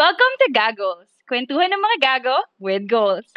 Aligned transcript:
Welcome 0.00 0.34
to 0.40 0.48
Gaggles. 0.56 1.12
Kwentuhan 1.28 1.76
ng 1.76 1.76
mga 1.76 1.98
gago 2.00 2.32
with 2.56 2.88
goals. 2.88 3.28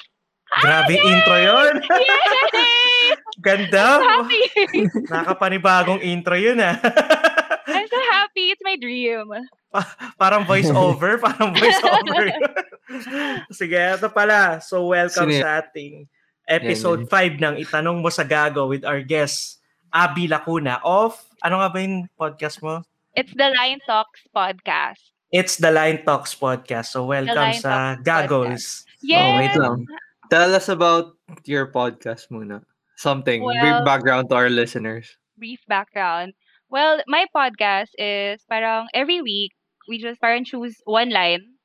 Grabe 0.64 0.96
intro 0.96 1.36
yon. 1.36 1.84
Yay! 2.08 3.20
Ganda. 3.44 4.00
I'm 4.00 4.08
happy. 4.08 4.43
Nakapanibagong 5.12 5.99
intro 5.99 6.39
yun 6.39 6.63
ah. 6.63 6.79
I'm 7.68 7.84
so 7.91 7.99
happy. 8.15 8.55
It's 8.55 8.63
my 8.63 8.79
dream. 8.79 9.28
parang 10.15 10.47
voice 10.47 10.71
over, 10.71 11.20
parang 11.20 11.52
voice 11.52 11.84
over. 11.84 12.31
Sige, 13.51 13.99
ito 13.99 14.07
pala. 14.07 14.63
So 14.63 14.87
welcome 14.95 15.35
yun? 15.35 15.43
sa 15.43 15.59
ating 15.59 16.07
episode 16.48 17.11
5 17.11 17.43
ng 17.43 17.54
Itanong 17.59 18.00
Mo 18.00 18.07
sa 18.07 18.23
Gago 18.23 18.71
with 18.71 18.88
our 18.88 19.04
guest, 19.04 19.59
Abby 19.91 20.32
Lacuna 20.32 20.80
of, 20.80 21.20
ano 21.43 21.59
nga 21.59 21.68
ba 21.68 21.77
yung 21.84 22.07
podcast 22.16 22.64
mo? 22.64 22.88
It's 23.20 23.36
the 23.36 23.52
Line 23.52 23.84
Talks 23.84 24.23
podcast. 24.32 25.12
It's 25.34 25.58
the 25.58 25.72
Line 25.72 26.06
Talks 26.06 26.36
podcast. 26.38 26.94
So 26.94 27.06
welcome 27.10 27.34
Line 27.36 27.58
sa 27.58 27.98
Talks 27.98 28.06
Gagos. 28.06 28.64
Yes. 29.02 29.20
Oh, 29.20 29.32
wait 29.41 29.55
lang. 29.58 29.78
Tell 30.30 30.54
us 30.55 30.70
about 30.70 31.18
your 31.46 31.68
podcast 31.74 32.30
muna. 32.30 32.62
Something. 32.96 33.41
Well- 33.44 33.58
Brief 33.58 33.80
background 33.86 34.30
to 34.30 34.36
our 34.38 34.50
listeners. 34.50 35.18
brief 35.34 35.66
background. 35.68 36.32
Well, 36.70 37.02
my 37.10 37.26
podcast 37.36 37.91
is 37.98 38.46
parang 38.48 38.88
every 38.94 39.20
week, 39.20 39.52
we 39.90 39.98
just 40.00 40.22
parang 40.22 40.46
choose 40.46 40.77
one 40.86 41.10
line. 41.10 41.58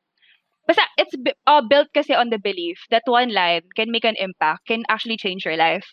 Basta, 0.67 0.83
it's 0.97 1.15
bu- 1.15 1.37
uh, 1.47 1.63
built 1.63 1.93
kasi 1.95 2.17
on 2.17 2.33
the 2.33 2.41
belief 2.41 2.81
that 2.91 3.05
one 3.07 3.31
line 3.31 3.63
can 3.77 3.93
make 3.93 4.09
an 4.09 4.17
impact, 4.19 4.67
can 4.67 4.83
actually 4.89 5.21
change 5.21 5.45
your 5.45 5.55
life. 5.57 5.85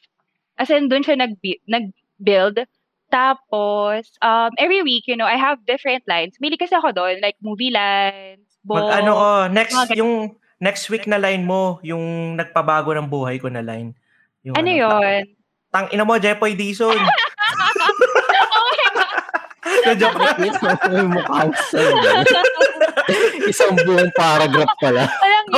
As 0.58 0.72
in, 0.72 0.88
dun 0.90 1.04
siya 1.04 1.20
nag- 1.20 1.62
nag-build. 1.68 2.64
Tapos, 3.08 4.09
um, 4.20 4.50
every 4.58 4.82
week, 4.82 5.05
you 5.05 5.16
know, 5.16 5.26
I 5.26 5.38
have 5.38 5.63
different 5.63 6.04
lines. 6.05 6.36
Mili 6.38 6.58
kasi 6.58 6.73
ako 6.73 6.91
doon, 6.91 7.22
like 7.22 7.38
movie 7.40 7.72
lines, 7.72 8.44
Mag 8.62 8.68
book. 8.68 8.90
ano 8.91 9.12
ko, 9.13 9.30
next, 9.48 9.76
gan- 9.88 9.98
yung 9.98 10.13
next 10.58 10.90
week 10.90 11.05
na 11.05 11.18
line 11.18 11.46
mo, 11.46 11.77
yung 11.82 12.36
nagpabago 12.36 12.91
ng 12.91 13.07
buhay 13.07 13.38
ko 13.38 13.48
na 13.48 13.62
line. 13.62 13.93
Yung 14.41 14.57
ano 14.57 14.70
yun? 14.70 15.21
Tang 15.70 15.88
ina 15.90 16.04
mo, 16.04 16.18
Jepoy 16.18 16.55
Dizon. 16.55 16.96
oh! 16.98 18.71
Na-joke 19.85 20.18
lang. 20.18 20.37
Yes, 20.40 20.58
may 20.62 21.04
mukha 21.04 21.41
sa'yo. 21.70 21.93
Isang 23.52 23.76
buong 23.77 24.10
paragraph 24.13 24.74
pala. 24.80 25.05
Parang 25.10 25.46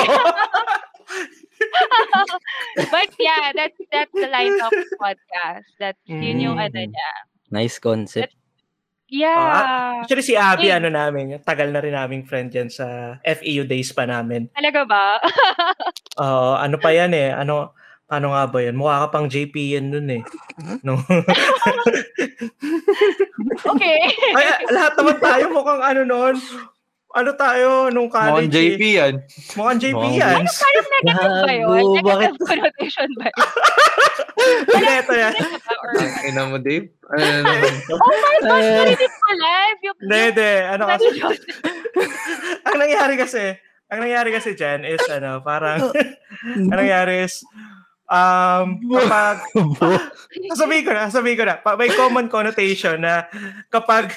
But 2.91 3.09
yeah, 3.17 3.51
that's 3.55 3.77
that's 3.89 4.13
the 4.13 4.27
Line 4.27 4.57
Talk 4.59 4.73
podcast. 4.99 5.67
That's 5.79 6.01
yun 6.05 6.39
yung 6.39 6.57
ano 6.57 6.75
Mm. 6.75 6.91
niya. 6.91 7.11
Nice 7.47 7.79
concept. 7.79 8.35
Yeah. 9.07 10.03
Actually, 10.03 10.27
si 10.27 10.35
Abby, 10.35 10.67
Hey. 10.67 10.83
ano 10.83 10.91
namin, 10.91 11.39
tagal 11.39 11.71
na 11.71 11.79
rin 11.79 11.95
naming 11.95 12.27
friend 12.27 12.51
yan 12.51 12.67
sa 12.67 13.15
FEU 13.23 13.63
days 13.63 13.95
pa 13.95 14.03
namin. 14.03 14.51
Talaga 14.51 14.83
ba? 14.83 15.15
Oo, 16.23 16.59
ano 16.59 16.75
pa 16.75 16.91
yan 16.91 17.15
eh, 17.15 17.31
ano, 17.31 17.71
paano 18.03 18.35
nga 18.35 18.43
ba 18.51 18.59
yan? 18.59 18.75
Mukha 18.75 19.07
ka 19.07 19.15
pang 19.15 19.31
JP 19.31 19.55
yan 19.79 19.95
nun 19.95 20.11
eh. 20.11 20.23
No. 20.83 20.99
okay. 23.71 23.99
Ay, 24.35 24.45
lahat 24.75 24.93
naman 24.99 25.17
tayo 25.23 25.43
mukhang 25.55 25.83
ano 25.83 26.01
nun. 26.03 26.35
Ano 27.09 27.31
tayo 27.33 27.87
nung 27.87 28.11
college 28.11 28.45
Mukhang 28.45 28.51
JP 28.51 28.81
eh. 28.83 28.91
yan. 28.93 29.13
Mukhang 29.55 29.79
JP 29.79 29.95
Mukhang- 29.95 30.19
yan. 30.19 30.41
Parang 30.43 30.87
negative 30.91 31.31
ba 31.39 31.53
yun? 31.53 31.67
Negative 31.71 32.03
bakit? 32.03 32.31
connotation 32.43 33.09
ba 33.15 33.25
yun? 33.25 33.37
Hindi, 34.69 34.93
ito 34.93 35.13
yan. 35.15 35.33
Ang 35.87 36.25
ina 36.25 36.41
mo, 36.45 36.57
Dave. 36.57 36.85
Ano 37.07 37.23
naman? 37.23 37.73
oh 37.95 38.17
my 38.17 38.37
gosh, 38.39 38.59
Eh. 38.61 38.75
narinig 38.77 39.13
ko 39.13 39.29
live. 39.33 39.79
Yung, 39.81 39.97
Hindi, 39.97 40.19
hindi. 40.27 40.51
Ano 40.67 40.83
kasi, 40.85 41.07
ang 42.67 42.77
nangyari 42.77 43.13
kasi, 43.15 43.43
ang 43.87 43.99
nangyari 43.99 44.29
kasi 44.29 44.49
dyan 44.53 44.79
is 44.83 45.03
ano, 45.07 45.39
parang, 45.41 45.79
ang 46.43 46.69
nangyari 46.69 47.23
is, 47.23 47.41
um, 48.07 48.65
kapag, 48.95 49.37
sasabihin 50.55 50.83
ko 50.87 50.91
na, 50.95 51.11
sasabihin 51.11 51.39
ko 51.39 51.45
na, 51.47 51.59
pa- 51.59 51.79
may 51.79 51.91
common 51.91 52.31
connotation 52.31 53.03
na 53.03 53.27
kapag, 53.71 54.15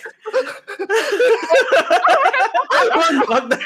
wag 3.31 3.45
na, 3.47 3.59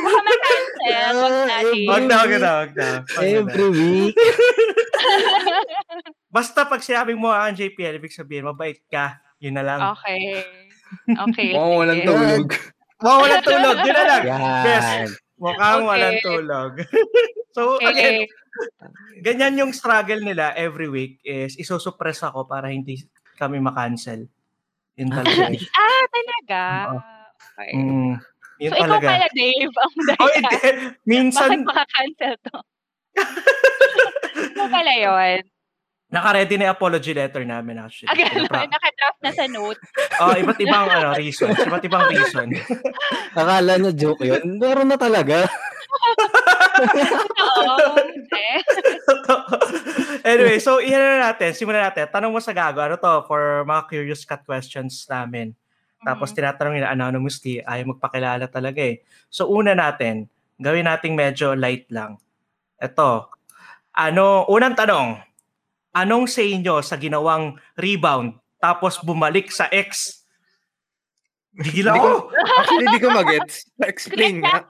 baka 0.00 0.18
ma-cancel. 0.24 1.14
Wag 1.20 1.34
natin. 1.46 1.86
wag 1.86 2.04
na, 2.04 2.14
wag 2.16 2.32
na, 2.38 2.50
wag 2.64 2.72
na. 2.74 2.88
Every 3.20 3.68
week. 3.70 4.16
Basta 6.34 6.66
pag 6.66 6.82
sinabing 6.82 7.18
mo 7.18 7.34
ang 7.34 7.58
JPL, 7.58 7.98
ibig 7.98 8.14
sabihin, 8.14 8.46
mabait 8.46 8.78
ka. 8.86 9.18
Yun 9.42 9.58
na 9.58 9.64
lang. 9.66 9.80
Okay. 9.98 10.44
Okay. 11.10 11.50
Walang 11.56 12.02
sige. 12.02 12.06
tulog. 12.06 12.46
Walang 13.02 13.44
tulog. 13.44 13.76
Yun 13.82 13.96
na 13.96 14.04
lang. 14.06 14.22
Yes. 14.66 14.86
Yan. 14.86 15.08
Mukhang 15.40 15.82
Okay. 15.82 15.88
walang 15.88 16.18
tulog. 16.20 16.72
so, 17.56 17.80
again, 17.80 18.28
Okay. 18.28 19.24
ganyan 19.24 19.56
yung 19.56 19.72
struggle 19.72 20.20
nila 20.20 20.52
every 20.52 20.92
week 20.92 21.16
is 21.24 21.56
isusuppress 21.56 22.20
ako 22.20 22.44
para 22.44 22.68
hindi 22.68 23.00
kami 23.40 23.56
makancel. 23.56 24.28
Yun 25.00 25.08
talaga. 25.08 25.48
eh. 25.56 25.60
Ah, 25.72 26.04
talaga? 26.12 26.60
Oo. 26.92 27.00
Okay. 27.56 27.70
mm, 27.72 28.12
yun 28.60 28.70
So, 28.70 28.76
ikaw 28.76 28.84
talaga. 28.84 29.08
pala, 29.16 29.26
Dave, 29.32 29.74
ang 29.80 29.94
Oh, 30.00 30.04
dahilan. 30.12 30.36
hindi. 30.36 30.58
Bakit 30.60 31.00
Minsan, 31.08 31.50
maka-cancel 31.64 32.32
to? 32.44 32.56
ikaw 34.36 34.66
pala 34.68 34.92
yun. 34.92 35.40
Naka-ready 36.10 36.58
na 36.58 36.70
yung 36.70 36.76
apology 36.76 37.14
letter 37.14 37.46
namin 37.46 37.78
actually. 37.78 38.10
Agad 38.10 38.34
Pinapra- 38.34 38.66
nakadraft 38.66 39.20
na 39.22 39.30
sa 39.30 39.46
note. 39.46 39.80
oh, 40.22 40.34
iba't 40.34 40.58
ibang 40.58 40.86
ano, 40.90 41.08
reason. 41.14 41.54
Iba't 41.54 41.84
ibang 41.86 42.04
reason. 42.10 42.46
Akala 43.38 43.78
nyo 43.78 43.94
joke 43.94 44.26
yun. 44.26 44.58
Meron 44.58 44.90
na 44.90 44.98
talaga. 44.98 45.46
Oo. 47.40 47.94
eh. 48.30 48.58
anyway, 50.34 50.58
so 50.58 50.82
iyan 50.82 50.98
na 50.98 51.30
natin. 51.30 51.54
Simulan 51.54 51.86
natin. 51.86 52.10
Tanong 52.10 52.34
mo 52.34 52.42
sa 52.42 52.50
gago. 52.50 52.82
Ano 52.82 52.98
to? 52.98 53.24
For 53.30 53.62
mga 53.62 53.82
curious 53.86 54.26
cut 54.26 54.42
questions 54.42 55.06
namin. 55.06 55.54
Tapos 56.00 56.32
tinatanong 56.32 56.80
nila 56.80 56.92
anonymously, 56.96 57.60
ayaw 57.60 57.92
magpakilala 57.92 58.48
talaga 58.48 58.80
eh. 58.80 59.04
So 59.28 59.52
una 59.52 59.76
natin, 59.76 60.32
gawin 60.56 60.88
nating 60.88 61.12
medyo 61.12 61.52
light 61.52 61.92
lang. 61.92 62.16
Ito, 62.80 63.28
ano, 63.92 64.48
unang 64.48 64.72
tanong, 64.72 65.20
anong 65.94 66.30
say 66.30 66.54
nyo 66.58 66.82
sa 66.82 66.98
ginawang 66.98 67.58
rebound 67.74 68.38
tapos 68.60 69.00
bumalik 69.00 69.48
sa 69.48 69.66
ex? 69.72 70.20
Gigil 71.50 71.90
Hindi 71.90 71.98
ako. 71.98 72.10
Actually, 72.30 72.86
hindi 72.86 73.02
ko 73.02 73.08
mag-gets. 73.10 73.54
Explain 73.82 74.34
nga. 74.38 74.62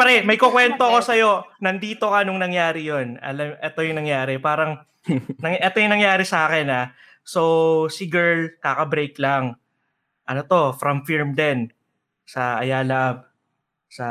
Pare, 0.00 0.24
may 0.24 0.40
kukwento 0.40 0.80
ako 0.80 0.98
sa'yo. 1.04 1.30
Nandito 1.60 2.08
ka 2.08 2.24
nung 2.24 2.40
nangyari 2.40 2.88
yon. 2.88 3.20
Alam, 3.20 3.60
ito 3.60 3.80
yung 3.84 3.98
nangyari. 4.00 4.40
Parang, 4.40 4.80
nang, 5.42 5.54
ito 5.54 5.76
yung 5.76 5.94
nangyari 5.94 6.24
sa 6.24 6.48
akin 6.48 6.66
ah. 6.72 6.86
So, 7.28 7.86
si 7.92 8.08
girl, 8.08 8.56
kaka-break 8.58 9.20
lang. 9.20 9.60
Ano 10.24 10.40
to? 10.48 10.72
From 10.80 11.04
firm 11.04 11.36
din. 11.36 11.68
Sa 12.24 12.56
Ayala. 12.64 13.28
Sa... 13.92 14.06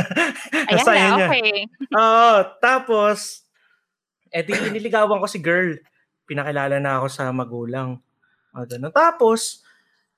Ayan 0.70 0.86
sa 0.86 0.94
okay. 1.18 1.66
Oo. 1.92 2.34
Tapos, 2.62 3.43
eh 4.34 4.42
di 4.42 4.50
nililigawan 4.50 5.22
ko 5.22 5.30
si 5.30 5.38
girl. 5.38 5.78
Pinakilala 6.26 6.82
na 6.82 6.98
ako 6.98 7.06
sa 7.06 7.30
magulang. 7.30 8.02
Mga 8.50 8.76
ganun. 8.76 8.90
Tapos, 8.90 9.62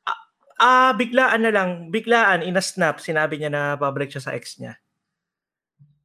ah, 0.08 0.16
ah, 0.56 0.90
biglaan 0.96 1.44
na 1.44 1.52
lang, 1.52 1.92
biglaan, 1.92 2.40
ina-snap, 2.40 3.04
sinabi 3.04 3.36
niya 3.36 3.52
na 3.52 3.62
babalik 3.76 4.08
siya 4.08 4.24
sa 4.24 4.32
ex 4.32 4.56
niya. 4.56 4.80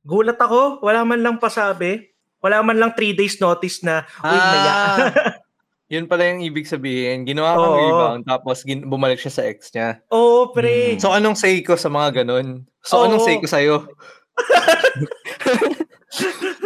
Gulat 0.03 0.35
ako, 0.35 0.83
wala 0.83 1.07
man 1.07 1.23
lang 1.23 1.39
pasabi. 1.39 2.11
Wala 2.41 2.65
man 2.65 2.81
lang 2.81 2.91
three 2.97 3.13
days 3.13 3.37
notice 3.37 3.85
na, 3.85 4.01
uy, 4.25 4.33
maya. 4.33 4.73
Ah, 4.73 4.97
yun 5.93 6.09
pala 6.09 6.25
yung 6.25 6.41
ibig 6.41 6.65
sabihin. 6.65 7.23
Ginawa 7.23 7.53
kang 7.53 7.69
Oo. 7.69 7.79
rebound, 7.79 8.23
tapos 8.25 8.65
gin- 8.65 8.89
bumalik 8.89 9.21
siya 9.21 9.31
sa 9.31 9.45
ex 9.45 9.69
niya. 9.71 10.01
Oo, 10.09 10.49
pre. 10.49 10.97
So, 10.97 11.13
anong 11.13 11.37
say 11.37 11.61
ko 11.61 11.77
sa 11.77 11.87
mga 11.87 12.25
ganun? 12.25 12.65
So, 12.81 13.05
anong 13.05 13.21
Oo. 13.21 13.27
say 13.29 13.37
ko 13.37 13.47
sa'yo? 13.47 13.75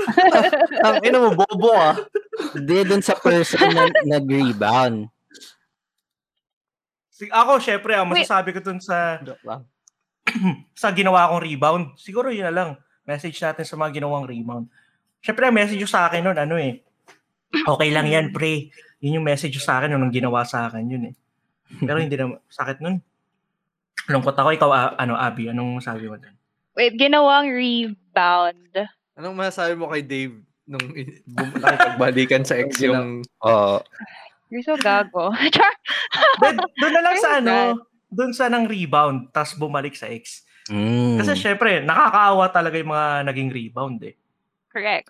Ang 0.85 0.95
ina 1.03 1.17
mo, 1.19 1.29
bobo 1.35 1.71
ah. 1.75 1.95
Hindi 2.55 2.77
dun 2.87 3.03
sa 3.03 3.15
person 3.15 3.71
na 3.71 3.87
nag-rebound. 4.03 5.07
Si- 7.15 7.31
ako, 7.31 7.63
syempre, 7.63 7.95
ang 7.95 8.11
masasabi 8.11 8.51
ko 8.51 8.59
dun 8.59 8.83
sa 8.83 9.23
sa 10.81 10.91
ginawa 10.91 11.31
kong 11.31 11.43
rebound, 11.45 11.83
siguro 11.95 12.33
yun 12.33 12.49
na 12.49 12.55
lang. 12.55 12.69
Message 13.05 13.37
natin 13.39 13.63
sa 13.63 13.77
mga 13.77 14.01
ginawang 14.01 14.25
rebound. 14.25 14.65
Siyempre, 15.21 15.47
ang 15.47 15.55
message 15.55 15.85
sa 15.87 16.09
akin 16.09 16.25
nun, 16.25 16.37
ano 16.37 16.57
eh, 16.57 16.81
okay 17.65 17.89
lang 17.93 18.09
yan, 18.09 18.33
pre. 18.33 18.73
Yun 18.99 19.21
yung 19.21 19.27
message 19.27 19.61
sa 19.61 19.79
akin 19.79 19.93
nun, 19.93 20.01
nung 20.01 20.13
ginawa 20.13 20.43
sa 20.43 20.67
akin 20.67 20.83
yun 20.85 21.13
eh. 21.13 21.15
Pero 21.81 21.97
hindi 22.01 22.17
na, 22.17 22.35
sakit 22.49 22.81
nun. 22.81 22.99
Lungkot 24.09 24.37
ako, 24.37 24.49
ikaw, 24.53 24.69
ah, 24.73 24.91
ano, 24.97 25.17
Abby, 25.17 25.49
anong 25.49 25.81
sabi 25.81 26.05
mo 26.05 26.17
dun? 26.17 26.35
Wait, 26.75 26.99
ginawang 26.99 27.47
rebound. 27.49 28.91
Anong 29.15 29.35
masasabi 29.35 29.73
mo 29.73 29.87
kay 29.87 30.03
Dave 30.03 30.35
nung 30.65 30.83
nakipagbalikan 31.55 32.43
sa 32.43 32.57
ex 32.57 32.81
yung... 32.81 33.23
Oo. 33.41 33.79
You're 34.49 34.61
so 34.61 34.75
gago. 34.75 35.31
Char! 35.55 35.73
Doon 36.37 36.55
doon 36.77 36.93
na 36.93 37.01
lang 37.01 37.17
sa 37.17 37.29
ano, 37.39 37.55
dun 38.07 38.31
sa 38.31 38.45
nang 38.47 38.65
rebound, 38.65 39.31
tas 39.31 39.55
bumalik 39.55 39.95
sa 39.95 40.05
ex. 40.05 40.43
Mm. 40.67 41.21
Kasi 41.21 41.31
syempre, 41.35 41.79
nakakaawa 41.79 42.49
talaga 42.49 42.75
yung 42.75 42.91
mga 42.91 43.07
naging 43.25 43.49
rebound 43.49 43.99
eh. 44.03 44.15
Correct. 44.69 45.09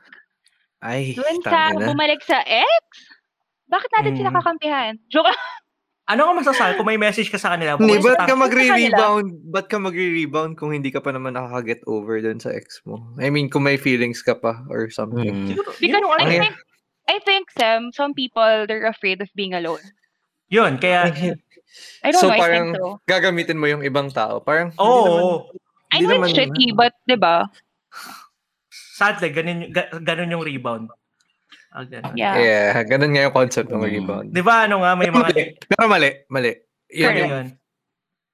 Ay, 0.79 1.15
Doon 1.15 1.39
sa 1.41 1.71
tangina. 1.71 1.89
bumalik 1.89 2.21
sa 2.21 2.43
ex, 2.43 2.83
bakit 3.65 3.89
natin 3.91 4.13
sila 4.15 4.29
Mm. 4.29 4.37
kakampihan? 4.37 4.93
Joke 5.09 5.31
lang. 5.31 5.41
Ano 6.05 6.29
ka 6.29 6.31
masasabi 6.37 6.77
kung 6.77 6.85
may 6.85 7.01
message 7.01 7.33
ka 7.33 7.41
sa 7.41 7.57
kanila? 7.57 7.81
Hindi, 7.81 7.97
ba't 7.97 8.29
ka 8.29 8.37
magre-rebound? 8.37 9.27
Ba't 9.49 9.65
ka 9.65 9.81
magre-rebound 9.81 10.53
kung 10.53 10.69
hindi 10.69 10.93
ka 10.93 11.01
pa 11.01 11.09
naman 11.09 11.33
nakaka-get 11.33 11.81
over 11.89 12.21
dun 12.21 12.37
sa 12.37 12.53
ex 12.53 12.77
mo? 12.85 13.01
I 13.17 13.33
mean, 13.33 13.49
kung 13.49 13.65
may 13.65 13.73
feelings 13.73 14.21
ka 14.21 14.37
pa 14.37 14.61
or 14.69 14.93
something. 14.93 15.49
Mm. 15.49 15.57
Because 15.57 15.97
ano 15.97 16.13
I 16.13 16.29
eh. 16.29 16.41
think, 16.45 16.55
I 17.09 17.17
think, 17.25 17.49
Sam, 17.57 17.89
some 17.89 18.13
people, 18.13 18.69
they're 18.69 18.85
afraid 18.85 19.17
of 19.17 19.33
being 19.33 19.57
alone. 19.57 19.81
Yun, 20.53 20.77
kaya, 20.77 21.09
I 22.05 22.13
don't 22.13 22.21
So, 22.21 22.29
know, 22.29 22.37
I 22.37 22.39
parang- 22.39 22.77
think 22.77 22.85
so. 22.85 23.01
Gagamitin 23.09 23.57
mo 23.57 23.65
yung 23.65 23.81
ibang 23.81 24.13
tao. 24.13 24.45
Parang, 24.45 24.77
hindi 24.77 24.85
naman-. 24.85 25.49
I 25.89 25.97
know 26.05 26.21
it's 26.21 26.37
shitty, 26.37 26.77
but, 26.77 26.93
di 27.09 27.17
ba? 27.17 27.49
sadly, 28.95 29.33
ganun, 29.33 29.73
ganun 30.05 30.31
yung 30.31 30.45
rebound. 30.45 30.87
Ah, 31.75 31.83
ganun. 31.83 32.15
Yeah. 32.15 32.35
Yeah, 32.39 32.79
ganun 32.87 33.11
nga 33.11 33.27
yung 33.27 33.35
concept 33.35 33.67
ng 33.67 33.83
Mm. 33.83 33.91
rebound. 33.91 34.27
Di 34.31 34.39
ba, 34.39 34.63
ano 34.63 34.79
nga, 34.79 34.95
may 34.95 35.11
Pero 35.11 35.19
mga, 35.19 35.27
mali. 35.27 35.43
Pero 35.59 35.83
mali, 35.91 36.09
mali. 36.31 36.51
Yun 36.87 37.11
yung, 37.11 37.31
yun? 37.35 37.47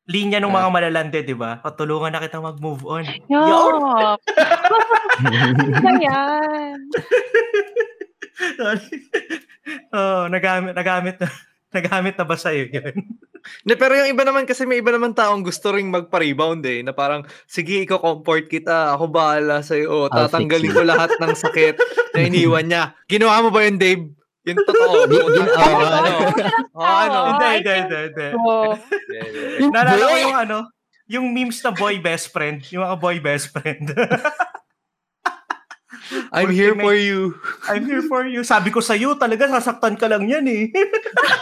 Linya 0.05 0.37
ng 0.37 0.51
mga 0.51 0.69
malalande, 0.69 1.19
di 1.25 1.33
ba? 1.33 1.57
Patulungan 1.57 2.13
na 2.13 2.21
kita 2.21 2.37
mag-move 2.37 2.85
on. 2.85 3.05
Yuck! 3.25 4.21
Ano 5.21 5.89
yan? 6.01 6.77
Sorry. 8.57 8.97
oh, 9.93 10.25
nagamit, 10.25 10.73
nagamit 10.73 11.15
na, 11.17 11.29
nagamit 11.71 12.15
na 12.19 12.25
ba 12.27 12.35
sa'yo 12.35 12.67
yun? 12.67 12.95
Hindi, 13.65 13.73
pero 13.73 13.97
yung 13.97 14.13
iba 14.13 14.21
naman 14.21 14.45
kasi 14.45 14.69
may 14.69 14.85
iba 14.85 14.93
naman 14.93 15.17
taong 15.17 15.41
gusto 15.41 15.73
ring 15.73 15.89
magpa-rebound 15.89 16.61
eh. 16.67 16.85
Na 16.85 16.93
parang, 16.93 17.25
sige, 17.49 17.81
ikaw 17.81 17.97
comfort 17.97 18.45
kita. 18.45 18.93
Ako 18.93 19.09
bahala 19.09 19.65
sa'yo. 19.65 20.11
I'll 20.11 20.29
Tatanggalin 20.29 20.69
fix 20.69 20.77
ko 20.77 20.83
lahat 20.85 21.11
ng 21.17 21.33
sakit 21.33 21.75
na 22.13 22.19
iniwan 22.21 22.65
niya. 22.69 22.83
Ginawa 23.09 23.41
mo 23.41 23.49
ba 23.49 23.65
yun, 23.65 23.81
Dave? 23.81 24.13
Yung 24.45 24.61
totoo. 24.61 24.93
Puta, 25.09 25.57
oo, 25.57 25.79
ano? 25.81 25.89
ano? 25.89 26.11
Oh, 26.77 26.85
ano? 26.85 27.19
Hindi, 27.33 27.47
hindi, 27.61 27.73
hindi, 27.73 27.99
hindi. 28.13 28.27
So, 28.29 29.69
Naalala 29.73 30.03
ko 30.05 30.17
yung 30.17 30.37
ano, 30.37 30.57
yung 31.11 31.25
memes 31.33 31.59
na 31.65 31.71
boy 31.75 31.97
best 31.99 32.29
friend. 32.31 32.63
Yung 32.69 32.85
mga 32.85 32.97
boy 33.01 33.17
best 33.19 33.49
friend. 33.51 33.89
I'm 36.33 36.49
here 36.49 36.73
for 36.75 36.95
you. 36.95 37.37
I'm 37.69 37.85
here 37.85 38.03
for 38.05 38.25
you. 38.25 38.41
Sabi 38.41 38.73
ko 38.73 38.81
sa'yo, 38.81 39.15
talaga 39.15 39.47
sasaktan 39.47 39.95
ka 39.95 40.09
lang 40.09 40.27
yan 40.27 40.45
eh. 40.47 40.63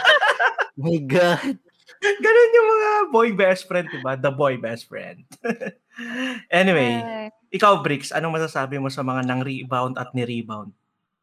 My 0.80 0.96
God. 1.04 1.56
Ganun 2.00 2.56
yung 2.56 2.68
mga 2.72 2.90
boy 3.12 3.28
best 3.36 3.68
friend, 3.68 3.86
diba? 3.92 4.16
The 4.16 4.32
boy 4.32 4.56
best 4.56 4.88
friend. 4.88 5.28
anyway, 6.48 6.96
Right. 7.00 7.32
ikaw, 7.52 7.84
Bricks, 7.84 8.08
anong 8.08 8.40
masasabi 8.40 8.80
mo 8.80 8.88
sa 8.88 9.04
mga 9.04 9.28
nang 9.28 9.44
rebound 9.44 10.00
at 10.00 10.08
ni-rebound? 10.16 10.72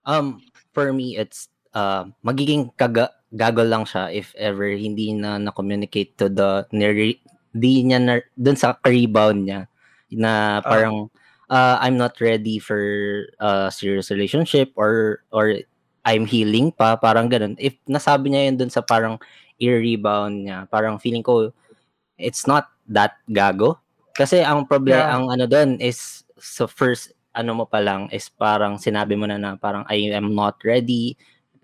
Um, 0.05 0.39
for 0.77 0.93
me, 0.93 1.17
it's 1.17 1.49
uh, 1.73 2.05
magiging 2.21 2.69
kaga 2.77 3.09
gago 3.33 3.65
lang 3.65 3.83
siya 3.83 4.07
if 4.13 4.31
ever 4.39 4.71
hindi 4.71 5.11
na 5.11 5.35
na-communicate 5.41 6.15
to 6.15 6.29
the 6.31 6.63
nire- 6.71 7.19
di 7.51 7.81
niya 7.83 7.99
na 7.99 8.13
dun 8.37 8.55
sa 8.55 8.77
rebound 8.85 9.49
niya 9.49 9.65
na 10.13 10.61
parang 10.61 11.09
uh, 11.09 11.16
I'm 11.81 11.95
not 11.95 12.19
ready 12.19 12.59
for 12.59 12.79
a 13.39 13.71
serious 13.71 14.11
relationship 14.11 14.71
or 14.75 15.23
or 15.31 15.55
I'm 16.03 16.27
healing 16.27 16.71
pa 16.71 16.95
parang 16.95 17.27
ganun 17.27 17.55
if 17.59 17.75
nasabi 17.87 18.31
niya 18.31 18.51
yun 18.51 18.55
dun 18.59 18.71
sa 18.71 18.83
parang 18.83 19.19
i-rebound 19.59 20.47
niya 20.47 20.67
parang 20.71 20.99
feeling 20.99 21.23
ko 21.23 21.51
it's 22.15 22.47
not 22.47 22.71
that 22.87 23.19
gago 23.31 23.79
kasi 24.15 24.41
ang 24.41 24.65
problem 24.65 24.97
Yeah. 24.97 25.13
ang 25.13 25.29
ano 25.29 25.45
doon 25.45 25.77
is 25.77 26.23
so 26.39 26.65
first 26.65 27.11
ano 27.37 27.53
mo 27.53 27.65
pa 27.69 27.77
lang 27.77 28.09
is 28.09 28.33
parang 28.33 28.81
sinabi 28.81 29.13
mo 29.13 29.29
na 29.29 29.37
na 29.37 29.53
parang 29.59 29.85
I 29.85 30.09
am 30.15 30.33
not 30.33 30.57
ready 30.65 31.13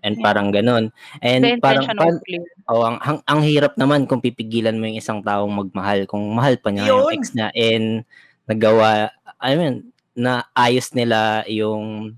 and 0.04 0.20
Yeah. 0.20 0.24
parang 0.28 0.52
ganun. 0.52 0.92
And 1.24 1.42
The 1.42 1.58
parang 1.64 1.88
pan, 1.88 2.20
oh, 2.68 2.84
ang, 2.84 3.00
ang 3.00 3.18
ang 3.24 3.40
hirap 3.42 3.74
naman 3.74 4.04
kung 4.04 4.20
pipigilan 4.20 4.76
mo 4.76 4.84
yung 4.86 5.00
isang 5.00 5.24
taong 5.24 5.50
magmahal 5.50 6.04
kung 6.06 6.22
mahal 6.30 6.54
pa 6.60 6.70
niya 6.70 6.92
yung 6.92 7.08
Yun. 7.08 7.14
ex 7.16 7.32
niya 7.34 7.48
and 7.56 8.04
nagawa 8.44 9.08
I 9.44 9.54
mean 9.54 9.92
na 10.16 10.48
ayos 10.56 10.96
nila 10.96 11.44
yung 11.44 12.16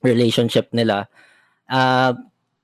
relationship 0.00 0.70
nila. 0.70 1.10
Uh, 1.66 2.14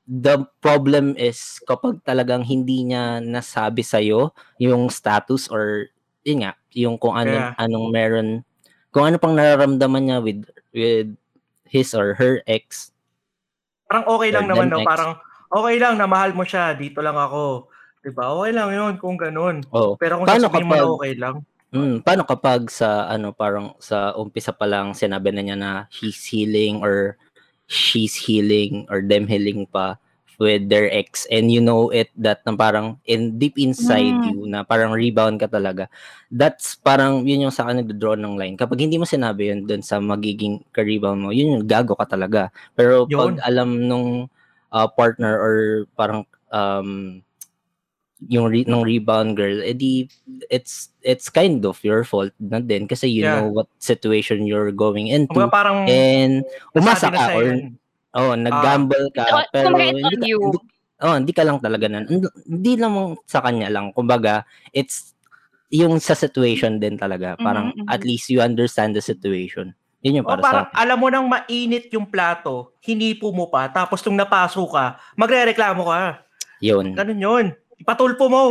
the 0.07 0.47
problem 0.63 1.19
is 1.19 1.59
kapag 1.67 1.99
talagang 2.07 2.47
hindi 2.47 2.87
niya 2.87 3.19
nasabi 3.19 3.83
sa 3.83 3.99
yung 3.99 4.87
status 4.87 5.51
or 5.51 5.91
yun 6.23 6.47
nga, 6.47 6.55
yung 6.71 6.97
kung 6.97 7.19
anong 7.19 7.35
Yeah. 7.51 7.59
anong 7.59 7.87
meron 7.91 8.29
kung 8.95 9.05
ano 9.05 9.19
pang 9.19 9.35
nararamdaman 9.35 10.03
niya 10.07 10.19
with 10.23 10.47
with 10.71 11.11
his 11.67 11.93
or 11.93 12.15
her 12.15 12.41
ex. 12.47 12.95
Parang 13.87 14.07
okay 14.09 14.31
lang 14.31 14.47
naman, 14.47 14.71
them 14.71 14.83
no? 14.83 14.87
Parang, 14.87 15.13
okay 15.53 15.77
lang 15.79 15.95
na 15.95 16.07
mahal 16.09 16.33
mo 16.33 16.43
siya, 16.43 16.75
dito 16.75 16.99
lang 17.03 17.15
ako. 17.15 17.71
Diba? 18.03 18.31
Okay 18.39 18.51
lang 18.55 18.71
yun 18.71 18.95
kung 18.99 19.19
ganun. 19.19 19.63
Oh, 19.75 19.99
Pero 19.99 20.23
kung 20.23 20.27
Paano 20.27 20.47
sasabihin 20.47 20.67
mo 20.67 20.75
kapag- 20.75 20.95
okay 20.95 21.13
lang, 21.19 21.35
Mm, 21.77 21.97
paano 22.01 22.23
kapag 22.25 22.73
sa 22.73 23.05
ano 23.07 23.37
parang 23.37 23.77
sa 23.79 24.17
umpisa 24.17 24.51
pa 24.57 24.65
lang 24.65 24.97
sinabi 24.97 25.29
na 25.31 25.43
niya 25.45 25.57
na 25.59 25.73
he's 25.93 26.25
healing 26.25 26.81
or 26.81 27.21
she's 27.69 28.17
healing 28.17 28.89
or 28.89 29.03
them 29.05 29.29
healing 29.29 29.69
pa 29.69 29.99
with 30.37 30.69
their 30.69 30.87
ex 30.93 31.25
and 31.33 31.49
you 31.49 31.65
know 31.65 31.89
it 31.89 32.13
that 32.13 32.45
na 32.45 32.53
parang 32.53 33.01
in 33.09 33.41
deep 33.41 33.57
inside 33.57 34.13
Mm. 34.21 34.25
you 34.29 34.39
na 34.47 34.61
parang 34.63 34.93
rebound 34.93 35.41
ka 35.41 35.49
talaga 35.49 35.89
that's 36.29 36.77
parang 36.77 37.25
yun 37.25 37.49
yung 37.49 37.55
sa 37.55 37.65
akin 37.65 37.81
nagdo-draw 37.81 38.21
ng 38.21 38.37
line 38.37 38.55
kapag 38.55 38.85
hindi 38.85 39.01
mo 39.01 39.09
sinabi 39.09 39.49
yun 39.53 39.65
dun 39.65 39.81
sa 39.81 39.97
magiging 39.97 40.61
ka-rebound 40.77 41.25
mo 41.25 41.33
yun 41.33 41.57
yung 41.61 41.65
gago 41.65 41.97
ka 41.97 42.05
talaga 42.05 42.53
pero 42.77 43.09
Yun. 43.09 43.41
pag 43.41 43.49
alam 43.49 43.69
nung 43.89 44.09
uh, 44.71 44.89
partner 44.93 45.35
or 45.41 45.57
parang 45.97 46.23
um 46.53 47.21
yung 48.25 48.49
re- 48.49 48.65
nung 48.65 48.81
rebound 48.81 49.37
girl 49.37 49.61
edi 49.61 50.09
it's 50.49 50.89
it's 51.05 51.29
kind 51.29 51.61
of 51.69 51.77
your 51.85 52.01
fault 52.01 52.33
na 52.41 52.65
din 52.65 52.89
kasi 52.89 53.05
you 53.07 53.21
Yeah. 53.21 53.45
know 53.45 53.53
what 53.53 53.69
situation 53.77 54.49
you're 54.49 54.73
going 54.73 55.13
into 55.13 55.29
kumbaga 55.37 55.53
parang 55.53 55.85
and 55.85 56.41
umasa 56.73 57.13
na 57.13 57.21
ka 57.21 57.37
or 57.37 57.45
oh 58.17 58.33
nag-gamble 58.33 59.13
ka 59.13 59.29
So, 59.29 59.53
pero 59.53 59.77
hindi 59.77 60.01
on 60.01 60.17
ka, 60.17 60.25
you. 60.25 60.39
hindi, 60.41 60.59
oh 61.05 61.15
hindi 61.21 61.33
ka 61.37 61.43
lang 61.45 61.59
talaga 61.61 61.87
nan 61.93 62.09
hindi- 62.09 62.81
lang 62.81 63.21
sa 63.29 63.45
kanya 63.45 63.69
lang 63.69 63.93
kumbaga 63.93 64.49
it's 64.73 65.13
yung 65.69 66.01
sa 66.01 66.17
situation 66.17 66.81
din 66.81 66.97
talaga 66.97 67.37
parang 67.37 67.77
Mhm, 67.77 67.85
mhm. 67.85 67.93
at 67.93 68.01
least 68.01 68.33
you 68.33 68.41
understand 68.41 68.97
the 68.97 69.05
situation 69.05 69.77
yun 70.01 70.23
yung 70.23 70.27
O 70.27 70.33
para 70.33 70.41
sa 70.41 70.47
parang 70.47 70.67
akin. 70.71 70.77
alam 70.79 70.97
mo 70.97 71.09
nang 71.11 71.27
mainit 71.27 71.91
yung 71.91 72.07
plato, 72.07 72.71
hinipo 72.81 73.29
mo 73.29 73.51
pa, 73.51 73.67
tapos 73.67 73.99
nung 74.07 74.15
napaso 74.15 74.63
ka, 74.71 75.03
magre-reklamo 75.19 75.83
ka. 75.83 76.23
yun 76.63 76.95
Ganun 76.95 77.19
yun. 77.19 77.47
Ipatulpo 77.77 78.27
mo. 78.27 78.43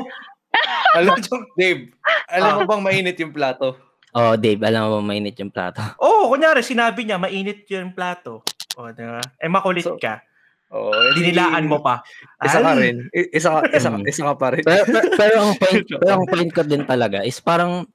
Alam, 0.98 1.20
Dave, 1.54 1.92
alam 2.32 2.50
Ah. 2.50 2.56
mo 2.56 2.62
bang 2.66 2.84
mainit 2.84 3.18
yung 3.20 3.36
plato? 3.36 3.76
oh 4.16 4.40
Dave 4.40 4.64
alam 4.64 4.88
mo 4.88 4.90
ba 4.96 5.12
mainit 5.12 5.36
yung 5.36 5.52
plato 5.52 5.84
Oo, 6.00 6.32
kunyari, 6.32 6.64
sinabi 6.64 7.04
niya, 7.04 7.20
mainit 7.20 7.68
yung 7.68 7.92
plato. 7.92 8.40
O, 8.80 8.88
diba? 8.88 9.20
Eh, 9.36 9.52
makulit 9.52 9.84
So, 9.84 10.00
ka. 10.00 10.24
Oo. 10.68 10.92
Dinilaan 11.14 11.70
mo 11.70 11.78
pa. 11.80 12.02
Isa 12.42 12.58
ka 12.58 12.74
rin. 12.74 13.06
Isa 13.14 13.50
ka, 13.50 13.60
isa, 13.70 13.90
ka- 13.90 14.02
Mm. 14.02 14.10
isa 14.10 14.22
ka 14.24 14.34
pa 14.34 14.48
rin. 14.50 14.64
pero, 14.64 14.82
pero, 14.84 15.08
pero 15.14 15.36
ang 15.40 15.54
point 15.56 15.86
pero 16.02 16.12
ang 16.12 16.26
point 16.26 16.52
ko 16.52 16.62
din 16.62 16.84
talaga 16.84 17.22
is 17.22 17.38
parang 17.38 17.86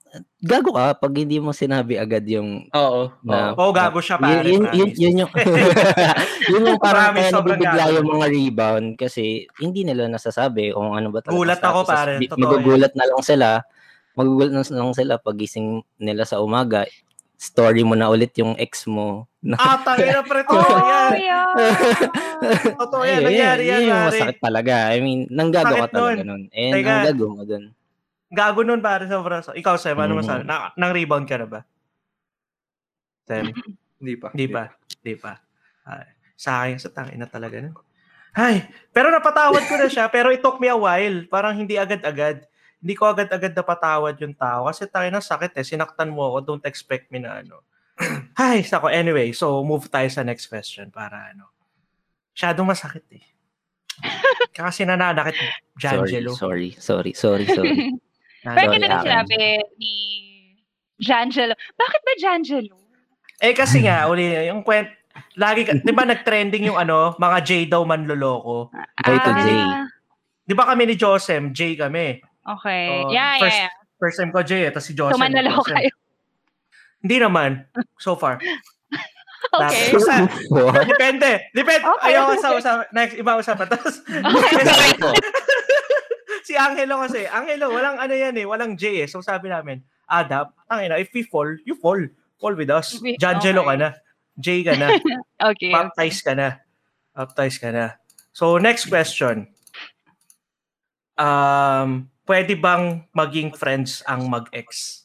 gago 0.41 0.71
ka 0.71 0.95
pag 0.95 1.13
hindi 1.13 1.37
mo 1.37 1.51
sinabi 1.51 1.99
agad 1.99 2.23
yung 2.25 2.71
Oo. 2.71 3.11
Na- 3.21 3.53
oo. 3.53 3.61
Oo, 3.61 3.73
gago 3.73 3.99
siya, 3.99 4.17
pare. 4.17 4.47
yun, 4.47 4.65
yun, 4.71 4.91
yun, 4.93 5.15
yung 5.21 5.31
yun 6.51 6.63
yung 6.65 6.81
parang 6.81 7.13
kaya 7.13 7.29
sobrang 7.29 7.59
nabibigla 7.59 7.85
yung 7.93 8.09
mga 8.09 8.27
rebound 8.29 8.87
kasi 8.95 9.25
hindi 9.59 9.83
nila 9.83 10.07
nasasabi 10.07 10.71
kung 10.71 10.95
ano 10.95 11.11
ba 11.11 11.21
talaga 11.21 11.37
Gulat 11.37 11.61
ako, 11.61 11.81
pare. 11.85 12.13
Totoo 12.23 12.39
Magugulat 12.39 12.93
na 12.95 13.05
lang 13.05 13.21
sila. 13.21 13.49
Magugulat 14.15 14.53
na 14.53 14.63
lang 14.63 14.93
sila 14.93 15.15
pagising 15.17 15.69
nila 15.97 16.23
sa 16.23 16.39
umaga. 16.39 16.87
Story 17.41 17.81
mo 17.81 17.97
na 17.97 18.13
ulit 18.13 18.37
yung 18.37 18.53
ex 18.61 18.85
mo. 18.85 19.25
Na, 19.41 19.57
Ah, 19.57 19.81
tangina, 19.81 20.21
pre. 20.29 20.45
Oh, 20.45 20.53
Totoo 20.53 20.77
yan. 20.85 21.11
yeah. 21.17 21.49
Totoo 22.77 23.03
yan. 23.03 23.21
Nangyari 23.25 23.63
yan, 23.65 23.81
yun 23.81 23.89
yung 23.89 24.03
masakit 24.07 24.39
talaga. 24.39 24.93
I 24.93 25.01
mean, 25.01 25.25
nanggago 25.33 25.73
ka 25.73 25.89
talaga 25.89 26.21
nun. 26.21 26.45
nun. 26.47 26.53
And 26.53 26.73
Teka. 26.77 26.93
ang 26.93 27.05
gago 27.09 27.27
mo 27.33 27.43
dun. 27.43 27.65
Gago 28.29 28.61
nun, 28.61 28.85
pare. 28.85 29.09
Sobra. 29.09 29.41
So, 29.41 29.57
ikaw, 29.57 29.81
Sam, 29.81 29.97
ano 29.97 30.13
Mm. 30.13 30.21
masabi? 30.21 30.43
Na, 30.45 30.69
nang 30.77 30.93
rebound 30.93 31.25
ka 31.25 31.41
na 31.41 31.49
ba? 31.49 31.61
Sam? 33.25 33.57
Hindi 33.97 34.15
pa. 34.21 34.29
Di 34.31 34.45
pa. 34.45 34.63
Di 35.01 35.15
pa. 35.17 35.33
Ay, 35.83 36.05
sa 36.37 36.61
akin, 36.61 36.77
sa 36.77 36.93
tangin 36.93 37.17
na 37.17 37.27
talaga 37.27 37.57
nun. 37.57 37.73
Ay, 38.31 38.63
pero 38.93 39.09
napatawad 39.09 39.65
ko 39.65 39.75
na 39.75 39.89
siya, 39.89 40.07
pero 40.15 40.29
it 40.29 40.39
took 40.39 40.61
me 40.61 40.69
a 40.69 40.77
while. 40.77 41.25
Parang 41.27 41.57
hindi 41.57 41.75
agad-agad. 41.75 42.45
Hindi 42.81 42.95
ko 42.95 43.05
agad-agad 43.07 43.53
napatawad 43.53 44.17
yung 44.17 44.33
tao. 44.33 44.65
Kasi 44.65 44.89
tangin 44.89 45.13
na 45.13 45.21
sakit 45.21 45.53
eh. 45.53 45.63
Sinaktan 45.63 46.09
mo 46.09 46.27
ako. 46.27 46.37
Don't 46.43 46.65
expect 46.65 47.09
me 47.09 47.21
na 47.21 47.39
ano. 47.39 47.61
Ay, 48.35 48.63
sako. 48.63 48.89
Anyway, 48.89 49.31
so 49.31 49.61
move 49.61 49.85
tayo 49.87 50.09
sa 50.09 50.21
next 50.23 50.47
question 50.47 50.89
para 50.89 51.29
ano. 51.29 51.53
Masyadong 52.33 52.65
masakit 52.67 53.05
eh. 53.13 53.25
Kasi 54.57 54.83
nananakit 54.83 55.37
Jangelo. 55.77 56.33
sorry, 56.33 56.73
sorry, 56.75 57.13
sorry, 57.13 57.45
sorry. 57.47 57.77
Pero 58.41 58.57
Sorry, 58.57 58.73
ganito 58.73 58.89
akin. 58.91 59.05
sinabi 59.05 59.35
ni 59.77 59.95
Jangelo. 60.97 61.53
Bakit 61.53 62.01
ba 62.01 62.13
Jangelo? 62.17 62.77
Eh 63.37 63.53
kasi 63.53 63.85
nga, 63.85 64.05
uli, 64.07 64.25
yung 64.49 64.61
kwent, 64.61 64.89
lagi, 65.35 65.65
ka- 65.65 65.77
di 65.77 65.93
ba 65.93 66.05
nag-trending 66.05 66.65
yung 66.67 66.77
ano, 66.77 67.13
mga 67.17 67.39
J 67.41 67.51
daw 67.69 67.85
manloloko. 67.85 68.73
J 68.97 69.09
to 69.13 69.31
J. 69.35 69.49
Ah, 69.51 69.85
Di 70.41 70.53
ba 70.53 70.65
kami 70.67 70.83
ni 70.85 70.97
Josem, 70.97 71.53
J 71.53 71.77
kami. 71.79 72.21
Okay. 72.59 72.85
Oh, 72.89 73.11
yeah, 73.13 73.39
first, 73.39 73.55
yeah, 73.55 73.69
yeah. 73.69 73.73
First 74.01 74.17
time 74.19 74.31
ko 74.33 74.41
J, 74.43 74.53
eh, 74.67 74.71
tapos 74.73 74.87
si 74.89 74.95
Josem. 74.97 75.21
So, 75.21 75.63
kayo. 75.69 75.93
Hindi 77.01 77.17
naman, 77.21 77.51
so 78.01 78.17
far. 78.17 78.41
Okay. 79.41 79.89
Tapos, 79.89 80.05
sa- 80.09 80.85
depende. 80.85 81.49
Depende. 81.57 81.83
Okay. 81.83 82.13
Ayoko 82.13 82.33
sa 82.39 82.53
usap. 82.55 82.93
Next, 82.93 83.17
iba 83.17 83.41
usapan. 83.41 83.67
Tapos, 83.73 84.05
Okay. 84.05 84.63
si 86.47 86.55
Angelo 86.55 87.01
kasi, 87.03 87.25
Angelo, 87.25 87.73
walang 87.73 87.97
ano 87.97 88.13
yan 88.13 88.37
eh, 88.37 88.45
walang 88.45 88.77
J 88.77 89.01
eh. 89.01 89.09
So 89.09 89.25
sabi 89.25 89.49
namin, 89.49 89.81
adapt, 90.07 90.55
tangina, 90.69 91.01
if 91.01 91.09
we 91.17 91.25
fall, 91.25 91.49
you 91.65 91.73
fall. 91.73 91.99
Fall 92.37 92.55
with 92.55 92.69
us. 92.69 93.01
We- 93.01 93.17
Jangelo 93.17 93.65
okay. 93.65 93.69
ka 93.69 93.75
na. 93.81 93.89
J 94.37 94.47
ka 94.61 94.75
na. 94.77 94.89
okay. 95.57 95.73
Baptize 95.73 96.21
ka 96.21 96.33
na. 96.37 96.49
Baptize 97.17 97.57
ka 97.57 97.69
na. 97.73 97.97
So, 98.37 98.61
next 98.61 98.87
question. 98.87 99.51
Um, 101.19 102.09
pwede 102.31 102.55
bang 102.55 103.03
maging 103.11 103.51
friends 103.51 104.07
ang 104.07 104.31
mag-ex? 104.31 105.03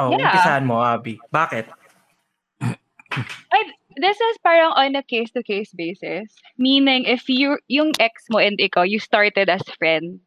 Oh, 0.00 0.16
Yeah. 0.16 0.32
umpisahan 0.32 0.64
mo, 0.64 0.80
Abby. 0.80 1.20
Bakit? 1.28 1.68
This 3.96 4.20
is 4.20 4.36
parang 4.44 4.76
on 4.76 4.92
a 4.92 5.00
case-to-case 5.00 5.72
basis. 5.72 6.28
Meaning, 6.60 7.08
if 7.08 7.32
you, 7.32 7.56
yung 7.64 7.96
ex 7.96 8.28
mo 8.28 8.36
and 8.36 8.60
ikaw, 8.60 8.84
you 8.84 9.00
started 9.00 9.48
as 9.48 9.64
friends. 9.80 10.20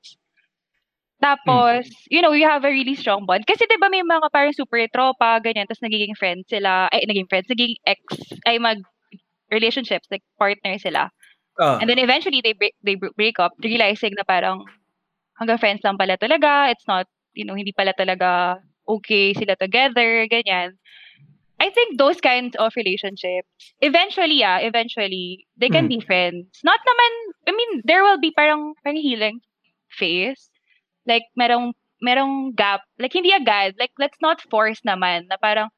Tapos, 1.21 1.85
you 2.09 2.23
know, 2.25 2.33
you 2.33 2.49
have 2.49 2.65
a 2.65 2.71
really 2.73 2.97
strong 2.97 3.29
bond. 3.29 3.45
Kasi 3.45 3.67
'di 3.69 3.77
ba 3.77 3.91
may 3.91 4.01
mga 4.01 4.31
parang 4.33 4.55
super 4.57 4.81
tropa, 4.89 5.37
ganyan, 5.43 5.67
tapos 5.69 5.85
nagiging 5.85 6.17
friends 6.17 6.47
sila, 6.49 6.89
ay, 6.89 7.05
naging 7.05 7.27
friends, 7.29 7.45
naging 7.51 7.75
ex, 7.85 8.01
ay 8.47 8.57
mag 8.57 8.81
relationships, 9.51 10.07
like 10.09 10.23
partner 10.39 10.79
sila. 10.79 11.11
Oh, 11.59 11.79
And 11.81 11.89
then 11.89 11.99
eventually 11.99 12.41
they 12.43 12.53
break, 12.53 12.75
they 12.83 12.95
br- 12.95 13.15
break 13.15 13.39
up, 13.39 13.53
realizing 13.63 14.13
na 14.17 14.23
parang 14.23 14.65
hanggang 15.39 15.59
friends 15.59 15.81
lang 15.83 15.97
pala 15.97 16.17
talaga. 16.17 16.71
It's 16.71 16.87
not, 16.87 17.07
you 17.33 17.45
know, 17.45 17.55
hindi 17.55 17.71
pala 17.73 17.93
talaga 17.93 18.59
okay 18.87 19.33
sila 19.33 19.55
together, 19.55 20.27
ganyan. 20.27 20.77
I 21.59 21.69
think 21.71 21.97
those 21.99 22.19
kinds 22.21 22.55
of 22.57 22.73
relationships, 22.75 23.73
eventually, 23.81 24.39
yeah, 24.41 24.59
eventually, 24.59 25.45
they 25.57 25.69
can 25.69 25.87
Mm. 25.87 25.89
be 25.89 25.99
friends. 26.01 26.47
Not 26.63 26.79
naman, 26.87 27.11
I 27.47 27.51
mean, 27.51 27.81
there 27.85 28.03
will 28.03 28.19
be 28.19 28.31
parang, 28.31 28.73
parang 28.83 28.99
healing 28.99 29.41
phase. 29.91 30.49
Like, 31.05 31.23
merong, 31.37 31.73
merong 32.03 32.55
gap. 32.55 32.81
Like, 32.99 33.13
hindi 33.13 33.31
agad. 33.33 33.75
Like, 33.79 33.91
let's 33.99 34.17
not 34.21 34.41
force 34.49 34.81
naman 34.87 35.27
na 35.29 35.37
parang, 35.37 35.69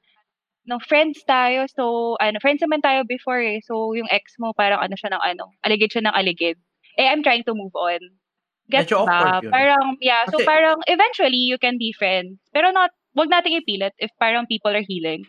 no, 0.66 0.78
friends 0.80 1.22
tayo, 1.26 1.66
so, 1.72 2.16
ano, 2.22 2.38
friends 2.38 2.62
naman 2.62 2.82
tayo 2.86 3.02
before 3.08 3.42
eh. 3.42 3.62
So, 3.66 3.98
yung 3.98 4.10
ex 4.14 4.38
mo, 4.38 4.54
parang 4.54 4.82
ano 4.82 4.94
siya 4.94 5.14
ng 5.14 5.24
ano, 5.24 5.50
aligid 5.66 5.90
siya 5.94 6.06
ng 6.06 6.16
aligid. 6.16 6.58
Eh, 7.00 7.08
I'm 7.10 7.26
trying 7.26 7.48
to 7.48 7.56
move 7.58 7.74
on. 7.74 8.00
Gets 8.72 8.94
ba? 8.94 9.42
yun. 9.44 9.52
Parang, 9.52 9.86
yeah, 10.00 10.24
so 10.30 10.40
Kasi- 10.40 10.48
parang, 10.48 10.78
eventually, 10.88 11.44
you 11.50 11.58
can 11.58 11.76
be 11.76 11.92
friends. 11.92 12.40
Pero 12.54 12.72
not, 12.72 12.94
wag 13.18 13.28
nating 13.28 13.60
ipilit 13.60 13.92
if 14.00 14.12
parang 14.16 14.48
people 14.48 14.72
are 14.72 14.86
healing. 14.86 15.28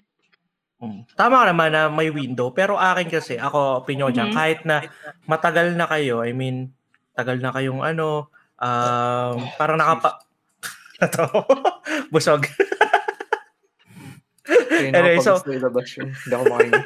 Mm. 0.82 1.06
Tama 1.14 1.46
naman 1.46 1.70
na 1.70 1.86
may 1.86 2.10
window, 2.10 2.50
pero 2.50 2.74
akin 2.74 3.06
kasi, 3.06 3.38
ako 3.38 3.86
opinion 3.86 4.10
dyan, 4.10 4.30
Mhm. 4.30 4.36
kahit 4.36 4.60
na 4.66 4.82
matagal 5.30 5.78
na 5.78 5.86
kayo, 5.86 6.26
I 6.26 6.34
mean, 6.34 6.74
tagal 7.14 7.38
na 7.38 7.54
kayong 7.54 7.82
ano, 7.82 8.30
um, 8.58 9.36
parang 9.54 9.78
nakapa... 9.78 10.18
Ito, 11.02 11.26
busog. 12.14 12.46
Kaya 14.90 14.98
Anyway, 14.98 15.18
so-. 15.22 15.38
Hindi 15.44 16.34
ako 16.34 16.44
makain. 16.50 16.72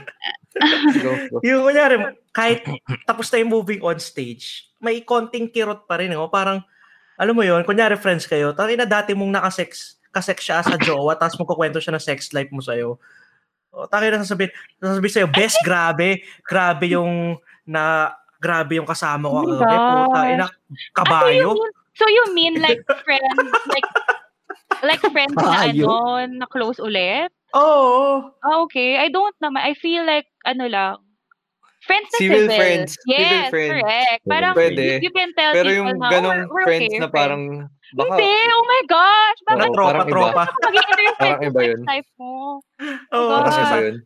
Go, 1.05 1.13
go. 1.29 1.37
yung 1.45 1.69
kunyari, 1.69 2.01
kahit 2.33 2.65
tapos 3.05 3.29
na 3.29 3.45
yung 3.45 3.53
moving 3.53 3.85
on 3.85 4.01
stage, 4.01 4.73
may 4.81 5.05
konting 5.05 5.53
kirot 5.53 5.85
pa 5.85 6.01
rin. 6.01 6.17
Oh. 6.17 6.33
Parang, 6.33 6.65
alam 7.21 7.37
mo 7.37 7.45
yun, 7.45 7.61
kunyari 7.61 7.93
friends 8.01 8.25
kayo, 8.25 8.57
tayo 8.57 8.73
na 8.73 8.89
dati 8.89 9.13
mong 9.13 9.37
nakasex, 9.37 10.01
kasex 10.09 10.41
siya 10.41 10.65
sa 10.65 10.81
jowa, 10.81 11.13
tapos 11.13 11.37
magkukwento 11.37 11.77
siya 11.77 11.93
ng 11.93 12.01
sex 12.01 12.33
life 12.33 12.49
mo 12.49 12.65
sa'yo. 12.65 12.97
O, 13.69 13.85
tayo 13.85 14.09
na 14.09 14.25
sasabihin, 14.25 14.49
sasabihin 14.81 15.13
sa'yo, 15.13 15.29
best, 15.29 15.61
grabe, 15.61 16.25
grabe 16.41 16.97
yung, 16.97 17.37
na, 17.69 18.17
grabe 18.41 18.81
yung 18.81 18.89
kasama 18.89 19.29
ko. 19.29 19.37
Oh 19.45 19.61
kagabi, 19.61 19.77
puta, 19.77 20.21
ina, 20.33 20.47
Ah, 20.49 20.49
so 20.49 20.73
you 20.73 20.93
kabayo. 20.97 21.49
mean, 21.53 21.73
so 21.93 22.05
you 22.09 22.25
mean 22.33 22.55
like 22.65 22.81
friends, 23.05 23.37
like, 23.69 23.89
like 24.81 25.05
friends 25.05 25.37
na 25.37 25.69
Kabayo? 25.69 25.85
ano, 25.85 26.33
na 26.33 26.47
close 26.49 26.81
ulit? 26.81 27.29
Oo. 27.57 28.31
Ah, 28.45 28.57
okay. 28.69 29.01
I 29.01 29.09
don't 29.09 29.37
naman. 29.41 29.65
I 29.65 29.73
feel 29.73 30.05
like, 30.05 30.29
ano 30.45 30.69
lang, 30.69 31.01
friends 31.87 32.09
na 32.13 32.19
Civil 32.21 32.45
civil. 32.45 32.59
friends. 32.59 32.91
Civil 33.01 33.17
Yes, 33.17 33.49
friends. 33.49 33.71
correct. 33.73 34.23
Parang, 34.29 34.55
Pwede. 34.55 34.85
you, 35.01 35.13
can 35.15 35.31
tell 35.33 35.53
Pero 35.57 35.69
people 35.73 35.79
yung 35.81 36.01
na, 36.03 36.09
ganong 36.13 36.41
oh, 36.45 36.49
we're, 36.53 36.53
we're 36.53 36.67
friends 36.69 36.93
okay, 36.93 37.01
na 37.01 37.09
parang, 37.09 37.43
baka, 37.97 38.13
Hindi, 38.13 38.33
oh 38.53 38.65
my 38.67 38.83
gosh. 38.91 39.39
Bakit 39.49 39.69
Oo, 39.71 39.75
tropa, 39.75 39.89
parang 39.89 40.07
iba. 40.07 40.13
tropa. 40.13 40.43
interested 40.69 41.17
Parang 41.17 41.43
iba 41.49 41.61
yun. 41.65 41.81
life 41.89 42.11
mo? 42.21 42.35
Oo. 43.15 43.29
God. 43.33 43.45
kasi 43.49 43.61
ba 43.63 43.77
yun? 43.81 43.97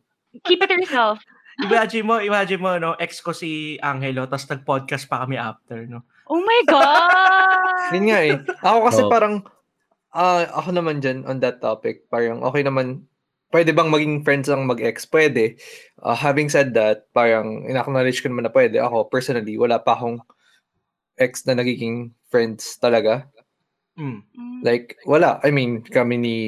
Keep 0.47 0.61
it 0.62 0.69
to 0.71 0.76
yourself. 0.78 1.19
Imagine 1.61 2.04
mo, 2.09 2.14
imagine 2.23 2.61
mo, 2.62 2.71
no, 2.80 2.97
ex 2.97 3.21
ko 3.21 3.37
si 3.37 3.76
Angelo, 3.85 4.25
tapos 4.25 4.49
nag-podcast 4.49 5.04
pa 5.11 5.26
kami 5.26 5.37
after, 5.37 5.85
no? 5.85 6.07
Oh 6.30 6.40
my 6.40 6.61
God! 6.64 7.90
Yun 7.92 8.07
nga 8.09 8.21
eh. 8.23 8.38
Ako 8.64 8.78
kasi 8.88 9.02
Oo. 9.04 9.11
parang, 9.11 9.35
ah 10.14 10.47
ako 10.57 10.73
naman 10.73 11.02
dyan 11.02 11.26
on 11.28 11.42
that 11.42 11.61
topic, 11.61 12.07
parang 12.09 12.40
okay 12.40 12.64
naman, 12.64 13.04
pwede 13.50 13.71
bang 13.75 13.90
maging 13.90 14.23
friends 14.23 14.49
ang 14.49 14.66
mag-ex? 14.66 15.07
Pwede. 15.07 15.59
Ah, 16.02 16.14
having 16.16 16.49
said 16.49 16.75
that, 16.75 17.11
parang 17.12 17.66
in-acknowledge 17.66 18.23
ko 18.23 18.30
naman 18.30 18.47
na 18.47 18.54
pwede. 18.54 18.78
Ako, 18.78 19.11
personally, 19.11 19.59
wala 19.59 19.78
pa 19.78 19.95
akong 19.95 20.23
ex 21.21 21.45
na 21.45 21.54
nagiging 21.54 22.11
friends 22.33 22.78
talaga. 22.80 23.26
Mm. 23.99 24.23
Like, 24.64 24.97
wala. 25.04 25.37
I 25.45 25.50
mean, 25.52 25.83
kami 25.85 26.16
ni 26.16 26.38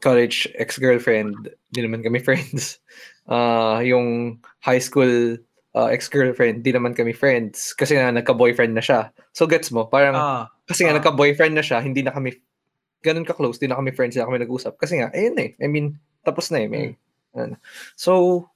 college 0.00 0.48
ex-girlfriend, 0.56 1.52
di 1.72 1.80
naman 1.82 2.00
kami 2.02 2.22
friends. 2.22 2.78
Ah, 3.24 3.80
yung 3.80 4.36
high 4.60 4.76
school 4.84 5.40
ah, 5.72 5.88
ex-girlfriend, 5.88 6.60
di 6.60 6.76
naman 6.76 6.92
kami 6.92 7.16
friends. 7.16 7.72
Kasi 7.72 7.96
nga, 7.96 8.12
nagka-boyfriend 8.12 8.76
na 8.76 8.84
siya. 8.84 9.08
So, 9.32 9.48
gets 9.48 9.72
mo? 9.72 9.88
Parang, 9.88 10.12
Ah, 10.12 10.44
kasi 10.68 10.84
nga, 10.84 10.92
Ah. 10.92 11.00
nagka-boyfriend 11.00 11.56
na 11.56 11.64
siya, 11.64 11.80
hindi 11.80 12.04
na 12.04 12.12
kami, 12.12 12.36
ganun 13.04 13.28
ka-close, 13.28 13.60
di 13.60 13.68
na 13.68 13.76
kami 13.76 13.92
friends, 13.92 14.16
di 14.16 14.20
na 14.20 14.26
kami 14.26 14.40
nag-usap. 14.40 14.80
Kasi 14.80 14.96
nga, 14.98 15.12
ayun 15.12 15.36
eh. 15.36 15.52
I 15.60 15.68
mean, 15.68 16.00
tapos 16.24 16.48
na 16.48 16.64
eh. 16.64 16.68
May, 16.68 16.96
ano. 17.36 17.60
So, 17.94 18.48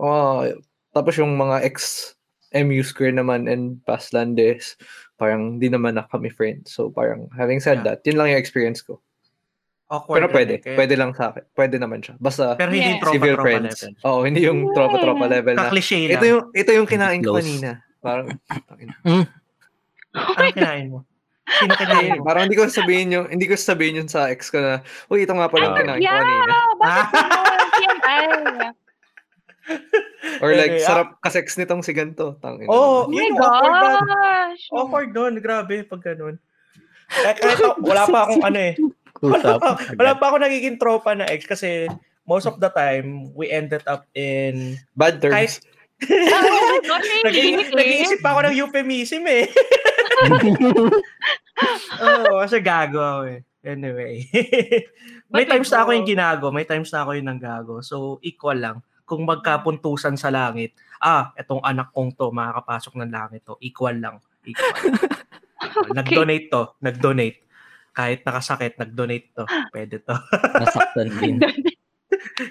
ah, 0.00 0.48
tapos 0.90 1.20
yung 1.20 1.36
mga 1.36 1.60
ex-MU 1.62 2.80
square 2.80 3.12
naman 3.12 3.44
and 3.44 3.84
past 3.84 4.16
landes, 4.16 4.80
parang 5.14 5.60
di 5.60 5.68
naman 5.68 5.94
na 5.94 6.08
kami 6.08 6.32
friends. 6.32 6.72
So, 6.72 6.88
parang, 6.88 7.28
having 7.36 7.60
said 7.60 7.84
Yeah. 7.84 7.94
that, 7.94 8.02
yun 8.02 8.16
lang 8.16 8.32
yung 8.32 8.40
experience 8.40 8.80
ko. 8.80 9.04
awkward 9.84 10.16
Pero 10.16 10.26
pwede. 10.32 10.54
kaya- 10.58 10.74
Pwede 10.80 10.94
lang 10.96 11.12
sa 11.12 11.30
akin. 11.30 11.44
Pwede 11.54 11.76
naman 11.76 12.00
siya. 12.00 12.16
Basta, 12.18 12.56
Pero 12.56 12.72
hindi 12.72 12.88
Yeah. 12.88 12.98
tropa, 12.98 13.14
civil 13.14 13.34
tropa 13.36 13.44
friends. 13.46 13.76
level. 13.78 13.94
Oo, 14.02 14.20
hindi 14.24 14.40
yung 14.42 14.60
tropa-tropa 14.74 15.26
level 15.28 15.54
na. 15.54 15.62
Ka-cliche 15.68 15.98
lang. 16.00 16.14
Ito 16.18 16.24
yung, 16.24 16.42
ito 16.50 16.70
yung 16.72 16.88
kinain 16.88 17.20
ko 17.22 17.30
kanina. 17.36 17.70
Parang. 18.00 18.26
Ano 20.14 20.48
kinain 20.50 20.86
mo? 20.88 20.98
Sino 21.44 21.72
kinain 21.74 22.20
parang 22.26 22.46
hindi 22.46 22.56
ko 22.56 22.66
sabihin 22.66 23.08
yung 23.10 23.26
hindi 23.28 23.44
ko 23.44 23.54
sabihin 23.54 24.00
yun 24.00 24.08
sa 24.08 24.28
ex 24.28 24.48
ko 24.48 24.58
na, 24.58 24.80
uy, 25.06 25.22
ito 25.22 25.32
nga 25.32 25.46
pala 25.46 25.64
yung 25.66 25.74
Ah. 25.74 25.78
kinain 25.78 25.98
ko 25.98 26.02
yeah, 26.02 26.18
kanina. 26.18 26.56
bakit 26.74 27.06
mo? 27.12 27.42
TMI. 27.74 28.18
Or 30.40 30.50
like, 30.52 30.76
Anyway, 30.76 30.84
sarap 30.84 31.16
ka-sex 31.20 31.56
nitong 31.56 31.80
si 31.80 31.92
ganto. 31.92 32.36
Tangina. 32.38 32.68
Oo, 32.68 33.04
Oh 33.04 33.08
my 33.08 33.16
yun 33.16 33.32
yung 33.32 33.38
gosh. 33.38 34.62
Awkward 34.70 35.10
doon, 35.10 35.34
grabe, 35.38 35.80
pag 35.82 36.02
ganun. 36.02 36.36
Kahit, 37.08 37.38
kahit 37.38 37.58
ako, 37.58 37.80
wala 37.80 38.04
pa 38.04 38.18
akong 38.24 38.44
ano 38.44 38.58
eh. 38.62 38.74
Wala 39.22 39.56
pa, 39.56 39.68
wala 39.94 40.12
pa 40.16 40.24
ako 40.26 40.36
nagiging 40.38 40.76
tropa 40.76 41.12
na 41.12 41.24
ex 41.26 41.44
kasi 41.44 41.88
most 42.24 42.44
of 42.44 42.56
the 42.58 42.68
time, 42.68 43.32
we 43.32 43.48
ended 43.48 43.80
up 43.86 44.04
in... 44.12 44.76
Bad 44.92 45.20
terms. 45.20 45.32
Kahit, 45.32 45.52
Ah, 46.04 46.44
not 46.84 47.00
really, 47.00 47.24
nag- 47.24 47.38
eh. 47.62 47.72
nag-iisip 47.72 48.18
pa 48.20 48.34
ako 48.34 48.40
ng 48.44 48.56
euphemism 48.58 49.24
eh. 49.24 49.48
Oo, 52.04 52.42
kasi 52.42 52.58
gago 52.60 53.00
ako 53.00 53.22
eh. 53.30 53.40
Anyway. 53.64 54.28
may 55.34 55.48
times 55.48 55.72
na 55.72 55.78
ako 55.82 55.90
yung 55.96 56.08
ginago, 56.08 56.52
may 56.52 56.68
times 56.68 56.92
na 56.92 57.00
ako 57.02 57.16
yung 57.16 57.28
nanggago. 57.32 57.80
So, 57.80 58.20
equal 58.20 58.60
lang. 58.60 58.76
Kung 59.08 59.24
magkapuntusan 59.24 60.20
sa 60.20 60.28
langit, 60.28 60.76
ah, 61.00 61.32
etong 61.36 61.64
anak 61.64 61.92
kong 61.92 62.12
to, 62.16 62.28
makakapasok 62.32 62.92
ng 63.00 63.12
langit 63.12 63.40
to, 63.44 63.56
equal 63.64 63.96
lang. 63.96 64.20
Equal. 64.44 64.76
Nag-donate 65.96 66.46
to, 66.52 66.76
nag-donate. 66.84 67.40
Kahit 67.96 68.20
nakasakit, 68.26 68.76
nag-donate 68.76 69.32
to. 69.32 69.44
Pwede 69.72 70.04
to. 70.04 70.12
Nasaktan 70.60 71.08
din. 71.18 71.40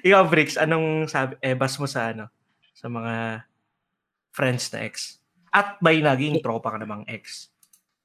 Ikaw, 0.08 0.22
Bricks, 0.32 0.58
anong 0.58 1.06
sabi, 1.12 1.38
eh, 1.44 1.54
bas 1.54 1.78
mo 1.78 1.86
sa 1.86 2.10
ano? 2.10 2.32
Sa 2.74 2.90
mga 2.90 3.46
friends 4.34 4.74
na 4.74 4.88
ex? 4.88 5.22
At 5.54 5.78
may 5.86 6.02
naging 6.02 6.42
tropa 6.42 6.74
ka 6.74 6.82
namang 6.82 7.06
ex? 7.06 7.53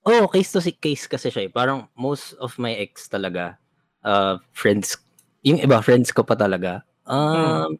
Oh, 0.08 0.24
case 0.24 0.48
to 0.56 0.64
si 0.64 0.72
case 0.72 1.04
kasi 1.04 1.28
siya. 1.28 1.44
eh. 1.46 1.50
Parang 1.52 1.84
most 1.92 2.32
of 2.40 2.56
my 2.56 2.72
ex 2.72 3.12
talaga, 3.12 3.60
uh, 4.00 4.40
friends, 4.56 4.96
yung 5.44 5.60
iba 5.60 5.84
friends 5.84 6.08
ko 6.16 6.24
pa 6.24 6.32
talaga. 6.32 6.80
Um, 7.04 7.76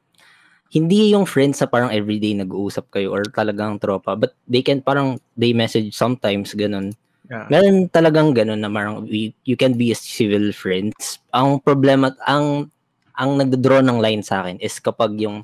Hindi 0.69 1.17
yung 1.17 1.25
friends 1.25 1.65
sa 1.65 1.67
parang 1.73 1.89
everyday 1.89 2.37
nag-uusap 2.37 2.93
kayo 2.93 3.17
or 3.17 3.25
talagang 3.33 3.81
tropa. 3.81 4.13
But 4.13 4.37
they 4.45 4.61
can 4.61 4.85
parang, 4.85 5.17
they 5.33 5.57
message 5.57 5.97
sometimes, 5.97 6.53
ganun. 6.53 6.93
Yeah. 7.33 7.49
Meron 7.49 7.89
talagang 7.89 8.37
ganun 8.37 8.61
na 8.61 8.69
parang 8.69 9.09
we, 9.09 9.33
you 9.49 9.57
can 9.57 9.81
be 9.81 9.93
a 9.93 9.97
civil 9.97 10.53
friends. 10.53 11.25
Ang 11.33 11.65
problema, 11.65 12.13
ang 12.29 12.69
ang 13.17 13.41
nagdo-draw 13.41 13.81
ng 13.81 13.97
line 13.97 14.21
sa 14.21 14.45
akin 14.45 14.61
is 14.61 14.77
kapag 14.77 15.17
yung 15.17 15.41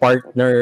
partner 0.00 0.56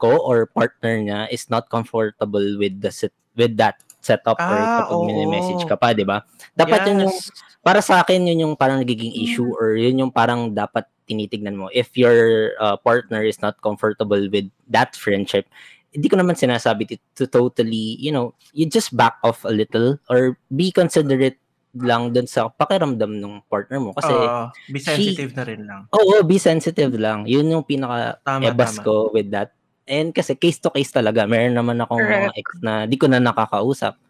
ko 0.00 0.16
or 0.22 0.46
partner 0.46 0.96
niya 0.96 1.20
is 1.28 1.50
not 1.52 1.68
comfortable 1.68 2.46
with 2.56 2.78
the 2.80 2.90
with 3.36 3.58
that 3.58 3.76
setup 4.04 4.36
or 4.38 4.60
Ah, 4.60 4.84
kapag 4.84 4.98
oo. 5.00 5.26
message 5.26 5.64
ka 5.64 5.74
pa, 5.74 5.96
'di 5.96 6.04
ba? 6.04 6.22
Dapat 6.52 6.92
yun 6.92 7.08
yung 7.08 7.16
Yes. 7.16 7.32
para 7.64 7.80
sa 7.80 8.04
akin 8.04 8.28
yun 8.28 8.44
yung 8.44 8.54
parang 8.54 8.78
nagiging 8.78 9.16
issue 9.16 9.48
or 9.56 9.74
yun 9.74 9.96
yung 9.98 10.12
parang 10.12 10.52
dapat 10.52 10.84
tinitignan 11.04 11.56
mo 11.56 11.68
if 11.72 11.96
your 11.96 12.52
uh, 12.60 12.76
partner 12.76 13.24
is 13.24 13.40
not 13.40 13.56
comfortable 13.60 14.20
with 14.28 14.48
that 14.68 14.92
friendship 14.96 15.44
hindi 15.92 16.08
ko 16.08 16.16
naman 16.16 16.32
sinasabi 16.32 16.88
to, 16.88 16.96
to 17.12 17.24
totally 17.28 17.96
you 18.00 18.08
know 18.08 18.32
you 18.52 18.64
just 18.64 18.92
back 18.96 19.16
off 19.20 19.44
a 19.44 19.52
little 19.52 19.96
or 20.08 20.36
be 20.48 20.72
considerate 20.72 21.36
lang 21.74 22.14
dun 22.14 22.24
sa 22.24 22.46
pakiramdam 22.48 23.18
ng 23.18 23.42
partner 23.50 23.80
mo 23.82 23.90
kasi 23.92 24.12
Oo, 24.14 24.48
be 24.70 24.78
sensitive 24.78 25.34
na 25.34 25.42
rin 25.42 25.62
lang. 25.66 25.80
Oo, 25.90 26.22
be 26.22 26.38
sensitive 26.38 26.94
lang. 26.94 27.26
Yun 27.26 27.50
yung 27.50 27.64
pinaka 27.66 28.22
Tama, 28.22 28.46
ebas 28.46 28.78
tama. 28.78 28.84
ko 28.86 28.94
with 29.10 29.26
that. 29.34 29.50
And 29.86 30.10
kasi 30.10 30.32
case 30.34 30.58
to 30.58 30.68
case 30.68 30.88
talaga. 30.90 31.24
Meron 31.24 31.52
naman 31.52 31.76
akong 31.78 32.00
mga 32.00 32.32
Correct. 32.32 32.36
ex 32.36 32.48
na 32.60 32.72
di 32.84 32.96
ko 32.96 33.04
na 33.04 33.18
nakakausap. 33.18 34.00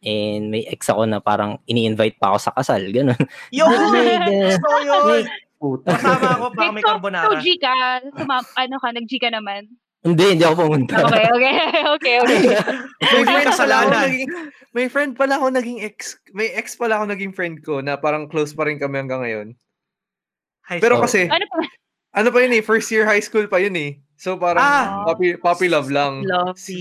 And 0.00 0.48
may 0.48 0.62
ex 0.64 0.86
ako 0.86 1.04
na 1.04 1.18
parang 1.18 1.58
ini-invite 1.64 2.16
pa 2.16 2.30
ako 2.30 2.38
sa 2.40 2.52
kasal. 2.52 2.82
Ganun. 2.86 3.18
Uh, 3.54 3.66
Gusto 4.46 4.62
ko 4.62 4.78
yun! 4.78 5.02
may- 5.08 5.26
puta. 5.56 5.90
Kasama 5.90 6.28
ako 6.34 6.44
baka 6.52 6.70
may 6.70 6.84
carbonara. 6.84 7.26
so 7.26 7.40
G 7.40 7.56
ka, 7.56 7.72
suma- 8.12 8.52
ano 8.54 8.76
ka, 8.76 8.88
nag-G 8.90 9.12
ka 9.16 9.32
naman. 9.32 9.64
hindi, 10.02 10.24
hindi 10.28 10.44
ako 10.44 10.68
pumunta. 10.68 11.00
Okay, 11.00 11.24
okay, 11.26 11.56
okay, 11.96 12.14
okay. 12.20 12.40
May 13.00 13.24
May 13.24 13.24
friend 13.24 13.48
pala 13.48 13.74
ako 13.74 13.88
kasalanan. 13.88 13.96
naging 14.04 14.28
may 14.70 14.86
friend 14.86 15.12
pala 15.16 15.34
ako 15.34 15.46
naging 15.50 15.78
ex 15.80 15.98
may 16.30 16.52
ex 16.52 16.76
pala 16.76 17.00
ako 17.00 17.04
naging 17.08 17.32
friend 17.32 17.56
ko 17.58 17.80
na 17.80 17.96
parang 17.96 18.28
close 18.28 18.52
pa 18.52 18.68
rin 18.68 18.76
kami 18.76 19.00
hanggang 19.00 19.24
ngayon. 19.24 19.48
High 20.62 20.84
Pero 20.84 21.00
school. 21.00 21.04
kasi 21.08 21.20
ano 21.26 21.46
pa? 21.48 21.58
ano 22.14 22.28
pa 22.28 22.38
yun 22.38 22.52
eh 22.52 22.60
first 22.60 22.92
year 22.92 23.02
high 23.02 23.24
school 23.24 23.48
pa 23.48 23.56
yun 23.56 23.72
eh. 23.74 24.03
So 24.16 24.36
parang 24.36 24.60
Ah! 24.60 24.84
puppy, 25.04 25.34
puppy 25.34 25.66
love 25.66 25.88
lang. 25.88 26.22
Love. 26.22 26.54
si... 26.54 26.78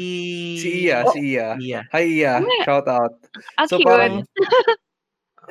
Si 0.55 0.85
Iya, 0.85 1.09
si 1.09 1.33
Iya. 1.33 1.47
Iya. 1.57 1.79
Hi 1.89 2.05
Iya, 2.05 2.33
shout 2.61 2.85
out. 2.85 3.17
Ang 3.57 3.67
So 3.67 3.77
cute. 3.77 3.85
parang 3.85 4.13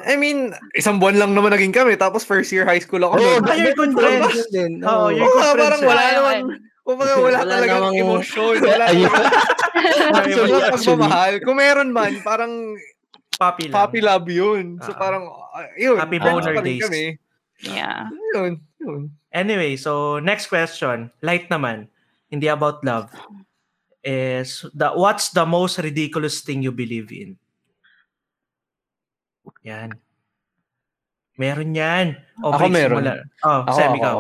I 0.02 0.16
mean, 0.16 0.50
isang 0.72 0.96
buwan 0.96 1.14
lang 1.14 1.30
naman 1.30 1.52
naging 1.52 1.70
kami 1.70 1.94
tapos 1.94 2.22
first 2.22 2.48
year 2.48 2.64
high 2.64 2.80
school 2.80 3.02
ako. 3.02 3.14
Oo, 3.14 3.22
nun. 3.38 3.44
Ah, 3.44 3.54
you're 3.54 3.76
good 3.76 3.92
friends. 3.92 4.48
Din. 4.48 4.80
Oo, 4.80 5.10
you're 5.10 5.20
Oo 5.20 5.28
good 5.28 5.44
friends. 5.44 5.60
parang 5.60 5.82
wala 5.84 6.02
naman. 6.08 6.36
Kumbaga 6.82 7.12
wala, 7.14 7.38
Wala 7.38 7.38
talagang 7.46 7.82
namang- 7.84 8.00
emosyon. 8.00 8.56
Wala 8.58 8.84
Ayun, 8.88 9.10
wala 10.40 10.56
actually. 10.70 10.96
pagmamahal. 10.96 11.32
Kung 11.40 11.56
meron 11.56 11.90
man, 11.90 12.12
parang 12.22 12.52
Puppy 13.32 13.66
lang. 13.66 13.74
puppy 13.74 14.00
love 14.00 14.26
yun. 14.26 14.78
So 14.80 14.90
Ah. 14.90 14.98
parang, 14.98 15.24
uh, 15.26 15.66
yun. 15.76 15.98
Happy 15.98 16.18
boner 16.18 16.54
days. 16.58 16.82
Kami. 16.82 17.04
Yeah. 17.62 18.10
Yun, 18.34 18.58
yun. 18.82 19.02
Anyway, 19.30 19.76
so 19.76 20.18
next 20.18 20.46
question, 20.46 21.08
light 21.20 21.46
naman, 21.48 21.86
hindi 22.28 22.46
about 22.46 22.82
love, 22.82 23.08
is 24.02 24.66
the 24.72 24.90
what's 24.92 25.30
the 25.30 25.46
most 25.46 25.78
ridiculous 25.78 26.42
thing 26.42 26.60
you 26.60 26.74
believe 26.74 27.08
in? 27.08 27.38
Yan. 29.62 29.94
Meron 31.34 31.72
yan. 31.72 32.06
O, 32.42 32.50
Ako 32.50 32.66
meron. 32.68 33.02
simula. 33.02 33.12
Oh, 33.42 33.62
Ako, 33.64 33.70
Sam, 33.72 33.88
ako. 33.88 33.98
ikaw. 33.98 34.16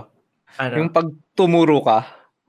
Ano? 0.58 0.74
Yung 0.78 0.90
pag 0.90 1.08
tumuro 1.34 1.78
ka, 1.80 1.98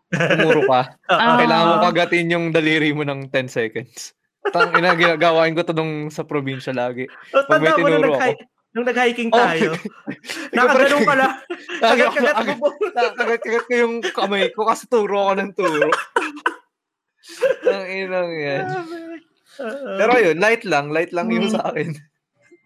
tumuro 0.10 0.62
ka, 0.66 0.82
Ah. 1.12 1.38
kailangan 1.38 1.68
mo 1.68 1.76
kagatin 1.84 2.32
yung 2.32 2.46
daliri 2.50 2.94
mo 2.94 3.02
ng 3.04 3.28
10 3.28 3.50
seconds. 3.50 4.14
Tang 4.52 4.76
ina 4.76 4.92
ginagawain 4.94 5.56
ko 5.56 5.64
to 5.64 5.72
nung 5.72 6.12
sa 6.12 6.22
probinsya 6.22 6.76
lagi. 6.76 7.08
pag 7.32 7.60
may 7.60 7.72
tinuro 7.74 8.12
nag 8.12 8.36
nung 8.74 8.86
nag-hiking 8.86 9.30
Oh, 9.30 9.38
tayo. 9.38 9.78
Nakaganon 10.58 11.06
ka 11.06 11.16
lang. 11.16 11.34
Kagat-kagat 11.84 12.36
ako 12.36 12.52
po. 12.58 12.68
Kagat-kagat 12.98 13.66
ko 13.70 13.74
yung 13.74 13.94
kamay 14.02 14.50
ko 14.50 14.66
kasi 14.66 14.90
turo 14.90 15.30
ako 15.30 15.34
ng 15.38 15.52
turo. 15.54 15.90
Ang 17.64 17.86
inang 17.88 18.32
yan. 18.34 18.66
Pero 19.96 20.12
yun, 20.18 20.38
light 20.42 20.66
lang. 20.66 20.90
Light 20.90 21.14
lang 21.14 21.30
yung 21.30 21.48
Mm. 21.48 21.54
sa 21.54 21.70
akin. 21.70 21.94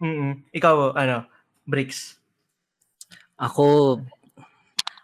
Mm-mm. 0.00 0.32
Ikaw, 0.50 0.96
ano, 0.96 1.28
Bricks. 1.62 2.16
Ako, 3.36 3.98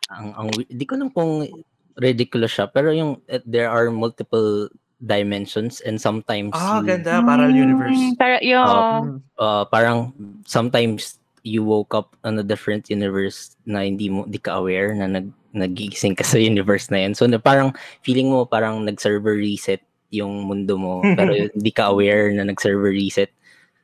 ang, 0.09 0.27
ang, 0.35 0.49
di 0.67 0.85
ko 0.87 0.97
lang 0.97 1.11
kung 1.11 1.47
ridiculous 1.95 2.51
siya, 2.51 2.67
pero 2.67 2.91
yung, 2.91 3.23
eh, 3.27 3.43
there 3.47 3.71
are 3.71 3.91
multiple 3.91 4.67
dimensions 5.01 5.81
and 5.83 5.99
sometimes 5.99 6.53
Ah, 6.53 6.79
you- 6.81 6.87
ganda. 6.87 7.21
Parallel 7.21 7.55
universe. 7.57 7.99
Mm, 7.99 8.15
Para, 8.17 8.37
yung, 8.41 8.67
Oh. 8.67 9.01
uh, 9.39 9.65
parang 9.67 10.15
sometimes 10.45 11.19
you 11.45 11.61
woke 11.61 11.93
up 11.93 12.17
on 12.25 12.39
a 12.39 12.45
different 12.47 12.89
universe 12.89 13.53
na 13.69 13.85
hindi 13.85 14.09
mo 14.09 14.25
di 14.25 14.41
ka 14.41 14.57
aware 14.57 14.97
na 14.97 15.07
nag 15.07 15.29
nagigising 15.55 16.17
ka 16.17 16.25
sa 16.27 16.41
universe 16.41 16.89
na 16.91 17.05
yan. 17.05 17.13
So 17.13 17.29
na 17.29 17.37
parang 17.39 17.77
feeling 18.01 18.33
mo 18.33 18.49
parang 18.49 18.81
nag-server 18.83 19.37
reset 19.37 19.85
yung 20.09 20.47
mundo 20.49 20.79
mo 20.81 20.99
pero 21.19 21.37
hindi 21.37 21.71
ka 21.71 21.93
aware 21.93 22.33
na 22.33 22.49
nag-server 22.49 22.91
reset. 22.91 23.29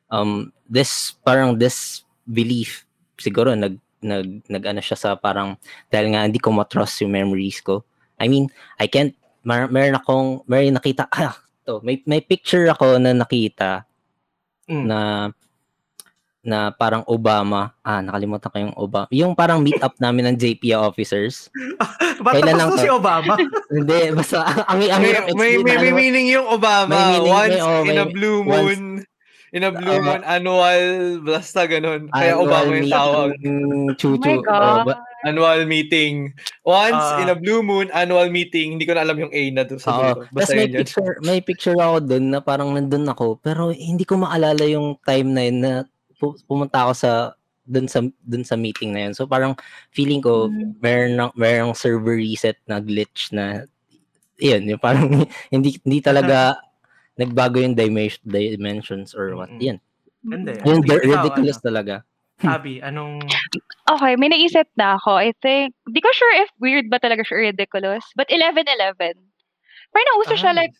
Um 0.09 0.51
this 0.66 1.14
parang 1.20 1.61
this 1.61 2.03
belief 2.25 2.88
siguro 3.20 3.53
nag 3.53 3.77
nag 4.01 4.40
nag 4.49 4.64
ano 4.64 4.81
siya 4.81 4.96
sa 4.96 5.11
parang 5.12 5.61
dahil 5.92 6.16
nga 6.16 6.25
hindi 6.25 6.40
ko 6.40 6.51
ma-trust 6.57 7.05
yung 7.05 7.12
memories 7.12 7.61
ko. 7.61 7.85
I 8.16 8.29
mean, 8.29 8.49
I 8.81 8.88
can't 8.88 9.12
mer 9.42 9.66
meron 9.66 9.96
akong 9.96 10.29
meron 10.44 10.72
nakita 10.72 11.09
ah, 11.09 11.35
to, 11.62 11.81
may 11.81 12.00
may 12.05 12.20
picture 12.20 12.66
ako 12.66 12.96
na 12.96 13.12
nakita 13.12 13.85
Mm. 14.64 14.87
na 14.87 15.00
na 16.40 16.70
parang 16.70 17.05
Obama. 17.05 17.74
Ah, 17.81 18.00
nakalimutan 18.00 18.48
ko 18.48 18.57
yung 18.61 18.72
Obama. 18.74 19.07
Yung 19.11 19.35
parang 19.35 19.59
meet 19.59 19.76
up 19.79 19.92
namin 19.98 20.24
ng 20.24 20.37
JPA 20.37 20.81
officers. 20.81 21.53
Ba't 22.24 22.33
Kailan 22.33 22.55
tapos 22.55 22.57
lang 22.57 22.70
to 22.70 22.79
si 22.79 22.88
Obama? 22.88 23.35
Hindi, 23.74 24.00
basta 24.14 24.46
ang 24.64 24.81
ang 24.81 24.81
ang 24.81 25.03
May, 25.03 25.12
may, 25.35 25.50
may, 25.59 25.76
may 25.76 25.90
mo- 25.90 25.98
meaning 25.98 26.26
yung 26.31 26.46
Obama. 26.46 26.88
May 26.88 27.05
meaning, 27.12 27.29
once 27.29 27.53
may- 27.53 27.61
oh, 27.61 27.83
in 27.83 27.92
a 27.92 28.07
may- 28.07 28.14
blue 28.14 28.38
once- 28.40 28.79
moon. 28.79 28.83
in 29.50 29.62
a 29.66 29.72
blue 29.74 29.90
Oo. 29.92 30.07
moon, 30.07 30.22
annual, 30.22 30.83
basta 31.20 31.66
ganun. 31.66 32.07
Kaya 32.09 32.33
annual 32.33 32.46
Obama 32.46 32.70
yung 32.70 32.88
tawag. 32.88 33.29
meeting, 33.35 33.59
oh 33.61 33.92
chuchu. 33.98 34.31
my 34.31 34.38
Oh, 34.38 34.42
God. 34.46 34.85
ba- 34.87 35.03
Annual 35.20 35.64
meeting. 35.64 36.33
Once 36.62 36.96
Ah. 36.96 37.20
in 37.20 37.28
a 37.28 37.35
blue 37.35 37.61
moon, 37.61 37.88
annual 37.90 38.28
meeting. 38.28 38.74
Hindi 38.74 38.85
ko 38.85 38.94
na 38.94 39.02
alam 39.02 39.18
yung 39.18 39.28
A 39.30 39.42
na 39.50 39.62
doon 39.62 39.76
sa. 39.76 39.92
Tapos 40.16 40.28
Basta 40.30 40.52
may 40.52 40.64
yun 40.64 40.70
yun. 40.70 40.80
picture, 40.80 41.12
may 41.20 41.40
picture 41.40 41.76
ako 41.76 41.96
doon 42.02 42.24
na 42.26 42.40
parang 42.40 42.70
nandun 42.70 43.04
ako 43.04 43.37
pero 43.37 43.68
hindi 43.68 44.02
ko 44.02 44.16
maalala 44.16 44.64
yung 44.64 44.96
time 45.00 45.28
na 45.28 45.42
yun 45.42 45.59
na 45.59 45.72
pu- 46.16 46.40
pumunta 46.42 46.85
ako 46.85 46.92
sa 46.94 47.12
doon 47.62 47.87
sa 47.87 48.00
doon 48.20 48.42
sa 48.42 48.56
meeting 48.56 48.90
na 48.90 49.06
yun. 49.06 49.12
So 49.12 49.24
parang 49.24 49.54
feeling 49.90 50.18
ko 50.18 50.48
Mm. 50.48 50.80
meron 50.80 51.14
ng 51.14 51.33
merong 51.35 51.74
server 51.74 52.16
reset 52.16 52.56
na 52.64 52.80
glitch 52.80 53.28
na 53.30 53.68
yun, 54.37 54.64
yung 54.66 54.80
parang 54.80 55.04
hindi 55.52 55.76
hindi 55.78 56.00
talaga 56.00 56.56
nagbago 57.20 57.61
yung 57.61 57.76
dimension, 57.76 58.24
dimensions 58.24 59.12
or 59.12 59.37
what. 59.37 59.52
Yan. 59.61 59.76
Hindi. 60.20 60.56
Yung 60.64 60.80
ridiculous 60.80 61.61
ano? 61.61 61.66
talaga. 61.68 61.94
Abby, 62.44 62.81
anong... 62.81 63.26
Okay, 63.90 64.16
may 64.16 64.29
naisip 64.31 64.66
na 64.79 64.96
ako. 64.96 65.18
I 65.18 65.33
think, 65.42 65.74
di 65.90 66.00
ko 66.00 66.09
sure 66.14 66.35
if 66.42 66.50
weird 66.61 66.88
ba 66.88 67.03
talaga 67.03 67.26
siya 67.26 67.37
or 67.37 67.44
ridiculous, 67.53 68.05
but 68.16 68.31
11-11. 68.31 69.18
Parang 69.90 70.09
nauso 70.14 70.38
siya 70.38 70.55
Ah, 70.55 70.59
like 70.64 70.74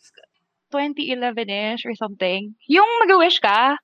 2011-ish 0.71 1.83
or 1.85 1.95
something. 1.95 2.55
Yung 2.71 2.87
mag-wish 3.03 3.43
ka 3.43 3.75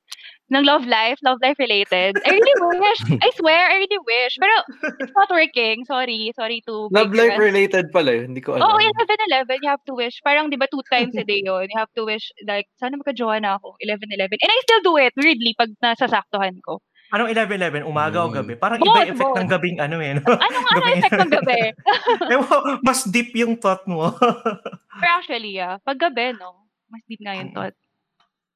ng 0.48 0.63
love 0.63 0.88
life, 0.88 1.20
love 1.24 1.38
life 1.44 1.60
related. 1.60 2.16
I 2.24 2.30
really 2.32 2.56
wish. 2.80 3.02
I 3.20 3.30
swear, 3.36 3.68
I 3.68 3.84
really 3.84 4.00
wish. 4.00 4.40
Pero 4.40 4.56
it's 5.04 5.12
not 5.12 5.28
working. 5.28 5.84
Sorry. 5.84 6.32
Sorry 6.40 6.63
to 6.68 6.88
Love 6.92 7.12
life 7.12 7.36
related 7.36 7.92
pala 7.92 8.16
yun. 8.16 8.32
Hindi 8.32 8.42
ko 8.42 8.56
alam. 8.56 8.63
Oo, 8.63 8.80
11-11, 8.80 9.60
you 9.60 9.70
have 9.70 9.84
to 9.84 9.94
wish. 9.94 10.24
Parang, 10.24 10.48
di 10.48 10.56
ba, 10.56 10.72
two 10.72 10.84
times 10.88 11.20
a 11.20 11.28
day 11.28 11.44
yun. 11.44 11.68
You 11.68 11.78
have 11.78 11.92
to 12.00 12.08
wish, 12.08 12.32
like, 12.48 12.72
sana 12.80 12.96
magka-jowa 12.96 13.44
na 13.44 13.60
ako. 13.60 13.76
11-11. 13.84 14.40
And 14.40 14.52
I 14.52 14.60
still 14.63 14.84
do 14.88 14.96
it, 14.96 15.12
weirdly, 15.20 15.52
pag 15.60 15.76
nasasaktuhan 15.84 16.63
ko. 16.63 16.80
Anong 17.08 17.30
11-11? 17.32 17.84
Umaga 17.84 18.20
o 18.22 18.28
Mm. 18.28 18.36
gabi? 18.36 18.54
Parang 18.54 18.80
Both, 18.80 18.89
iba 18.89 19.00
yung 19.02 19.12
effect 19.13 19.30
both. 19.30 19.39
ng 19.39 19.50
gabing 19.50 19.78
ano 19.80 19.98
eh. 19.98 20.12
No? 20.13 20.28
Ano 20.28 20.58
nga, 20.60 20.72
ano 20.76 20.88
effect 20.93 21.15
ng 21.17 21.34
gabi? 21.34 21.60
Ewan, 22.34 22.63
mas 22.82 23.00
deep 23.06 23.32
yung 23.34 23.56
thought 23.56 23.84
mo. 23.86 24.12
Pero 25.00 25.12
actually, 25.13 25.56
yeah, 25.56 25.80
pag 25.80 25.96
gabi, 25.98 26.36
no, 26.36 26.67
mas 26.86 27.00
deep 27.06 27.22
nga 27.22 27.32
yung 27.34 27.52
thought. 27.52 27.76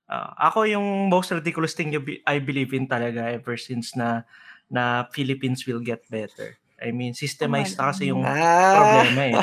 Ah, 0.05 0.51
ako 0.51 0.67
yung 0.67 0.83
most 1.07 1.31
ridiculous 1.31 1.71
thing 1.71 1.87
you 1.89 2.03
be- 2.03 2.19
I 2.25 2.37
believe 2.37 2.71
in 2.71 2.83
talaga 2.85 3.31
ever 3.31 3.55
since 3.55 3.95
na 3.95 4.27
na 4.67 5.07
Philippines 5.07 5.63
will 5.63 5.79
get 5.79 6.03
better. 6.05 6.59
I 6.75 6.91
mean, 6.91 7.13
systemized 7.13 7.77
na 7.77 7.93
kasi 7.93 8.11
yung 8.11 8.19
Ah, 8.21 8.75
problema 8.75 9.21
eh. 9.23 9.35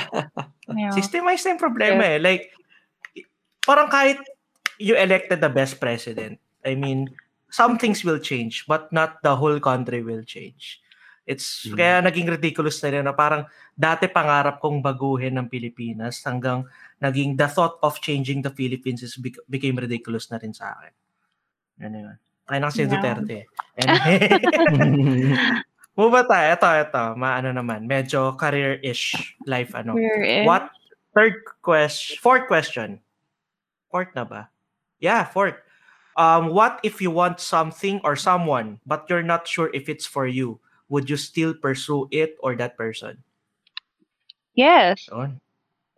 Yeah. 0.68 0.92
Systemized 0.92 1.47
na 1.47 1.57
yung 1.57 1.62
problema 1.62 2.03
eh. 2.05 2.18
Like, 2.18 2.53
parang 3.62 3.88
kahit 3.88 4.21
you 4.77 4.92
elected 4.92 5.38
the 5.38 5.49
best 5.49 5.79
president, 5.79 6.37
I 6.61 6.75
mean, 6.75 7.09
some 7.49 7.77
things 7.77 8.05
will 8.05 8.19
change, 8.19 8.65
but 8.65 8.89
not 8.91 9.21
the 9.21 9.35
whole 9.35 9.57
country 9.59 10.01
will 10.01 10.23
change. 10.23 10.81
It's 11.25 11.69
Mm. 11.69 11.77
kaya 11.77 11.95
naging 12.01 12.29
ridiculous 12.33 12.81
na 12.81 12.89
rin 12.89 13.05
na 13.05 13.13
parang 13.13 13.45
dati 13.73 14.09
pangarap 14.09 14.61
kong 14.61 14.81
baguhin 14.81 15.37
ng 15.37 15.45
Pilipinas 15.47 16.25
hanggang 16.25 16.65
naging 16.97 17.37
the 17.37 17.45
thought 17.45 17.77
of 17.85 18.01
changing 18.01 18.41
the 18.41 18.49
Philippines 18.49 19.05
is 19.05 19.13
bec- 19.15 19.45
became 19.45 19.77
ridiculous 19.77 20.33
na 20.33 20.41
rin 20.41 20.57
sa 20.57 20.73
akin. 20.73 20.95
Ano 21.85 21.97
yun. 22.01 22.17
Kaya 22.43 22.59
na 22.59 22.73
kasi 22.73 22.89
Yeah. 22.89 22.93
Duterte. 22.97 23.39
Anyway. 23.77 24.19
Move 26.01 26.15
ba 26.15 26.23
tayo? 26.25 26.47
Ito, 26.57 26.69
ito. 26.81 27.03
Maano 27.21 27.53
naman. 27.53 27.85
Medyo 27.85 28.33
career-ish 28.33 29.37
life 29.45 29.77
ano. 29.77 30.01
Is- 30.01 30.49
What 30.49 30.73
third 31.13 31.45
question? 31.61 32.17
Fourth 32.23 32.49
question. 32.49 33.05
Fourth 33.93 34.17
na 34.17 34.25
ba? 34.25 34.49
Yeah, 34.97 35.29
fourth. 35.29 35.61
Um, 36.19 36.51
what 36.51 36.81
if 36.83 37.01
you 37.01 37.11
want 37.15 37.39
something 37.39 38.01
or 38.03 38.17
someone, 38.17 38.81
but 38.85 39.07
you're 39.09 39.23
not 39.23 39.47
sure 39.47 39.71
if 39.73 39.89
it's 39.89 40.07
for 40.07 40.27
you? 40.27 40.59
Would 40.91 41.09
you 41.09 41.17
still 41.17 41.55
pursue 41.55 42.09
it 42.11 42.35
or 42.43 42.57
that 42.57 42.77
person? 42.77 43.23
Yes. 44.55 45.07
Yun. 45.13 45.41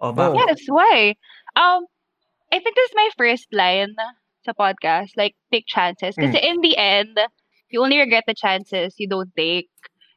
Oh. 0.00 0.12
ba? 0.12 0.32
Yes, 0.36 0.60
why? 0.68 1.16
Um, 1.56 1.86
I 2.52 2.58
think 2.60 2.76
this 2.76 2.90
is 2.90 2.96
my 2.96 3.08
first 3.16 3.48
line 3.52 3.96
sa 4.44 4.52
podcast, 4.52 5.16
like 5.16 5.36
take 5.52 5.64
chances. 5.68 6.16
Because 6.16 6.36
Mm. 6.36 6.44
in 6.44 6.56
the 6.60 6.76
end, 6.76 7.16
you 7.70 7.80
only 7.80 7.98
regret 7.98 8.24
the 8.26 8.34
chances 8.36 8.96
you 8.98 9.08
don't 9.08 9.32
take. 9.36 9.70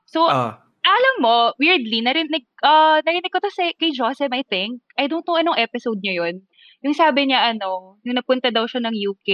So, 0.08 0.28
Ah, 0.28 0.60
alam 0.84 1.16
mo, 1.20 1.54
weirdly, 1.60 2.04
narinig, 2.04 2.48
uh, 2.64 3.00
narinig 3.04 3.32
ko 3.32 3.40
to 3.40 3.52
sa, 3.52 3.72
kay 3.80 3.92
Joseph, 3.96 4.32
I 4.32 4.44
think. 4.44 4.82
I 5.00 5.08
don't 5.08 5.24
know 5.28 5.40
anong 5.40 5.60
episode 5.60 6.04
niya 6.04 6.24
yun. 6.28 6.44
Yung 6.84 6.96
sabi 6.96 7.32
niya, 7.32 7.56
ano, 7.56 7.96
yung 8.04 8.20
napunta 8.20 8.52
daw 8.52 8.68
siya 8.68 8.84
ng 8.84 8.96
UK, 8.96 9.30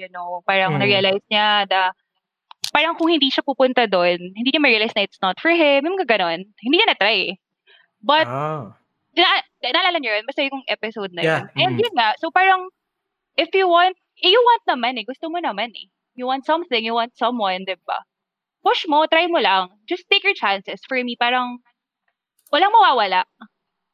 you 0.00 0.08
know, 0.08 0.40
parang 0.48 0.74
Mm. 0.74 0.80
na-realize 0.80 1.24
niya 1.28 1.68
na 1.68 1.92
parang 2.72 2.96
kung 2.96 3.12
hindi 3.12 3.28
siya 3.28 3.44
pupunta 3.44 3.84
doon, 3.86 4.18
hindi 4.34 4.48
niya 4.50 4.64
ma-realize 4.64 4.96
na 4.96 5.04
it's 5.04 5.20
not 5.20 5.36
for 5.38 5.52
him, 5.52 5.84
yung 5.84 6.00
ganon. 6.08 6.48
Hindi 6.58 6.74
niya 6.80 6.88
na-try. 6.90 7.36
But, 8.00 8.26
ah. 8.26 8.72
na, 9.14 9.44
naalala 9.62 10.00
niyo 10.00 10.16
yun? 10.16 10.26
Basta 10.26 10.42
yung 10.42 10.64
episode 10.66 11.12
na 11.12 11.22
Yeah, 11.22 11.40
yun. 11.54 11.60
And 11.60 11.72
mm. 11.76 11.82
yun 11.86 11.94
nga, 11.94 12.16
so 12.18 12.32
parang, 12.32 12.72
if 13.36 13.52
you 13.52 13.68
want, 13.68 13.94
eh, 14.24 14.32
you 14.32 14.40
want 14.40 14.64
naman 14.64 14.96
eh, 14.98 15.04
gusto 15.04 15.28
mo 15.28 15.38
naman 15.38 15.70
eh. 15.76 15.86
You 16.16 16.26
want 16.26 16.48
something, 16.48 16.82
you 16.82 16.96
want 16.96 17.14
someone, 17.20 17.68
di 17.68 17.76
ba? 17.84 18.00
Push 18.64 18.88
mo, 18.88 19.04
try 19.06 19.28
mo 19.28 19.44
lang. 19.44 19.68
Just 19.84 20.08
take 20.08 20.24
your 20.24 20.34
chances. 20.34 20.80
For 20.88 20.96
me, 21.04 21.20
parang, 21.20 21.60
walang 22.48 22.72
mawawala. 22.72 23.28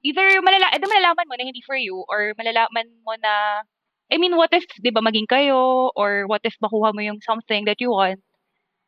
Either 0.01 0.41
malala, 0.41 0.73
either 0.73 0.89
malalaman 0.89 1.29
mo 1.29 1.35
na 1.37 1.45
hindi 1.45 1.61
for 1.65 1.77
you, 1.77 2.05
or 2.09 2.33
malalaman 2.41 2.89
mo 3.05 3.15
na, 3.21 3.65
I 4.11 4.17
mean, 4.17 4.37
what 4.37 4.51
if, 4.53 4.65
di 4.81 4.91
ba, 4.91 5.05
maging 5.05 5.29
kayo, 5.29 5.91
or 5.95 6.27
what 6.27 6.41
if 6.45 6.57
makuha 6.63 6.95
mo 6.97 7.01
yung 7.05 7.21
something 7.21 7.65
that 7.69 7.81
you 7.81 7.93
want. 7.93 8.21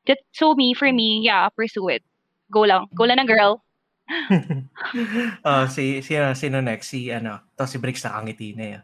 That, 0.06 0.18
so 0.32 0.54
me, 0.54 0.74
for 0.74 0.90
me, 0.90 1.22
yeah, 1.22 1.48
pursue 1.52 1.88
it. 1.88 2.02
Go 2.50 2.64
lang. 2.64 2.88
Go 2.96 3.04
lang 3.04 3.20
ng 3.22 3.28
girl. 3.28 3.62
oh, 5.46 5.64
si 5.74 6.02
sino 6.02 6.34
sino 6.34 6.60
next? 6.60 6.92
Si 6.92 7.08
ano, 7.08 7.40
to 7.56 7.64
si 7.64 7.78
Bricks 7.78 8.04
nakangiti 8.04 8.52
na 8.52 8.64
yun. 8.76 8.82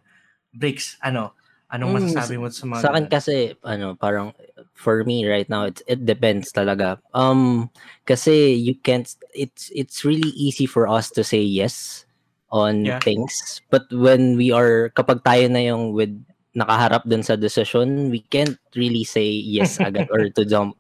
Bricks, 0.54 0.96
ano? 1.04 1.34
Anong 1.68 2.00
Mm, 2.00 2.00
masasabi 2.00 2.34
mo 2.40 2.48
sa 2.48 2.64
mga 2.64 2.80
Sa 2.80 2.88
akin 2.96 3.06
kasi 3.12 3.34
ano 3.60 3.92
parang 3.92 4.32
for 4.72 5.04
me 5.04 5.28
right 5.28 5.44
now 5.52 5.68
it 5.68 5.84
it 5.84 6.00
depends 6.08 6.48
talaga. 6.48 6.96
Um 7.12 7.68
kasi 8.08 8.56
you 8.56 8.72
can't 8.80 9.04
it's 9.36 9.68
it's 9.76 10.00
really 10.00 10.32
easy 10.32 10.64
for 10.64 10.88
us 10.88 11.12
to 11.12 11.20
say 11.20 11.44
yes 11.44 12.08
on 12.48 12.84
Yeah. 12.84 13.00
things 13.04 13.61
but 13.68 13.84
when 13.92 14.37
we 14.40 14.48
are 14.52 14.88
kapag 14.96 15.20
tayo 15.24 15.46
na 15.52 15.61
yung 15.61 15.92
with 15.92 16.14
nakaharap 16.56 17.04
dun 17.06 17.22
sa 17.22 17.37
decision 17.38 18.11
we 18.11 18.24
can't 18.32 18.58
really 18.74 19.04
say 19.04 19.28
yes 19.28 19.78
agad 19.84 20.08
or 20.11 20.26
to 20.32 20.42
jump. 20.42 20.74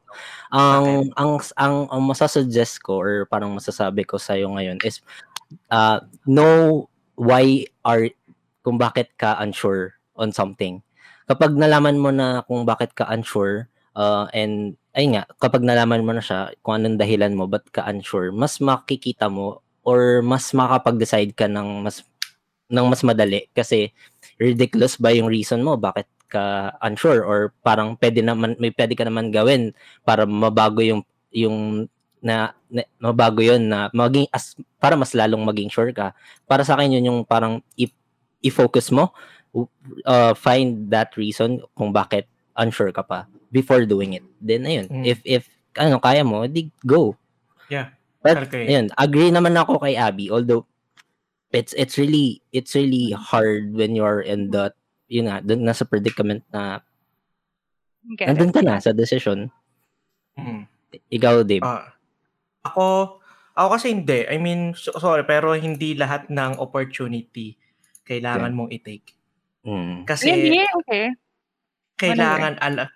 Ang 0.50 1.12
ang 1.14 1.38
ang, 1.54 1.86
ang 1.92 2.02
masasuggest 2.02 2.82
ko 2.82 2.98
or 2.98 3.12
parang 3.28 3.52
masasabi 3.54 4.02
ko 4.02 4.16
sa 4.16 4.34
iyo 4.34 4.48
ngayon 4.50 4.80
is 4.82 5.04
uh 5.68 6.00
know 6.24 6.88
why 7.14 7.62
are 7.84 8.08
kung 8.64 8.80
bakit 8.80 9.12
ka 9.20 9.36
unsure 9.38 9.96
on 10.18 10.34
something. 10.34 10.82
Kapag 11.28 11.54
nalaman 11.54 12.00
mo 12.00 12.10
na 12.10 12.42
kung 12.44 12.64
bakit 12.64 12.96
ka 12.96 13.06
unsure, 13.08 13.68
uh, 13.96 14.26
and 14.32 14.76
ay 14.96 15.06
nga, 15.14 15.24
kapag 15.38 15.62
nalaman 15.62 16.02
mo 16.02 16.12
na 16.16 16.24
siya 16.24 16.52
kung 16.64 16.80
anong 16.80 16.98
dahilan 16.98 17.32
mo, 17.36 17.46
ba't 17.46 17.68
ka 17.70 17.86
unsure, 17.86 18.34
mas 18.34 18.58
makikita 18.58 19.30
mo 19.30 19.62
or 19.88 20.20
mas 20.20 20.52
makapag-decide 20.52 21.32
ka 21.32 21.48
ng 21.48 21.88
mas 21.88 22.04
ng 22.68 22.84
mas 22.84 23.00
madali 23.00 23.48
kasi 23.56 23.96
ridiculous 24.36 25.00
ba 25.00 25.08
yung 25.16 25.32
reason 25.32 25.64
mo 25.64 25.80
bakit 25.80 26.04
ka 26.28 26.76
unsure 26.84 27.24
or 27.24 27.56
parang 27.64 27.96
pwede 27.96 28.20
naman 28.20 28.52
may 28.60 28.68
pwede 28.76 28.92
ka 28.92 29.08
naman 29.08 29.32
gawin 29.32 29.72
para 30.04 30.28
mabago 30.28 30.84
yung 30.84 31.00
yung 31.32 31.88
na, 32.20 32.52
na 32.68 32.84
mabago 33.00 33.40
yon 33.40 33.64
na 33.72 33.88
maging 33.96 34.28
as 34.28 34.52
para 34.76 34.98
mas 35.00 35.16
lalong 35.16 35.40
maging 35.48 35.72
sure 35.72 35.88
ka 35.96 36.12
para 36.44 36.60
sa 36.68 36.76
akin 36.76 37.00
yun 37.00 37.08
yung 37.08 37.20
parang 37.24 37.64
i- 37.80 37.96
i-focus 38.44 38.92
mo 38.92 39.16
uh, 40.04 40.36
find 40.36 40.92
that 40.92 41.14
reason 41.16 41.64
kung 41.72 41.94
bakit 41.94 42.28
unsure 42.58 42.92
ka 42.92 43.00
pa 43.06 43.24
before 43.48 43.84
doing 43.88 44.18
it. 44.18 44.24
Then 44.42 44.68
ayun, 44.68 44.86
Mm. 44.90 45.04
if 45.08 45.18
if 45.24 45.42
ano 45.78 45.96
kaya 46.02 46.26
mo, 46.26 46.44
di 46.44 46.68
go. 46.84 47.16
Yeah. 47.72 47.94
But 48.18 48.50
Okay. 48.50 48.66
ayun, 48.66 48.90
agree 48.98 49.30
naman 49.30 49.54
ako 49.54 49.78
kay 49.78 49.94
Abby 49.94 50.26
although 50.28 50.66
it's 51.54 51.72
it's 51.78 51.96
really 51.96 52.42
it's 52.52 52.74
really 52.74 53.14
hard 53.14 53.72
when 53.72 53.94
you're 53.96 54.20
in 54.20 54.50
the 54.52 54.74
yun 55.08 55.30
nga, 55.32 55.40
dun 55.40 55.64
nasa 55.64 55.88
predicament 55.88 56.44
na 56.52 56.84
Get 58.16 58.28
nandun 58.28 58.52
ka 58.52 58.60
na 58.60 58.80
sa 58.80 58.92
decision. 58.92 59.48
Mm. 60.36 60.64
Ikaw, 61.12 61.44
Dave. 61.44 61.64
Ah, 61.64 61.92
ako, 62.64 63.16
ako 63.52 63.68
kasi 63.76 63.92
hindi. 63.92 64.24
I 64.24 64.36
mean, 64.40 64.72
so- 64.72 64.96
sorry, 64.96 65.24
pero 65.28 65.52
hindi 65.56 65.92
lahat 65.92 66.28
ng 66.32 66.56
opportunity 66.60 67.56
kailangan 68.04 68.56
mong 68.56 68.72
i-take. 68.72 69.12
Mm. 69.64 70.08
Kasi 70.08 70.28
Really? 70.32 70.64
Okay. 70.84 71.12
kailangan 71.98 72.56
ala 72.62 72.88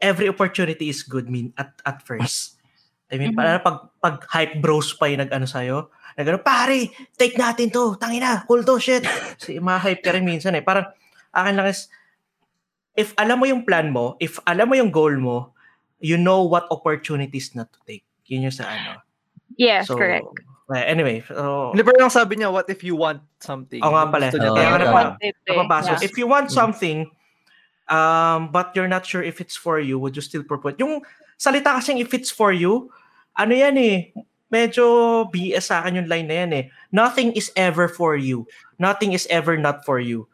every 0.00 0.26
opportunity 0.26 0.88
is 0.88 1.04
good 1.04 1.28
mean 1.28 1.52
at 1.54 1.76
at 1.86 2.02
first. 2.02 2.59
I 3.10 3.18
mean, 3.18 3.34
Mhm. 3.34 3.38
para 3.38 3.58
pag 3.58 3.76
pag 3.98 4.16
hype 4.30 4.62
bros 4.62 4.94
pa 4.94 5.10
yung 5.10 5.26
nag-ano 5.26 5.44
sa'yo, 5.44 5.90
nag 6.14 6.46
pare, 6.46 6.88
take 7.18 7.34
natin 7.34 7.68
to, 7.68 7.98
tangina, 7.98 8.46
cool 8.46 8.62
to, 8.62 8.78
shit. 8.78 9.02
Si 9.42 9.58
ma-hype 9.58 10.00
ka 10.00 10.14
rin 10.14 10.22
minsan 10.22 10.54
eh. 10.54 10.62
Parang, 10.62 10.86
akin 11.32 11.54
lang 11.58 11.66
is, 11.66 11.90
if 12.94 13.10
alam 13.16 13.40
mo 13.40 13.46
yung 13.50 13.66
plan 13.66 13.90
mo, 13.90 14.14
if 14.20 14.38
alam 14.46 14.70
mo 14.70 14.74
yung 14.78 14.92
goal 14.92 15.14
mo, 15.16 15.52
you 15.98 16.14
know 16.16 16.44
what 16.44 16.70
opportunities 16.70 17.52
not 17.54 17.68
to 17.72 17.80
take. 17.84 18.04
Yun 18.30 18.46
yung 18.48 18.54
sa 18.54 18.68
ano. 18.68 19.02
Yes, 19.58 19.90
So, 19.90 19.98
correct. 19.98 20.28
well, 20.70 20.84
anyway, 20.86 21.20
so, 21.26 21.72
Hindi, 21.74 21.82
pero 21.82 21.98
lang 21.98 22.12
sabi 22.14 22.38
niya, 22.38 22.48
what 22.52 22.68
if 22.70 22.80
you 22.86 22.94
want 22.94 23.20
something? 23.42 23.82
Oo 23.82 23.90
nga 23.92 24.06
pala. 24.06 24.30
Oo, 24.30 24.54
Kaya 24.54 24.68
nga 24.70 24.78
eh. 25.18 25.32
napapasok. 25.50 25.98
Yeah. 25.98 26.06
If 26.06 26.14
you 26.16 26.26
want 26.30 26.48
Mm. 26.48 26.54
something, 26.54 26.98
um, 27.90 28.48
but 28.54 28.70
you're 28.78 28.88
not 28.90 29.02
sure 29.02 29.20
if 29.24 29.40
it's 29.42 29.56
for 29.58 29.80
you, 29.82 29.98
would 29.98 30.14
you 30.14 30.22
still 30.22 30.44
propose? 30.46 30.78
Yung 30.78 31.02
salita 31.36 31.74
kasing 31.80 31.98
if 31.98 32.12
it's 32.14 32.30
for 32.30 32.52
you, 32.54 32.92
ano 33.40 33.52
yan 33.56 33.76
eh, 33.80 34.12
medyo 34.52 34.84
BS 35.32 35.72
sa 35.72 35.80
akin 35.80 36.04
yung 36.04 36.10
line 36.10 36.28
na 36.28 36.36
yan 36.44 36.50
eh. 36.52 36.64
Nothing 36.92 37.32
is 37.32 37.48
ever 37.56 37.88
for 37.88 38.18
you. 38.18 38.44
Nothing 38.76 39.16
is 39.16 39.24
ever 39.32 39.56
not 39.56 39.86
for 39.88 39.96
you. 40.02 40.28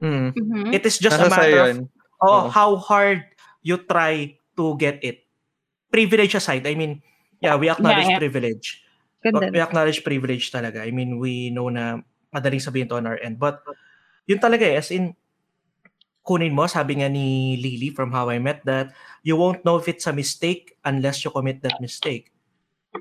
Mm. 0.00 0.32
Mhm. 0.32 0.72
It 0.72 0.84
is 0.88 0.96
just 0.96 1.20
a 1.20 1.28
Nasa 1.28 1.36
sa'yo 1.36 1.56
matter 1.56 1.60
of 1.76 1.76
oh, 2.24 2.40
Oo. 2.46 2.48
how 2.48 2.70
hard 2.80 3.24
you 3.60 3.76
try 3.80 4.36
to 4.56 4.64
get 4.80 5.02
it. 5.04 5.24
Privilege 5.92 6.36
aside, 6.36 6.64
I 6.64 6.76
mean, 6.76 7.04
yeah, 7.40 7.56
we 7.56 7.68
acknowledge 7.68 8.08
Yeah, 8.08 8.16
yeah. 8.16 8.22
privilege. 8.22 8.84
Ganda. 9.20 9.50
We 9.50 9.60
acknowledge 9.60 10.04
privilege 10.04 10.52
talaga. 10.52 10.84
I 10.84 10.92
mean, 10.92 11.18
we 11.18 11.50
know 11.50 11.68
na 11.68 12.00
madaling 12.30 12.62
sabihin 12.62 12.88
to 12.92 13.00
on 13.00 13.08
our 13.08 13.18
end. 13.18 13.40
But, 13.40 13.64
yun 14.28 14.38
talaga 14.38 14.76
eh, 14.76 14.78
as 14.78 14.92
in, 14.92 15.16
kunin 16.26 16.52
mo, 16.54 16.66
sabi 16.66 17.00
nga 17.00 17.08
ni 17.08 17.56
Lily 17.58 17.90
from 17.94 18.12
How 18.12 18.28
I 18.30 18.38
Met 18.38 18.62
that, 18.66 18.92
you 19.22 19.38
won't 19.38 19.64
know 19.64 19.78
if 19.78 19.88
it's 19.88 20.06
a 20.06 20.14
mistake 20.14 20.76
unless 20.84 21.24
you 21.24 21.30
commit 21.30 21.62
that 21.62 21.78
mistake. 21.80 22.30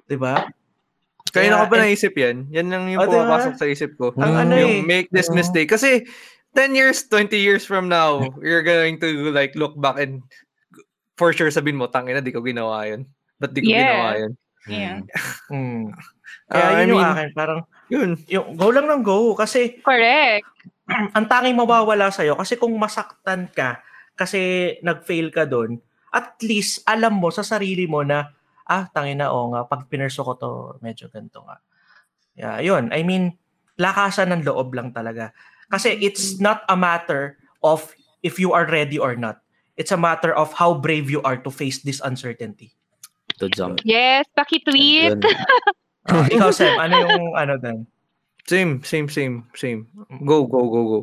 Diba? 0.03 0.36
Kaya 1.31 1.51
na 1.51 1.63
ko 1.63 1.65
ba 1.67 1.75
and- 1.79 1.84
naisip 1.88 2.13
yan? 2.15 2.47
Yan 2.49 2.67
lang 2.71 2.84
yung 2.88 3.01
Oh, 3.01 3.08
diba? 3.08 3.27
pumapasok 3.27 3.53
sa 3.55 3.67
isip 3.67 3.95
ko. 3.95 4.15
Ang 4.15 4.31
Mm. 4.31 4.41
ano 4.41 4.53
yung 4.55 4.75
eh, 4.79 4.84
make 4.84 5.10
this 5.12 5.27
mistake. 5.29 5.67
Kasi 5.67 6.08
10 6.55 6.71
years, 6.71 7.08
20 7.08 7.36
years 7.36 7.67
from 7.67 7.91
now, 7.91 8.23
you're 8.39 8.63
going 8.63 8.95
to 8.95 9.31
like 9.31 9.51
look 9.53 9.75
back 9.75 9.99
and 9.99 10.23
for 11.15 11.31
sure 11.31 11.47
sabihin 11.47 11.75
mo, 11.75 11.88
tangina, 11.88 12.19
di 12.19 12.31
ko 12.31 12.39
ginawa 12.39 12.88
yun. 12.88 13.03
Ba't 13.36 13.51
di 13.51 13.63
ko 13.63 13.67
Yeah. 13.67 13.84
ginawa 13.84 14.10
yun? 14.15 14.31
Yeah. 14.65 14.97
mm, 15.47 15.93
kaya 16.49 16.65
I 16.65 16.73
yun 16.81 16.89
yung 16.89 16.99
mean, 16.99 17.12
akin, 17.13 17.29
parang, 17.31 17.60
Yun. 17.86 18.10
yung, 18.25 18.47
go 18.58 18.73
lang 18.73 18.89
ng 18.89 19.03
go. 19.05 19.38
Kasi, 19.38 19.77
Correct. 19.79 20.41
ang 21.15 21.25
tanging 21.29 21.53
mawawala 21.53 22.10
sa'yo, 22.10 22.34
kasi 22.34 22.58
kung 22.58 22.73
masaktan 22.73 23.45
ka, 23.47 23.79
kasi 24.17 24.73
nag-fail 24.81 25.29
ka 25.29 25.45
doon, 25.45 25.77
at 26.10 26.34
least 26.41 26.81
alam 26.84 27.13
mo 27.13 27.29
sa 27.29 27.43
sarili 27.43 27.86
mo 27.86 28.01
na, 28.01 28.31
ah, 28.65 28.89
tangin 28.91 29.21
na, 29.21 29.32
oo 29.32 29.54
nga, 29.54 29.65
pag 29.69 29.88
pinurso 29.88 30.25
ko 30.25 30.34
to, 30.38 30.49
medyo 30.82 31.10
ganito 31.10 31.41
nga. 31.45 31.62
Yeah, 32.36 32.58
yun. 32.60 32.91
I 32.91 33.06
mean, 33.06 33.38
lakasan 33.80 34.34
ng 34.34 34.43
loob 34.43 34.75
lang 34.75 34.91
talaga. 34.91 35.32
Kasi 35.71 35.95
it's 36.04 36.38
not 36.38 36.67
a 36.67 36.75
matter 36.75 37.39
of 37.63 37.95
if 38.21 38.38
you 38.38 38.51
are 38.51 38.67
ready 38.67 38.99
or 38.99 39.15
not. 39.15 39.45
it's 39.78 39.91
a 39.91 39.99
matter 39.99 40.34
of 40.34 40.54
how 40.54 40.73
brave 40.73 41.10
you 41.10 41.21
are 41.23 41.38
to 41.38 41.51
face 41.51 41.80
this 41.84 42.01
uncertainty. 42.04 42.71
To 43.39 43.49
jump. 43.49 43.80
Yes, 43.84 44.25
paki-tweet. 44.36 45.19
Ah, 46.06 46.30
ikaw, 46.30 46.54
Sam, 46.54 46.78
ano 46.78 47.01
yung 47.01 47.34
ano 47.34 47.58
doon? 47.58 47.89
Same, 48.45 48.78
same, 48.86 49.10
same, 49.10 49.41
same. 49.58 49.89
Go, 50.21 50.45
go, 50.45 50.62
go, 50.69 50.82
go. 50.86 50.99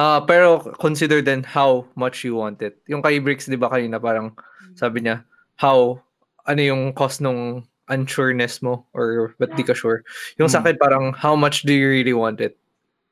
Ah, 0.00 0.24
pero 0.24 0.64
consider 0.80 1.20
then 1.20 1.44
how 1.44 1.84
much 1.92 2.24
you 2.24 2.40
want 2.40 2.64
it. 2.64 2.80
Yung 2.88 3.04
kay 3.04 3.20
Bricks, 3.20 3.44
di 3.44 3.60
ba 3.60 3.68
kanina 3.68 4.00
parang 4.00 4.32
sabi 4.72 5.04
niya, 5.04 5.28
how, 5.60 6.00
ano 6.46 6.60
yung 6.62 6.82
cost 6.94 7.20
nung 7.20 7.62
unsureness 7.86 8.62
mo 8.62 8.82
or 8.94 9.34
ba't 9.38 9.54
di 9.54 9.62
ka 9.62 9.70
sure. 9.70 10.02
Yung 10.38 10.50
sa 10.50 10.58
Hmm. 10.58 10.66
akin 10.66 10.76
parang 10.78 11.04
how 11.14 11.34
much 11.38 11.62
do 11.62 11.70
you 11.70 11.86
really 11.86 12.14
want 12.14 12.40
it? 12.42 12.58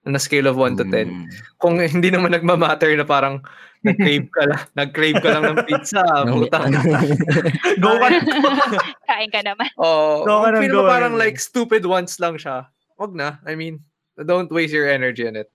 On 0.05 0.12
a 0.12 0.20
scale 0.20 0.44
of 0.44 0.59
1 0.61 0.77
to 0.77 0.85
10. 0.85 1.09
Mm. 1.09 1.25
Kung 1.57 1.81
hindi 1.97 2.12
naman 2.12 2.37
nagmamatter 2.37 2.92
na 2.92 3.09
parang 3.09 3.40
nag-crave 3.88 4.29
ka 4.37 4.42
lang, 4.44 4.61
nag-crave 4.81 5.16
ka 5.25 5.31
lang 5.33 5.44
ng 5.49 5.64
pizza, 5.64 6.05
putang. 6.29 6.77
Go 7.85 7.97
ka 7.97 8.09
Kain 9.09 9.31
ka 9.33 9.40
naman. 9.40 9.64
Oh, 9.81 10.20
Go 10.29 10.44
ka 10.44 10.61
feel 10.61 10.77
mo 10.77 10.85
parang 10.85 11.16
like 11.16 11.40
stupid 11.40 11.88
ones 11.88 12.20
lang 12.20 12.37
siya. 12.37 12.68
Wag 13.01 13.16
na. 13.16 13.40
I 13.49 13.57
mean, 13.57 13.81
don't 14.20 14.53
waste 14.53 14.77
your 14.77 14.92
energy 14.92 15.25
on 15.25 15.40
it. 15.40 15.49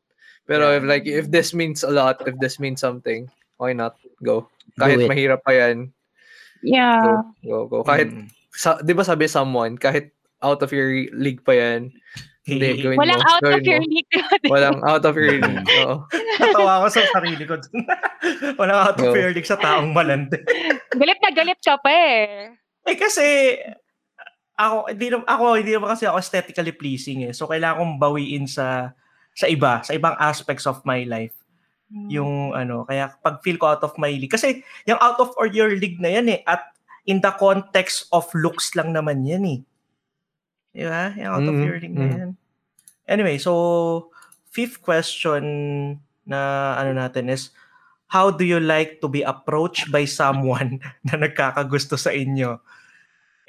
Pero 0.50 0.74
Yeah. 0.74 0.78
if 0.82 0.84
like 0.90 1.06
if 1.06 1.26
this 1.30 1.54
means 1.54 1.86
a 1.86 1.94
lot, 1.94 2.18
if 2.26 2.34
this 2.42 2.58
means 2.58 2.82
something, 2.82 3.30
why 3.62 3.70
not 3.78 4.02
go? 4.26 4.50
Kahit 4.82 5.06
it. 5.06 5.10
mahirap 5.14 5.46
pa 5.46 5.54
yan, 5.54 5.94
Yeah. 6.62 7.24
go, 7.40 7.66
go, 7.66 7.82
go. 7.82 7.84
Kahit 7.84 8.10
Mm. 8.10 8.28
sa, 8.52 8.78
'di 8.78 8.92
ba 8.92 9.02
sabi 9.02 9.26
someone, 9.26 9.76
kahit 9.76 10.12
out 10.40 10.60
of 10.60 10.70
your 10.70 10.90
league 11.14 11.40
pa 11.42 11.52
yan, 11.52 11.92
hindi 12.44 12.82
gawin 12.82 12.98
Walang 12.98 13.20
mo. 13.20 13.30
out 13.30 13.44
of 13.44 13.52
gawin 13.54 13.66
your 13.66 13.80
mo. 13.80 13.88
league. 13.88 14.12
Walang 14.46 14.80
out 14.82 15.04
of 15.04 15.14
your 15.14 15.32
league. 15.38 15.68
Oo. 15.80 15.94
Natawa 16.40 16.82
ko 16.82 16.88
sa 16.90 17.02
sarili 17.12 17.44
ko. 17.44 17.56
Walang 18.60 18.80
out 18.82 18.98
of 18.98 19.14
your 19.14 19.32
league 19.32 19.46
sa 19.46 19.56
taong 19.56 19.92
malandi. 19.92 20.40
galit 20.92 21.20
na 21.20 21.30
galit 21.30 21.60
ka 21.60 21.78
pa 21.78 21.92
eh. 21.92 22.56
Eh 22.84 22.98
kasi 22.98 23.56
ako 24.56 24.92
hindi 24.92 25.08
naman 25.08 25.26
ako 25.26 25.44
hindi 25.56 25.72
naman 25.72 25.90
kasi 25.94 26.04
ako 26.04 26.18
aesthetically 26.18 26.74
pleasing 26.74 27.24
eh. 27.24 27.34
So 27.34 27.48
kailangan 27.48 27.80
kong 27.80 27.96
bawiin 27.98 28.44
sa 28.44 28.92
sa 29.32 29.48
iba, 29.48 29.80
sa 29.82 29.96
ibang 29.96 30.20
aspects 30.20 30.68
of 30.68 30.84
my 30.84 31.08
life. 31.08 31.32
Yung 31.90 32.54
ano, 32.54 32.86
kaya 32.86 33.10
pag 33.26 33.42
feel 33.42 33.58
ko 33.58 33.74
out 33.74 33.82
of 33.82 33.98
my 33.98 34.14
league 34.14 34.30
kasi 34.30 34.62
yung 34.86 35.02
out 35.02 35.18
of 35.18 35.34
or 35.42 35.50
your 35.50 35.74
league 35.74 35.98
na 35.98 36.14
yan 36.14 36.30
eh 36.30 36.42
at 36.46 36.70
in 37.10 37.18
the 37.18 37.34
context 37.42 38.06
of 38.14 38.30
looks 38.38 38.78
lang 38.78 38.94
naman 38.94 39.26
yan 39.26 39.44
eh. 39.46 39.60
Di 40.70 40.86
ba? 40.86 41.18
Yung 41.18 41.32
out 41.34 41.48
of 41.50 41.58
Mm, 41.58 41.66
your 41.66 41.78
league 41.82 41.98
na 41.98 42.06
mm. 42.06 42.18
yan. 42.22 42.32
Anyway, 43.10 43.42
so 43.42 43.54
fifth 44.54 44.86
question 44.86 45.44
na 46.30 46.74
ano 46.78 46.94
natin 46.94 47.34
is 47.34 47.50
how 48.14 48.30
do 48.30 48.46
you 48.46 48.62
like 48.62 49.02
to 49.02 49.10
be 49.10 49.26
approached 49.26 49.90
by 49.90 50.06
someone 50.06 50.78
na 51.10 51.18
nagkakagusto 51.18 51.98
sa 51.98 52.14
inyo? 52.14 52.62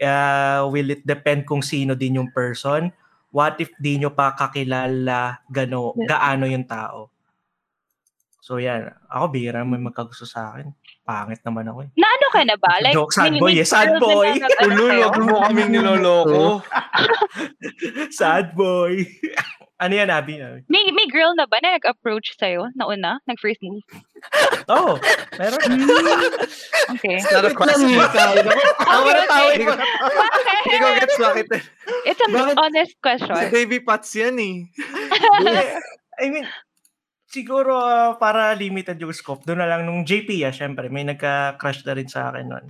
Uh, 0.00 0.64
will 0.72 0.88
it 0.96 1.04
depend 1.04 1.44
kung 1.44 1.60
sino 1.60 1.92
din 1.92 2.16
yung 2.16 2.32
person? 2.32 2.88
What 3.30 3.60
if 3.60 3.68
di 3.76 4.00
nyo 4.00 4.16
pa 4.16 4.32
kakilala 4.32 5.44
gano, 5.52 5.92
gaano 6.08 6.48
yung 6.48 6.64
tao? 6.64 7.12
So 8.50 8.58
yan, 8.58 8.90
ako 9.06 9.30
bira 9.30 9.62
may 9.62 9.78
magkagusto 9.78 10.26
sa 10.26 10.50
akin. 10.50 10.74
Pangit 11.06 11.38
naman 11.46 11.70
ako 11.70 11.86
eh. 11.86 11.90
Na 11.94 12.10
ano 12.10 12.26
ka 12.34 12.42
na 12.42 12.58
ba? 12.58 12.82
Like, 12.82 12.98
Joke, 12.98 13.14
sad 13.14 13.38
boy 13.38 13.54
may 13.54 13.62
eh, 13.62 13.68
sad 13.70 13.94
boy. 14.02 14.26
ano 14.26 14.82
sa'yo? 14.90 15.06
wag 15.06 15.22
mo 15.22 15.34
kaming 15.46 15.70
niloloko. 15.70 16.42
Sad 18.18 18.58
boy. 18.58 19.06
ano 19.86 19.92
yan, 19.94 20.10
Abby? 20.10 20.42
May, 20.66 20.82
may 20.90 21.06
girl 21.06 21.30
na 21.38 21.46
ba 21.46 21.62
na 21.62 21.78
nag-approach 21.78 22.34
sa'yo 22.42 22.74
na 22.74 22.90
una? 22.90 23.22
Nag-first 23.30 23.62
move? 23.62 23.86
Oh, 24.66 24.98
meron. 25.38 25.62
Okay. 26.98 27.22
It's 27.22 27.30
not 27.30 27.46
a 27.46 27.54
question. 27.54 27.96
Tawa 27.96 29.10
okay. 29.14 29.62
ko. 29.62 29.74
Hindi 30.66 30.76
ko 30.76 30.86
gets 30.98 31.16
bakit. 31.18 31.46
It's 32.04 32.22
an 32.22 32.30
Bakit? 32.34 32.54
honest 32.60 32.94
Si 32.94 33.02
question. 33.02 33.34
Davy 33.34 33.78
Pats 33.80 34.10
yan 34.14 34.36
eh. 34.38 34.68
I 36.20 36.28
mean, 36.28 36.44
siguro 37.30 37.78
ah, 37.78 38.18
para 38.18 38.50
limited 38.58 38.98
yung 38.98 39.14
scope, 39.14 39.46
doon 39.46 39.62
na 39.62 39.70
lang 39.70 39.86
nung 39.86 40.02
JP 40.02 40.28
ah, 40.44 40.52
syempre, 40.52 40.90
may 40.90 41.06
nagka-crush 41.06 41.86
na 41.86 41.94
rin 41.94 42.10
sa 42.10 42.28
akin 42.34 42.50
nun. 42.50 42.66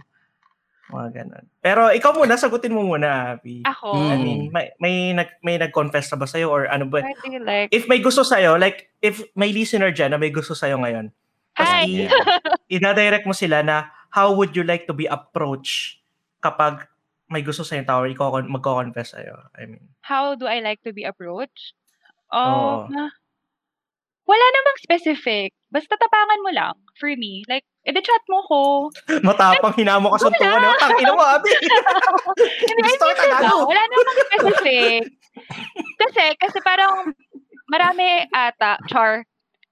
Mga 0.90 1.08
ganun. 1.22 1.44
Pero 1.62 1.88
ikaw 1.94 2.12
muna, 2.12 2.34
sagutin 2.34 2.74
mo 2.74 2.82
muna, 2.82 3.38
Abby. 3.38 3.62
Ako, 3.62 3.94
I 3.94 4.18
mean, 4.18 4.50
may, 4.50 4.74
may, 4.82 5.14
nag, 5.14 5.30
may 5.40 5.56
nag-confess 5.56 6.10
na 6.12 6.18
ba 6.18 6.26
sa'yo 6.26 6.50
or 6.50 6.66
ano 6.66 6.90
ba? 6.90 7.00
like? 7.40 7.70
If 7.70 7.86
may 7.86 8.02
gusto 8.02 8.26
sa'yo, 8.26 8.58
like, 8.58 8.90
if 9.00 9.22
may 9.38 9.54
listener 9.54 9.94
dyan 9.94 10.12
na 10.12 10.18
may 10.20 10.34
gusto 10.34 10.52
sa'yo 10.52 10.76
ngayon, 10.82 11.14
Hi! 11.56 11.86
i- 12.10 12.10
ida-direct 12.68 13.24
mo 13.24 13.34
sila 13.34 13.62
na 13.62 13.88
how 14.10 14.34
would 14.34 14.52
you 14.58 14.66
like 14.66 14.90
to 14.90 14.94
be 14.94 15.06
approached 15.06 16.02
kapag 16.42 16.82
may 17.30 17.46
gusto 17.46 17.62
sa'yo 17.62 17.86
tao 17.86 18.02
or 18.02 18.10
ikaw 18.10 18.34
magko-confess 18.42 19.14
sa'yo? 19.14 19.38
I 19.54 19.70
mean, 19.70 19.86
How 20.02 20.34
do 20.34 20.50
I 20.50 20.58
like 20.58 20.82
to 20.82 20.90
be 20.90 21.06
approached? 21.06 21.78
Um, 22.34 22.90
wala 24.30 24.46
namang 24.54 24.78
specific. 24.78 25.50
Basta 25.74 25.98
tapangan 25.98 26.40
mo 26.46 26.50
lang. 26.54 26.74
For 27.02 27.10
me. 27.18 27.42
Like, 27.50 27.66
edi-chat 27.82 28.22
mo 28.30 28.46
ko. 28.46 28.60
matapang 29.26 29.74
hinamo 29.74 30.14
ka 30.14 30.18
sa 30.22 30.30
tuwa 30.30 30.54
na, 30.54 30.78
tang 30.78 30.94
ina 31.00 31.12
mo, 31.16 31.22
Abby! 31.24 31.50
Hindi, 32.70 32.82
Gusto 32.86 33.06
lalo. 33.10 33.34
ano, 33.34 33.52
wala 33.66 33.82
namang 33.82 34.18
specific. 34.30 35.00
kasi, 35.98 36.24
kasi 36.38 36.58
parang 36.62 37.10
marami 37.66 38.22
ata, 38.30 38.78
char. 38.86 39.26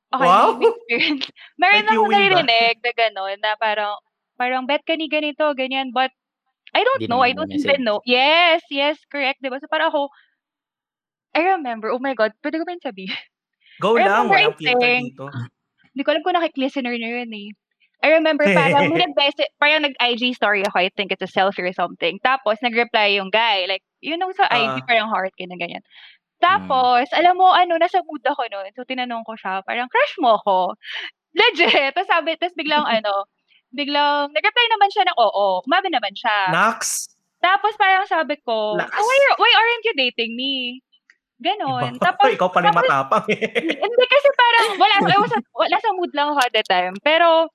Okay, 0.09 0.25
Wow. 0.25 0.57
may 0.57 0.73
experience. 0.73 1.27
Meron 1.61 1.85
Like 1.85 1.93
ako 1.93 1.95
you 1.95 2.03
win 2.09 2.11
ba? 2.11 2.17
naririnig 2.17 2.77
na 2.81 2.93
gano'n, 2.97 3.39
na 3.45 3.53
parang, 3.61 3.95
parang, 4.41 4.65
bet 4.65 4.83
ka 4.89 4.97
ni 4.97 5.07
ganito, 5.13 5.45
ganyan, 5.53 5.93
but, 5.93 6.11
I 6.73 6.81
don't 6.85 7.05
Di 7.05 7.09
know, 7.13 7.21
I 7.25 7.33
don't 7.37 7.53
even 7.53 7.85
know. 7.85 8.01
Yes, 8.09 8.61
yes, 8.73 8.97
correct, 9.13 9.41
diba? 9.45 9.61
So, 9.61 9.69
parang 9.69 9.89
ako, 9.93 10.09
I 11.37 11.45
remember, 11.57 11.93
oh 11.93 12.01
my 12.01 12.17
God, 12.17 12.33
pwede 12.41 12.57
ko 12.61 12.65
ba 12.65 12.73
yun 12.73 12.81
sabihin? 12.85 13.13
Go 13.79 13.95
I 13.97 14.07
lang, 14.07 14.27
walang 14.29 14.55
I 14.55 14.59
filter 14.59 14.79
think- 14.79 15.15
dito. 15.15 15.27
Hindi 15.95 16.03
ko 16.05 16.11
alam 16.15 16.23
kung 16.23 16.37
nakik-listener 16.39 16.95
na 16.95 17.09
yun 17.11 17.31
eh. 17.35 17.49
I 17.99 18.15
remember 18.15 18.47
parang 18.47 18.95
nag-message, 18.95 19.51
parang 19.59 19.83
nag-IG 19.83 20.39
story 20.39 20.63
ako, 20.63 20.79
I 20.79 20.91
think 20.95 21.11
it's 21.11 21.23
a 21.23 21.31
selfie 21.31 21.67
or 21.67 21.75
something. 21.75 22.23
Tapos 22.23 22.63
nag-reply 22.63 23.19
yung 23.19 23.35
guy, 23.35 23.67
like, 23.67 23.83
yun 23.99 24.23
yung 24.23 24.31
sa 24.39 24.47
IG, 24.47 24.79
Ah. 24.79 24.87
parang 24.87 25.11
heart, 25.11 25.35
ganyan, 25.35 25.59
ganyan. 25.59 25.83
Tapos, 26.39 27.11
alam 27.11 27.35
mo, 27.35 27.51
ano, 27.51 27.75
nasa 27.83 27.99
mood 28.07 28.23
ako 28.23 28.47
noon. 28.47 28.71
So, 28.79 28.87
tinanong 28.87 29.27
ko 29.27 29.35
siya, 29.35 29.67
parang, 29.67 29.91
crush 29.91 30.15
mo 30.23 30.39
ako. 30.39 30.79
Legit. 31.39 31.91
Tapos 31.99 32.07
sabi, 32.07 32.39
tapos 32.39 32.55
biglang, 32.55 32.87
ano, 33.03 33.27
biglang, 33.75 34.31
nag-reply 34.31 34.67
naman 34.71 34.91
siya 34.95 35.03
ng 35.11 35.19
oo. 35.19 35.67
Umabi 35.67 35.91
naman 35.91 36.15
siya. 36.15 36.55
Nax! 36.55 37.11
Tapos 37.43 37.75
parang 37.75 38.07
sabi 38.07 38.39
ko, 38.47 38.79
oh, 38.79 38.79
why, 38.79 39.19
why 39.39 39.51
aren't 39.59 39.87
you 39.87 39.95
dating 39.99 40.35
me? 40.39 40.83
Ganon. 41.39 41.95
Iba. 41.95 42.03
Tapos, 42.11 42.29
ikaw 42.35 42.51
pala 42.51 42.75
tapos- 42.75 42.87
matapang 42.87 43.27
eh. 43.31 43.47
hindi 43.87 44.05
kasi 44.11 44.29
parang 44.35 44.67
wala 44.75 44.95
I 45.15 45.19
was 45.23 45.33
wala 45.55 45.77
sa 45.79 45.91
mood 45.95 46.13
lang 46.13 46.35
ako 46.35 46.41
at 46.43 46.53
the 46.55 46.65
time. 46.67 46.95
Pero 47.01 47.49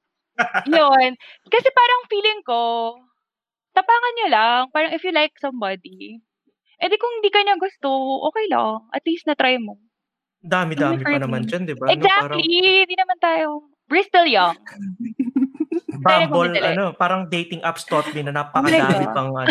yun, 0.66 1.10
kasi 1.52 1.68
parang 1.70 2.02
feeling 2.10 2.42
ko 2.42 2.96
tapangan 3.74 4.14
niyo 4.16 4.28
lang, 4.30 4.60
parang 4.70 4.94
if 4.94 5.02
you 5.02 5.12
like 5.12 5.34
somebody. 5.42 6.22
Eh 6.78 6.88
di 6.90 6.98
kung 6.98 7.10
hindi 7.20 7.30
ka 7.34 7.42
niya 7.42 7.58
gusto, 7.58 7.90
okay 8.30 8.46
lang. 8.50 8.86
At 8.94 9.02
least 9.06 9.26
na-try 9.26 9.58
mo. 9.58 9.82
Dami-dami 10.44 11.00
pa 11.00 11.16
Prefer 11.16 11.24
naman 11.24 11.48
dyan, 11.48 11.64
di 11.64 11.74
ba? 11.74 11.88
Exactly. 11.90 12.44
Hindi 12.84 12.96
naman 13.00 13.18
tayo. 13.18 13.72
We're 13.88 14.04
still 14.04 14.28
young. 14.28 14.60
Parang 16.04 16.30
Bumble, 16.30 16.60
ano, 16.60 16.92
parang 16.98 17.22
dating 17.32 17.64
apps 17.64 17.88
taught 17.88 18.12
me 18.12 18.22
na 18.26 18.36
Oh 18.36 18.38
napakadami 18.44 19.08
God. 19.08 19.16
pang 19.16 19.32
ano. 19.32 19.50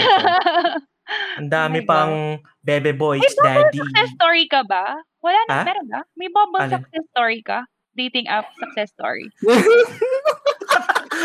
Ang 1.37 1.49
dami 1.49 1.79
Oh 1.79 1.83
my 1.83 1.87
God. 1.87 1.91
pang 1.91 2.15
bebe 2.61 2.93
boys, 2.93 3.21
May 3.21 3.33
Bumble 3.35 3.51
daddy. 3.69 3.79
success 3.79 4.09
story 4.15 4.45
ka 4.47 4.61
ba? 4.63 4.85
Wala 5.19 5.39
na, 5.45 5.55
Ha? 5.55 5.63
meron 5.65 5.87
ba? 5.87 6.01
May 6.15 6.29
Bumble 6.29 6.61
Alin? 6.61 6.73
success 6.79 7.05
story 7.11 7.41
ka? 7.41 7.59
Dating 7.93 8.25
app 8.27 8.49
success 8.57 8.89
story. 8.91 9.29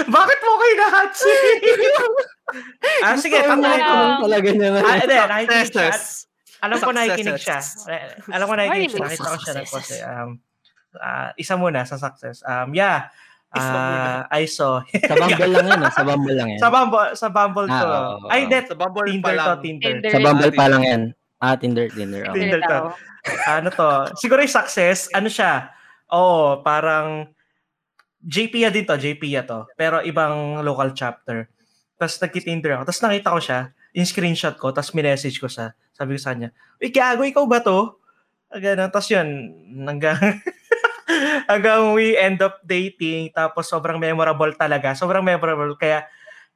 Bakit 0.08 0.40
mo 0.40 0.52
kayo 0.58 0.74
na-hot 0.78 1.12
ah, 3.04 3.16
sige, 3.16 3.40
Parang 3.40 3.60
tatanungin 3.60 3.82
ko. 3.82 3.92
wala. 3.92 4.06
Ano 4.08 4.24
talaga 4.24 4.50
niya 4.52 4.70
na. 4.70 4.80
Ah, 4.80 4.96
hindi, 4.98 5.16
nakikinig 5.16 5.48
siya. 5.68 5.88
Successes. 5.90 6.06
Alam 6.58 6.78
ko 6.78 6.92
nakikinig 6.92 7.38
siya. 7.38 7.60
Successes. 7.60 7.88
Eh, 7.88 8.36
Alam 8.36 8.46
ko 8.46 8.54
nakikinig 8.56 8.90
siya. 8.90 9.02
Nakita 9.04 9.28
ko 9.28 9.38
siya 9.38 9.54
ng 9.54 9.68
post 9.68 9.90
eh. 9.90 10.02
Um, 10.04 10.30
ah, 10.98 11.30
isa 11.36 11.54
muna 11.56 11.82
sa 11.84 11.96
success. 11.96 12.38
Um, 12.44 12.72
yeah. 12.72 13.10
Ah, 13.50 14.28
I 14.30 14.44
saw. 14.44 14.84
Sa 15.10 15.16
Bumble 15.16 15.50
lang 15.50 15.66
yan, 15.72 15.82
ah. 15.82 15.90
sa 15.90 16.04
Bumble 16.04 16.36
lang 16.36 16.48
yan. 16.52 16.60
sa 16.60 16.68
Bumble, 16.70 17.10
sa 17.16 17.28
Bumble 17.32 17.68
Ah, 17.72 17.80
to. 17.80 17.88
oo. 17.88 18.28
Ay, 18.28 18.42
that, 18.52 18.68
Sa 18.68 18.76
Bumble 18.76 19.08
Tinder 19.08 19.24
pa 19.24 19.32
to, 19.32 19.38
lang. 19.40 19.60
Tinder. 19.64 19.92
Tinder. 19.98 20.12
Sa 20.12 20.20
Bumble 20.20 20.52
pa 20.52 20.66
lang 20.68 20.84
yan. 20.84 21.02
Ah, 21.40 21.56
Tinder, 21.56 21.88
Tinder. 21.88 22.22
Okay. 22.28 22.36
Tinder 22.44 22.62
to. 22.62 22.80
Ano 23.48 23.70
to, 23.72 23.90
siguro 24.16 24.40
yung 24.40 24.52
success, 24.52 25.08
ano 25.12 25.28
siya, 25.28 25.72
oo, 26.12 26.60
parang, 26.60 27.28
JP 28.20 28.68
din 28.68 28.84
to, 28.84 28.96
JP 28.96 29.22
to, 29.46 29.64
pero 29.74 30.04
ibang 30.04 30.60
local 30.60 30.92
chapter. 30.92 31.48
Tapos 31.96 32.20
nagki-Tinder 32.20 32.76
ako, 32.76 32.84
tapos 32.86 33.02
nakita 33.04 33.30
ko 33.32 33.40
siya, 33.40 33.60
yung 33.96 34.08
screenshot 34.08 34.56
ko, 34.56 34.70
tapos 34.70 34.92
minessage 34.92 35.40
ko 35.40 35.48
sa, 35.48 35.72
sabi 35.96 36.16
ko 36.16 36.20
sa 36.20 36.36
kanya, 36.36 36.52
Uy, 36.78 36.92
gago, 36.92 37.24
ikaw 37.24 37.48
ba 37.48 37.64
to? 37.64 37.96
Ah, 38.48 38.60
Ganun, 38.60 38.92
tapos 38.92 39.08
yun, 39.08 39.28
hanggang, 39.88 40.20
hanggang 41.52 41.96
we 41.96 42.20
end 42.20 42.44
up 42.44 42.60
dating, 42.64 43.32
tapos 43.32 43.72
sobrang 43.72 43.98
memorable 43.98 44.52
talaga. 44.54 44.92
Sobrang 44.94 45.24
memorable. 45.24 45.74
Kaya, 45.80 46.04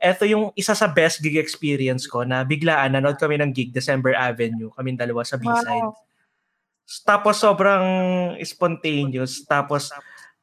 eto 0.01 0.27
yung 0.27 0.51
isa 0.57 0.75
sa 0.75 0.89
best 0.91 1.23
gig 1.23 1.39
experience 1.39 2.09
ko 2.09 2.27
na 2.27 2.43
biglaan, 2.43 2.97
nanood 2.97 3.15
kami 3.15 3.39
ng 3.39 3.53
gig, 3.55 3.71
December 3.71 4.17
Avenue, 4.17 4.73
kami 4.75 4.97
dalawa 4.97 5.23
sa 5.23 5.39
B-side. 5.39 5.87
Wow. 5.87 5.95
Tapos 7.07 7.39
sobrang 7.39 7.85
spontaneous. 8.43 9.47
Tapos 9.47 9.95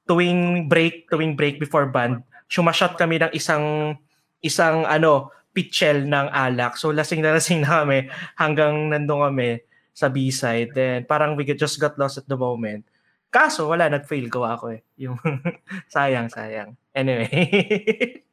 tuwing 0.08 0.70
break, 0.70 1.10
tuwing 1.12 1.36
break 1.36 1.60
before 1.60 1.84
band, 1.92 2.24
sumashot 2.48 2.96
kami 2.96 3.20
ng 3.20 3.32
isang 3.36 3.98
isang 4.40 4.88
ano, 4.88 5.28
pitchel 5.52 6.08
ng 6.08 6.32
alak. 6.32 6.80
So 6.80 6.94
lasing 6.94 7.20
na 7.20 7.36
lasing 7.36 7.66
na 7.66 7.84
kami 7.84 8.08
hanggang 8.40 8.88
nandun 8.88 9.28
kami 9.28 9.60
sa 9.92 10.08
B-side. 10.08 10.72
Then 10.72 11.04
parang 11.04 11.36
we 11.36 11.44
just 11.44 11.76
got 11.76 11.98
lost 12.00 12.16
at 12.16 12.30
the 12.30 12.38
moment. 12.38 12.88
Kaso 13.28 13.68
wala, 13.68 13.92
nag-fail 13.92 14.32
ko 14.32 14.40
eh. 14.72 14.80
Yung 14.96 15.20
sayang, 15.94 16.32
sayang. 16.32 16.72
Anyway. 16.96 17.28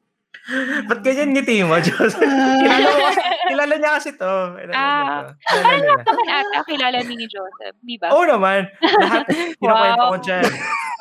Ba't 0.86 1.02
ganyan 1.02 1.34
ngiti 1.34 1.66
mo, 1.66 1.74
Diyos? 1.82 2.14
kilala, 2.62 2.90
mo 2.94 3.02
kasi, 3.10 3.22
kilala 3.50 3.74
niya 3.82 3.92
kasi 3.98 4.10
to. 4.14 4.34
Ah. 4.78 5.34
Kilala 5.34 5.34
Parang 5.42 5.82
lahat 5.82 6.06
naman 6.06 6.28
ata 6.30 6.60
kilala 6.70 6.98
ni 7.02 7.26
Joseph, 7.26 7.78
di 7.82 7.96
ba? 7.98 8.14
Oo 8.14 8.30
naman. 8.30 8.70
Lahat 8.78 9.26
kinukwento 9.58 10.04
Wow. 10.06 10.12
ko 10.14 10.18
dyan. 10.22 10.46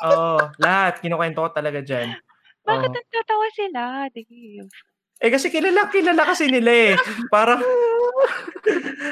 Oo, 0.01 0.29
lahat 0.57 0.93
kinukwento 0.97 1.39
ko 1.45 1.49
talaga 1.53 1.79
dyan. 1.85 2.17
Bakit 2.65 2.89
Oo. 2.89 2.97
nagtatawa 2.97 3.45
sila, 3.53 3.81
Dave? 4.09 4.65
Eh 5.21 5.29
kasi 5.29 5.53
kilala, 5.53 5.93
kilala 5.93 6.25
kasi 6.25 6.49
nila 6.49 6.71
eh. 6.73 6.93
Parang, 7.29 7.61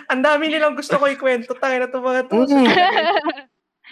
ang 0.09 0.21
dami 0.25 0.49
nilang 0.49 0.73
gusto 0.73 0.97
ko 0.97 1.05
ikwento. 1.07 1.53
Tayo 1.55 1.77
na 1.77 1.87
itong 1.87 2.03
mga 2.09 2.21
to. 2.25 2.41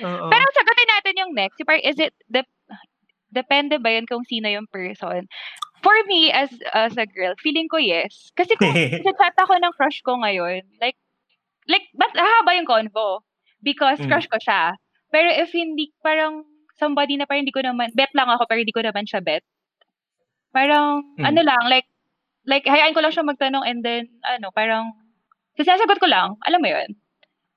Oo. 0.02 0.28
Pero 0.30 0.46
sagutin 0.52 0.90
natin 0.90 1.20
yung 1.22 1.32
next. 1.34 1.56
Si 1.58 1.64
Par- 1.64 1.82
Is 1.82 1.98
it, 1.98 2.14
dep- 2.28 2.50
depende 3.30 3.78
ba 3.78 3.90
yun 3.90 4.06
kung 4.06 4.26
sino 4.26 4.50
yung 4.50 4.68
person? 4.68 5.26
For 5.82 5.96
me, 6.06 6.30
as 6.30 6.54
as 6.78 6.94
a 6.94 7.10
girl, 7.10 7.34
feeling 7.42 7.66
ko 7.66 7.82
yes. 7.82 8.30
Kasi 8.38 8.54
kung 8.54 8.70
chat 9.18 9.34
ako 9.34 9.58
ng 9.58 9.74
crush 9.74 10.06
ko 10.06 10.14
ngayon, 10.22 10.62
like, 10.78 10.98
like, 11.66 11.90
ba't 11.98 12.14
hahaba 12.14 12.54
yung 12.54 12.70
convo? 12.70 13.26
Because 13.62 13.98
Mm. 14.02 14.10
crush 14.10 14.30
ko 14.30 14.38
siya. 14.38 14.78
Pero 15.10 15.30
if 15.30 15.50
hindi, 15.54 15.90
parang 16.02 16.46
somebody 16.78 17.18
na 17.18 17.26
parang 17.26 17.46
hindi 17.46 17.54
ko 17.54 17.62
naman, 17.66 17.90
bet 17.94 18.14
lang 18.14 18.30
ako 18.30 18.46
pero 18.46 18.62
hindi 18.62 18.74
ko 18.74 18.82
naman 18.82 19.06
siya 19.10 19.22
bet. 19.22 19.42
Parang, 20.52 21.02
Mm. 21.18 21.26
ano 21.26 21.40
lang, 21.42 21.64
like, 21.66 21.88
like, 22.46 22.66
hayaan 22.66 22.94
ko 22.94 23.02
lang 23.02 23.14
siya 23.14 23.26
magtanong 23.26 23.64
and 23.66 23.82
then, 23.82 24.06
ano, 24.28 24.50
parang, 24.52 24.92
sinasagot 25.56 25.98
ko 25.98 26.08
lang. 26.10 26.36
Alam 26.46 26.62
mo 26.62 26.70
yun? 26.70 26.90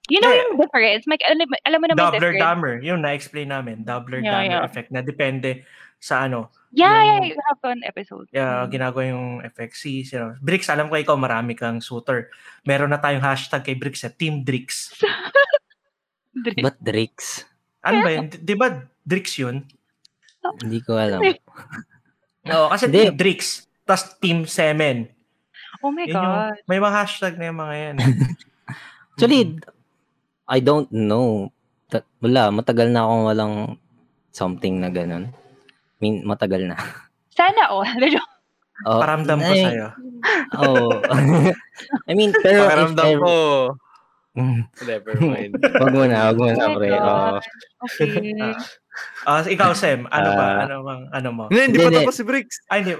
You 0.06 0.20
know 0.20 0.28
Yeah. 0.28 0.42
yung 0.44 0.60
difference? 0.60 1.04
Like, 1.06 1.24
alam, 1.24 1.38
alam 1.64 1.78
mo 1.80 1.86
naman 1.88 1.96
yung 1.96 2.12
Doubler 2.12 2.32
difference. 2.34 2.44
dumber. 2.44 2.72
Yun 2.78 3.00
na-explain 3.00 3.48
namin. 3.48 3.76
Doubler 3.82 4.20
Yeah, 4.20 4.36
dumber 4.36 4.52
yeah. 4.52 4.64
effect 4.64 4.88
na 4.90 5.00
depende 5.00 5.64
sa 5.96 6.28
ano. 6.28 6.52
Yeah, 6.70 6.90
yeah, 6.92 7.02
yung- 7.16 7.28
you 7.32 7.36
have 7.40 7.62
an 7.64 7.80
episode. 7.82 8.26
Yeah, 8.28 8.66
Mm. 8.66 8.70
ginagawa 8.70 9.02
yung 9.08 9.28
effect. 9.40 9.72
Si, 9.74 10.04
si 10.04 10.12
ano, 10.12 10.36
Bricks, 10.38 10.68
alam 10.68 10.90
ko 10.90 10.98
ikaw 10.98 11.16
marami 11.16 11.54
kang 11.54 11.80
shooter. 11.80 12.28
Meron 12.62 12.92
na 12.92 13.00
tayong 13.00 13.24
hashtag 13.24 13.64
kay 13.64 13.76
Bricks, 13.78 14.04
eh, 14.04 14.12
Team 14.12 14.44
Drix. 14.44 14.92
Ba't 16.64 16.76
Drix? 16.78 17.46
Ano 17.80 18.02
ba 18.02 18.10
yun? 18.10 18.26
Di- 18.28 18.58
ba 18.58 18.68
Drix 19.00 19.38
yun? 19.38 19.64
Hindi 20.60 20.80
ko 20.82 20.98
alam. 20.98 21.22
Oo, 22.52 22.66
kasi 22.68 22.90
Hindi. 22.90 23.08
Team 23.08 23.16
Drix. 23.16 23.40
Tapos 23.86 24.04
Team 24.18 24.44
Semen. 24.44 25.08
Oh 25.80 25.88
my 25.88 26.04
Yun 26.04 26.12
yung, 26.12 26.20
God. 26.26 26.56
may 26.66 26.76
mga 26.76 26.96
hashtag 26.98 27.34
na 27.36 27.48
yung 27.48 27.56
mga 27.58 27.74
yan. 27.78 27.96
Actually, 29.14 29.42
I 30.48 30.58
don't 30.60 30.90
know. 30.92 31.48
Ta- 31.88 32.06
wala, 32.20 32.52
matagal 32.52 32.92
na 32.92 33.04
akong 33.04 33.24
walang 33.24 33.54
something 34.34 34.80
na 34.80 34.90
ganun. 34.92 35.30
I 35.30 35.98
mean, 36.00 36.24
matagal 36.26 36.68
na. 36.68 36.76
Sana 37.36 37.70
all. 37.72 37.86
Oh, 38.82 38.98
Paramdam 38.98 39.38
ko 39.38 39.54
ay, 39.54 39.62
sa'yo. 39.70 39.86
Oh. 40.58 40.90
I 42.10 42.12
mean, 42.18 42.34
pero 42.42 42.66
if 42.66 42.74
Pakiramdam 42.74 43.06
ever- 43.06 43.22
ko. 43.22 43.36
Never 44.82 45.14
mind. 45.22 45.54
wag 45.62 45.94
mo 45.94 46.02
na, 46.10 46.34
wag 46.34 46.38
mo 46.42 46.50
na, 46.50 46.64
Oh 46.66 46.74
pre. 46.74 46.88
Oo. 46.90 47.38
Okay. 47.86 48.34
Ah, 49.30 49.46
ikaw, 49.46 49.70
Sem, 49.78 50.10
ano 50.10 50.28
ba? 50.34 50.46
Ah. 50.46 50.62
Ano 50.66 50.82
bang, 50.82 51.02
ano 51.14 51.28
mo? 51.30 51.44
Hindi, 51.54 51.70
hindi 51.70 51.78
pa 51.78 51.86
Hindi, 51.86 51.98
tapos 52.02 52.18
si 52.18 52.26
Bricks. 52.26 52.56
Ay, 52.66 52.82
hindi. 52.82 52.98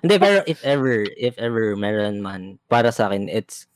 Hindi, 0.00 0.14
pero 0.16 0.40
if 0.48 0.64
ever, 0.64 1.04
if 1.20 1.36
ever 1.36 1.76
meron 1.76 2.24
man, 2.24 2.56
para 2.72 2.88
sa 2.88 3.12
akin, 3.12 3.28
it's 3.28 3.67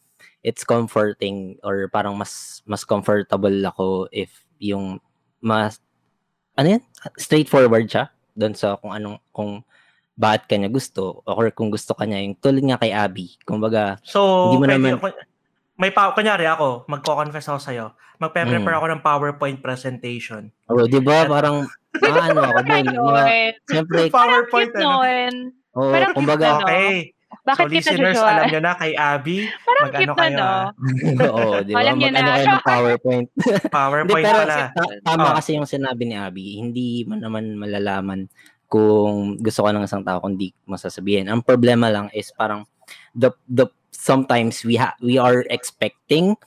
it's 0.42 0.62
comforting 0.62 1.36
or 1.60 1.86
parang 1.88 2.14
mas 2.14 2.60
mas 2.62 2.82
comfortable 2.82 3.54
ako 3.62 3.86
if 4.10 4.30
yung 4.58 4.98
mas 5.38 5.78
ano 6.54 6.76
yan? 6.76 6.82
Straightforward 7.16 7.86
siya 7.86 8.04
doon 8.32 8.52
sa 8.52 8.76
kung 8.76 8.90
anong 8.90 9.18
kung 9.30 9.62
bakit 10.12 10.44
kanya 10.46 10.68
gusto 10.68 11.24
or 11.24 11.48
kung 11.50 11.68
gusto 11.68 11.92
kanya 11.92 12.18
yung 12.18 12.36
tulad 12.36 12.62
nga 12.62 12.76
kay 12.76 12.92
Abby. 12.92 13.32
Kumbaga, 13.42 13.96
So, 14.02 14.50
Hindi 14.50 14.58
mo 14.58 14.66
naman- 14.68 15.00
kun- 15.00 15.18
may 15.74 15.88
pa, 15.88 16.12
kunyari 16.12 16.44
ako, 16.44 16.84
magko-confess 16.86 17.48
ako 17.48 17.58
sa'yo. 17.58 17.86
Magpe-prepare 18.18 18.70
Mm. 18.70 18.78
ako 18.78 18.86
ng 18.88 19.02
PowerPoint 19.02 19.58
presentation. 19.58 20.52
oh, 20.68 20.84
'di 20.84 21.00
ba 21.00 21.26
parang 21.26 21.64
ano 22.28 22.40
ako 22.44 22.60
doon. 22.62 23.24
Siyempre, 23.66 23.98
PowerPoint, 24.10 24.70
Cute 24.70 24.78
ano? 24.78 25.00
nun. 25.00 25.34
oh, 25.72 25.90
Parang 25.90 26.12
kumbaga, 26.14 26.46
cute 26.52 26.62
Okay. 26.62 26.92
Bakit 27.42 27.58
so, 27.60 27.68
kita 27.68 27.90
listeners, 27.90 28.14
Joshua? 28.14 28.30
alam 28.30 28.44
nyo 28.48 28.60
na 28.62 28.72
kay 28.72 28.92
Abby, 28.94 29.38
Parang 29.66 29.82
mag-ano 29.84 29.98
cute 29.98 30.06
na, 30.08 30.20
kayo, 30.22 30.36
no? 30.38 30.44
ah. 30.46 30.66
oo, 31.34 31.54
'di 31.58 31.72
ba? 31.72 31.78
Alam 31.82 31.94
niyo 31.98 32.08
na. 32.08 32.14
Mag-ano 32.14 32.30
kayo 32.32 32.46
ng 32.46 32.62
PowerPoint. 32.64 33.28
PowerPoint 33.74 34.24
pero 34.24 34.38
pala. 34.40 34.56
ta- 34.70 34.98
tama 35.02 35.26
Oh. 35.26 35.34
kasi 35.34 35.50
yung 35.54 35.66
sinabi 35.66 36.02
ni 36.04 36.14
Abby. 36.14 36.46
Hindi 36.56 37.02
mo 37.02 37.18
naman 37.18 37.58
malalaman 37.58 38.30
kung 38.70 39.36
gusto 39.36 39.66
ka 39.66 39.70
ng 39.70 39.82
isang 39.82 40.00
tao 40.00 40.22
kung 40.22 40.38
di 40.38 40.54
mo 40.64 40.78
sasabihin. 40.78 41.26
Ang 41.26 41.42
problema 41.42 41.90
lang 41.90 42.06
is 42.10 42.30
parang 42.30 42.62
the 43.12 43.28
the 43.44 43.66
sometimes 43.90 44.62
we 44.62 44.78
ha, 44.78 44.94
we 45.02 45.18
are 45.18 45.42
expecting 45.50 46.38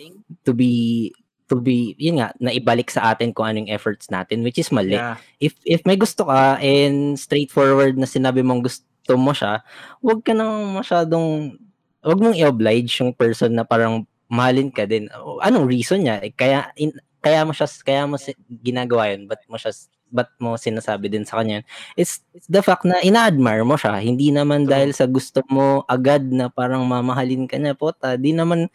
to 0.42 0.56
be 0.56 1.12
to 1.46 1.60
be 1.60 1.94
yun 1.96 2.18
nga 2.18 2.34
naibalik 2.40 2.90
sa 2.90 3.12
atin 3.12 3.30
kung 3.30 3.46
anong 3.46 3.70
efforts 3.70 4.08
natin 4.08 4.42
which 4.42 4.58
is 4.58 4.72
mali. 4.72 4.96
Yeah. 4.96 5.20
If 5.38 5.60
if 5.62 5.84
may 5.84 6.00
gusto 6.00 6.26
ka 6.26 6.56
and 6.58 7.20
straightforward 7.20 8.00
na 8.00 8.08
sinabi 8.08 8.42
mong 8.42 8.64
gusto 8.64 8.88
mo 9.14 9.30
siya, 9.30 9.62
wag 10.02 10.26
ka 10.26 10.34
nang 10.34 10.74
masyadong 10.74 11.54
wag 12.02 12.18
mong 12.22 12.38
i-oblige 12.38 12.90
yung 13.02 13.14
person 13.14 13.54
na 13.54 13.62
parang 13.62 14.02
mahalin 14.26 14.74
ka 14.74 14.90
din. 14.90 15.06
Anong 15.46 15.70
reason 15.70 16.02
niya? 16.02 16.18
Eh, 16.26 16.34
Kaya 16.34 16.74
in, 16.82 16.90
kaya 17.22 17.46
mo 17.46 17.54
siya 17.54 17.70
kaya 17.86 18.10
mo 18.10 18.18
si- 18.18 18.38
ginagawa 18.62 19.14
yun, 19.14 19.30
but 19.30 19.42
mo 19.46 19.58
siya 19.58 19.74
ba't 20.14 20.30
mo 20.38 20.54
sinasabi 20.58 21.10
din 21.10 21.26
sa 21.26 21.42
kanya? 21.42 21.66
It's, 21.98 22.22
it's 22.34 22.46
the 22.46 22.62
fact 22.62 22.86
na 22.86 23.02
ina-admire 23.02 23.66
mo 23.66 23.74
siya. 23.78 23.98
Hindi 24.02 24.30
naman 24.30 24.70
dahil 24.70 24.94
sa 24.94 25.10
gusto 25.10 25.42
mo 25.50 25.82
agad 25.90 26.26
na 26.30 26.50
parang 26.50 26.86
mamahalin 26.86 27.50
ka 27.50 27.58
niya. 27.58 27.74
Pota, 27.74 28.14
di 28.18 28.34
naman 28.34 28.70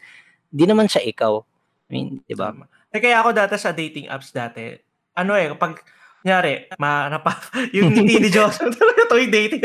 di 0.51 0.63
naman 0.67 0.91
siya 0.91 1.03
ikaw. 1.07 1.39
I 1.87 1.89
mean, 1.91 2.07
di 2.27 2.35
ba? 2.35 2.51
Eh, 2.91 2.99
kaya 2.99 3.23
ako 3.23 3.31
dati 3.31 3.55
sa 3.55 3.71
dating 3.71 4.11
apps 4.11 4.35
dati, 4.35 4.75
ano 5.15 5.31
eh, 5.39 5.47
kapag, 5.55 5.79
kunyari, 6.21 6.69
ma, 6.77 7.09
napa, 7.09 7.33
yung 7.75 7.89
ngiti 7.91 8.21
ni 8.21 8.29
Joseph, 8.29 8.71
talaga 8.79 9.09
to 9.09 9.17
yung 9.17 9.33
dating 9.33 9.61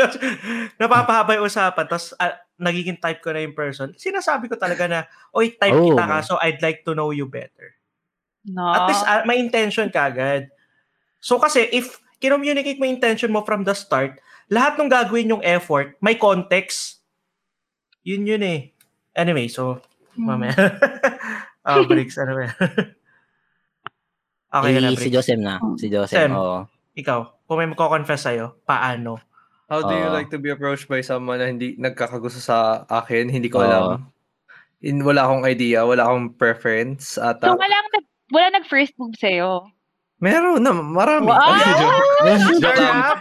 napapahaba 0.80 1.36
yung 1.36 1.46
usapan, 1.46 1.84
tapos 1.84 2.16
ah, 2.16 2.32
nagiging 2.56 2.96
type 2.96 3.20
ko 3.20 3.30
na 3.30 3.44
yung 3.44 3.52
person, 3.52 3.92
sinasabi 3.94 4.48
ko 4.48 4.56
talaga 4.56 4.88
na, 4.88 5.00
oy, 5.36 5.52
type 5.52 5.76
Oh. 5.76 5.92
kita 5.92 6.04
ka, 6.08 6.16
so 6.24 6.40
I'd 6.40 6.64
like 6.64 6.82
to 6.88 6.96
know 6.96 7.12
you 7.12 7.28
better. 7.28 7.76
No. 8.48 8.72
At 8.72 8.88
least, 8.88 9.04
ah, 9.04 9.22
may 9.28 9.36
intention 9.36 9.92
ka 9.92 10.08
agad. 10.08 10.48
So 11.20 11.36
kasi, 11.36 11.68
if 11.70 12.00
kinommunicate 12.18 12.80
mo 12.80 12.88
intention 12.88 13.28
mo 13.28 13.44
from 13.44 13.68
the 13.68 13.76
start, 13.76 14.16
lahat 14.48 14.80
ng 14.80 14.88
gagawin 14.88 15.32
yung 15.36 15.44
effort, 15.44 15.98
may 16.00 16.16
context. 16.16 17.04
Yun 18.06 18.24
yun 18.24 18.42
eh. 18.46 18.60
Anyway, 19.12 19.48
so, 19.50 19.82
Hmm. 20.16 20.32
mamaya. 20.32 20.56
oh, 21.68 21.84
breaks, 21.90 22.16
ano 22.16 22.40
ba? 22.40 22.48
Okay 24.58 24.76
Eh, 24.76 24.96
si. 24.96 25.08
Joseph 25.08 25.38
na. 25.38 25.58
Si 25.76 25.86
Joseph, 25.86 26.16
Sem. 26.16 26.32
oo. 26.32 26.64
Ikaw, 26.94 27.18
kung 27.44 27.58
may 27.58 27.68
magko-confess 27.68 28.24
sa'yo, 28.24 28.56
paano? 28.62 29.20
How 29.66 29.82
do 29.82 29.90
you 29.90 30.06
Oo. 30.06 30.14
like 30.14 30.30
to 30.30 30.38
be 30.38 30.48
approached 30.48 30.86
by 30.86 31.02
someone 31.02 31.36
na 31.36 31.50
hindi 31.50 31.74
nagkakagusto 31.76 32.38
sa 32.38 32.56
akin? 32.86 33.26
Hindi 33.26 33.50
ko 33.50 33.60
Oo. 33.60 33.66
alam. 33.66 34.06
In, 34.78 35.02
wala 35.02 35.26
akong 35.26 35.42
idea, 35.42 35.82
wala 35.82 36.06
akong 36.06 36.32
preference. 36.34 37.16
At, 37.16 37.42
So, 37.42 37.50
ah, 37.50 37.58
walang 37.58 37.88
nag, 37.90 38.04
wala 38.30 38.46
nag-first 38.54 38.94
move 38.96 39.16
sa'yo. 39.16 39.66
meron 40.16 40.64
na, 40.64 40.72
marami. 40.72 41.28
Wow! 41.28 41.36
Ay, 42.24 42.40
joke. 42.56 42.62
Joke 42.62 42.80
lang. 42.80 43.20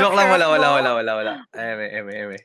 Joke 0.00 0.16
lang, 0.16 0.28
wala, 0.28 0.44
wala, 0.48 0.66
wala, 0.72 0.90
wala, 0.96 1.12
wala. 1.14 1.32
Eme, 1.54 1.86
eme, 1.92 2.12
eme. 2.16 2.36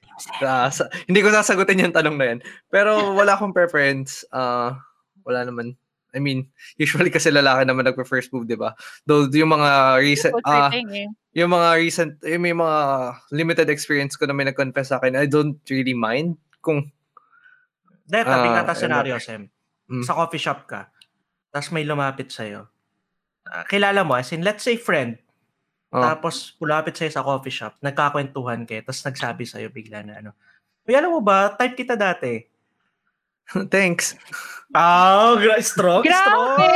Ah, 0.43 0.69
sa- 0.69 0.91
hindi 1.07 1.23
ko 1.23 1.31
sasagutin 1.31 1.81
yung 1.81 1.95
tanong 1.95 2.13
na 2.13 2.25
yan. 2.29 2.39
Pero 2.69 3.15
wala 3.15 3.33
akong 3.33 3.55
preference. 3.55 4.21
Ah, 4.29 4.77
wala 5.23 5.41
naman. 5.41 5.73
I 6.15 6.23
mean, 6.23 6.47
usually 6.81 7.11
kasi 7.11 7.29
lalaki 7.29 7.67
naman 7.67 7.83
nagpa-first 7.85 8.31
move, 8.31 8.47
di 8.47 8.55
ba? 8.55 8.71
Though 9.03 9.27
yung 9.27 9.51
mga 9.51 9.99
recent, 9.99 10.33
ah, 10.47 10.71
thing 10.71 10.87
eh. 10.89 11.07
yung 11.35 11.51
mga 11.51 11.69
recent, 11.77 12.11
yung 12.23 12.41
may 12.41 12.55
mga 12.55 12.79
limited 13.35 13.67
experience 13.69 14.15
ko 14.15 14.25
na 14.25 14.33
may 14.33 14.47
nag-confess 14.47 14.89
sa 14.89 14.97
akin, 14.97 15.19
I 15.19 15.27
don't 15.27 15.59
really 15.67 15.93
mind 15.93 16.39
kung, 16.63 16.89
Dahil 18.05 18.23
tabi 18.23 18.47
Ah, 18.47 18.53
ka 18.53 18.61
ta 18.63 18.73
ano. 18.73 18.79
scenario, 18.79 19.15
Sem. 19.17 19.49
Mm. 19.85 20.05
Sa 20.05 20.13
coffee 20.13 20.41
shop 20.41 20.65
ka, 20.65 20.89
tapos 21.49 21.69
may 21.69 21.85
lumapit 21.85 22.29
sa'yo. 22.29 22.69
ah, 23.45 23.61
kilala 23.69 24.01
mo, 24.01 24.17
as 24.17 24.33
in, 24.33 24.41
let's 24.41 24.65
say 24.65 24.73
friend, 24.73 25.21
Oh. 25.93 26.01
tapos 26.01 26.51
pulapit 26.57 26.97
sa'yo 26.97 27.13
sa 27.13 27.21
coffee 27.21 27.53
shop, 27.53 27.77
nagkakwentuhan 27.79 28.65
kayo, 28.65 28.81
tapos 28.81 29.05
nagsabi 29.05 29.45
sa'yo 29.45 29.69
bigla 29.69 30.01
na 30.01 30.17
ano, 30.17 30.31
Uy, 30.85 30.93
alam 30.93 31.13
mo 31.13 31.21
ba, 31.21 31.49
type 31.53 31.81
kita 31.81 31.97
dati. 31.97 32.45
Thanks. 33.73 34.15
Oh, 34.75 35.37
gra- 35.39 35.61
strong, 35.61 36.03
strong. 36.03 36.57
Grabe! 36.57 36.67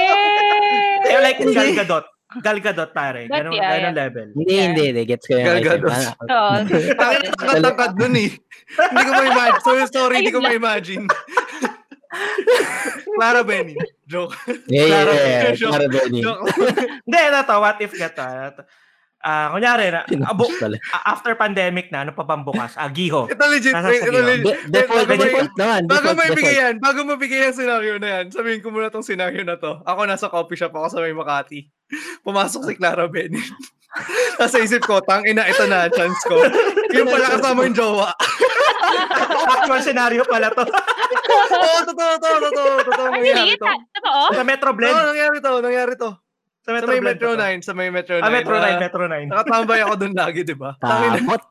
Eh, 1.09 1.19
like, 1.25 1.39
Hindi. 1.41 1.55
Gal 1.55 1.71
Gadot. 1.83 2.05
Gal 2.45 2.57
Gadot, 2.61 2.89
pare. 2.93 3.25
Ganun, 3.25 3.57
yeah, 3.57 3.73
ganun 3.73 3.83
yeah. 3.89 4.01
level. 4.05 4.27
Hindi, 4.37 4.53
Yeah. 4.53 4.65
hindi, 4.69 4.83
hindi. 4.93 5.01
Gets 5.09 5.25
ko 5.25 5.31
yung 5.35 5.47
Galgados. 5.49 5.97
item. 6.13 6.27
Ah, 6.29 6.29
Oo. 6.29 6.53
Tangin 6.95 7.21
na 7.41 7.53
tangkad 7.65 7.93
dun 7.97 8.15
eh. 8.15 8.29
hindi 8.69 9.01
ko 9.01 9.11
ma-imagine. 9.17 9.61
So, 9.65 9.69
sorry, 9.89 10.15
hindi 10.21 10.31
ko 10.31 10.39
ma-imagine. 10.39 11.05
Clara 13.17 13.41
Benny. 13.43 13.75
Joke. 14.05 14.33
Yeah, 14.69 14.85
yeah, 14.85 15.03
yeah. 15.05 15.53
joke. 15.53 15.73
Claro, 15.73 15.89
Benny. 15.89 16.21
Joke. 16.21 16.49
Hindi, 17.05 17.19
to, 17.45 17.55
what 17.61 17.77
if 17.81 17.91
ka 17.97 18.09
Ah, 19.19 19.51
kunyari, 19.51 19.91
na, 19.91 20.07
abo, 20.25 20.47
after 21.03 21.35
pandemic 21.35 21.91
na, 21.91 22.01
ano 22.01 22.15
pa 22.15 22.23
bang 22.23 22.39
bukas? 22.39 22.71
Ah, 22.73 22.87
Giho. 22.87 23.27
Ito 23.27 23.43
legit. 23.45 23.75
Nasa 23.75 23.91
Wait, 23.91 23.99
ito 24.01 24.15
legit. 24.15 24.45
De- 24.47 24.79
default, 24.79 24.95
bago 25.03 25.11
may- 25.11 25.19
default 25.21 25.53
naman. 25.53 25.81
Bago 25.85 25.99
Default, 26.01 26.15
mo 26.15 26.23
ibigay 26.31 26.55
yan, 26.57 26.73
bago 26.79 26.99
mo 27.03 27.13
bigay 27.15 27.39
yung 27.43 27.57
scenario 27.57 27.93
na 27.97 28.09
yan, 28.09 28.25
sabihin 28.31 28.63
ko 28.63 28.71
muna 28.71 28.87
tong 28.87 29.03
scenario 29.03 29.43
na 29.43 29.59
to. 29.59 29.83
Ako 29.83 30.07
nasa 30.07 30.27
coffee 30.27 30.55
shop 30.55 30.71
ako 30.71 30.87
sa 30.87 31.03
may 31.03 31.11
Makati. 31.11 31.67
Pumasok 32.23 32.63
si 32.63 32.73
Clara 32.73 33.11
Benny. 33.11 33.43
Nasa 34.39 34.61
isip 34.61 34.85
ko, 34.85 35.01
tang 35.01 35.25
ina, 35.25 35.43
ito 35.43 35.65
na, 35.65 35.89
chance 35.89 36.21
ko. 36.23 36.39
Yung 36.93 37.09
pala 37.09 37.35
kasama 37.35 37.65
yung 37.65 37.75
jowa. 37.75 38.13
Actual 39.49 39.81
scenario 39.81 40.23
pala 40.23 40.47
to. 40.47 40.63
Oo, 40.63 41.45
totoo, 41.83 42.13
totoo, 42.15 42.37
totoo, 42.39 42.73
totoo, 42.85 43.07
nangyari 43.11 43.53
to. 43.53 43.65
Ta- 43.65 43.83
Totoo? 43.99 44.23
sa 44.31 44.43
Metro 44.45 44.69
Oo, 44.69 44.77
Blend. 44.77 44.95
nangyari 44.95 45.37
to, 45.37 45.51
nangyari 45.59 45.93
to. 45.97 46.09
Sa 46.69 46.71
Sa 46.71 46.77
Metro 46.77 46.89
may 46.91 47.01
Blend. 47.01 47.17
Metro 47.17 47.29
to. 47.33 47.41
9, 47.41 47.65
sa 47.65 47.71
may 47.73 47.89
Metro 47.89 48.13
9. 48.13 48.21
Ah, 48.21 48.29
Metro 48.29 48.53
9, 48.53 48.61
na- 48.61 48.79
Metro 48.79 49.03
9. 49.09 49.25
Nakatambay 49.25 49.79
ako 49.81 49.93
doon 49.97 50.13
lagi, 50.13 50.41
di 50.45 50.53
ba? 50.53 50.71
Kamot. 50.77 51.41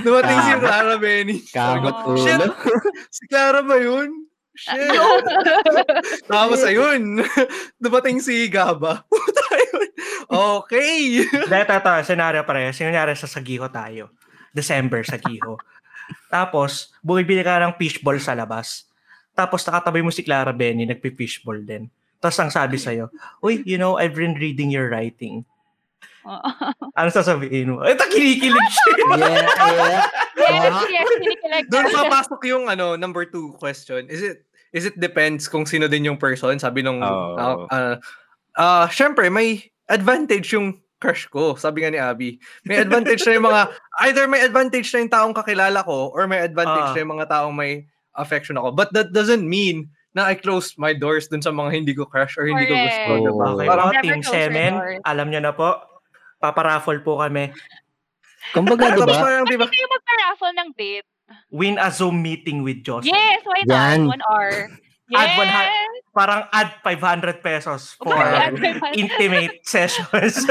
dumating 0.00 0.38
si. 0.40 0.50
Clara 0.58 0.96
Benny. 0.96 1.36
Kamot 1.52 1.96
Oh. 2.02 2.16
Shit. 2.16 2.36
ulo. 2.38 2.52
Si 3.10 3.22
Clara 3.28 3.60
ba 3.60 3.76
yun? 3.76 4.08
Shit. 4.56 5.24
Tapos 6.32 6.64
ayun, 6.64 7.20
dumating 7.76 8.24
si 8.24 8.48
Gaba. 8.48 9.04
Puta 9.12 9.44
yun. 9.52 9.88
Okay. 10.24 11.28
Dahil 11.44 11.66
ito, 11.66 11.90
scenario 12.00 12.40
pare. 12.42 12.72
Kunyari 12.72 13.12
sa 13.12 13.28
Sagiho 13.28 13.68
tayo. 13.68 14.08
December, 14.50 15.04
Sagiho. 15.04 15.60
Tapos, 16.28 16.94
bumibili 17.00 17.42
ka 17.42 17.60
ng 17.60 17.76
fishball 17.76 18.16
sa 18.16 18.32
labas. 18.32 18.88
Tapos 19.34 19.66
nakatabi 19.66 20.00
mo 20.00 20.14
si 20.14 20.22
Clara 20.22 20.54
Benny, 20.54 20.86
nagpi-fishball 20.86 21.60
din. 21.60 21.90
Tapos 22.24 22.40
ang 22.40 22.48
sabi 22.48 22.80
sa'yo, 22.80 23.12
Uy, 23.44 23.60
you 23.68 23.76
know, 23.76 24.00
I've 24.00 24.16
been 24.16 24.32
reading 24.32 24.72
your 24.72 24.88
writing. 24.88 25.44
Ano 26.96 27.12
sasabihin 27.12 27.76
mo? 27.76 27.84
Ito, 27.84 28.08
kinikilig 28.08 28.68
siya. 28.72 28.92
Yeah, 29.14 29.44
yeah. 29.60 30.02
Yes, 30.40 30.74
yes, 30.88 31.08
kinikilig 31.20 31.64
Doon 31.68 31.86
papasok 31.92 32.40
yung 32.48 32.64
ano, 32.72 32.96
number 32.96 33.28
two 33.28 33.52
question. 33.60 34.08
Is 34.08 34.24
it 34.24 34.40
is 34.72 34.88
it 34.88 34.96
depends 34.96 35.46
kung 35.46 35.68
sino 35.68 35.84
din 35.84 36.08
yung 36.08 36.16
person? 36.16 36.56
Sabi 36.56 36.80
nung 36.80 37.04
Oo. 37.04 37.36
ah 37.36 37.68
ah, 37.68 37.94
ah, 38.56 38.86
syempre 38.88 39.28
may 39.28 39.68
advantage 39.84 40.56
yung 40.56 40.80
crush 40.96 41.28
ko. 41.28 41.60
Sabi 41.60 41.84
nga 41.84 41.92
ni 41.92 42.00
Abby. 42.00 42.40
May 42.64 42.80
advantage 42.80 43.20
na 43.28 43.36
yung 43.36 43.44
mga 43.44 43.62
either 44.08 44.24
may 44.24 44.40
advantage 44.40 44.88
na 44.96 45.04
yung 45.04 45.12
taong 45.12 45.34
kakilala 45.36 45.84
ko 45.84 46.08
or 46.16 46.24
may 46.24 46.40
advantage 46.40 46.88
Ah. 46.88 46.94
na 46.96 47.00
yung 47.04 47.12
mga 47.20 47.28
taong 47.28 47.52
may 47.52 47.84
affection 48.16 48.56
ako. 48.56 48.72
But 48.72 48.96
that 48.96 49.12
doesn't 49.12 49.44
mean 49.44 49.92
na 50.14 50.24
I 50.24 50.34
close 50.34 50.78
my 50.78 50.94
doors 50.94 51.26
dun 51.26 51.42
sa 51.42 51.50
mga 51.50 51.70
hindi 51.74 51.92
ko 51.92 52.06
crush 52.06 52.38
or 52.38 52.46
hindi 52.46 52.64
ko 52.64 52.72
gusto. 52.72 53.02
Correct. 53.04 53.26
diba? 53.26 53.44
Okay 53.50 53.66
Parang, 53.66 53.84
po, 53.84 53.92
Never 53.92 54.04
Team 54.04 54.12
close 54.14 54.24
your 54.24 54.34
Semen, 54.46 54.72
doors. 54.72 55.00
alam 55.04 55.26
nyo 55.28 55.40
na 55.40 55.52
po, 55.52 55.68
paparaffle 56.38 57.00
po 57.00 57.12
kami. 57.18 57.44
Kumbaga, 58.52 58.92
di 58.92 59.00
tapos 59.00 59.10
ba? 59.10 59.24
parang, 59.24 59.44
Pwede 59.44 59.54
diba? 59.56 59.66
kayo 59.66 59.86
magpa-raffle 59.88 60.52
ng 60.54 60.68
date. 60.74 61.06
Win 61.50 61.76
a 61.76 61.88
Zoom 61.88 62.20
meeting 62.20 62.60
with 62.60 62.80
Joseph. 62.80 63.08
Yes, 63.08 63.40
why 63.42 63.64
not? 63.64 63.74
Yan. 63.74 64.00
One 64.06 64.22
hour. 64.24 64.50
Add 65.10 65.24
Yes. 65.26 65.36
one 65.36 65.48
ha- 65.48 65.72
Parang 66.14 66.46
add 66.54 66.70
500 66.86 67.42
pesos 67.42 67.98
for 67.98 68.14
Add 68.14 68.54
intimate 68.94 69.66
sessions. 69.66 70.46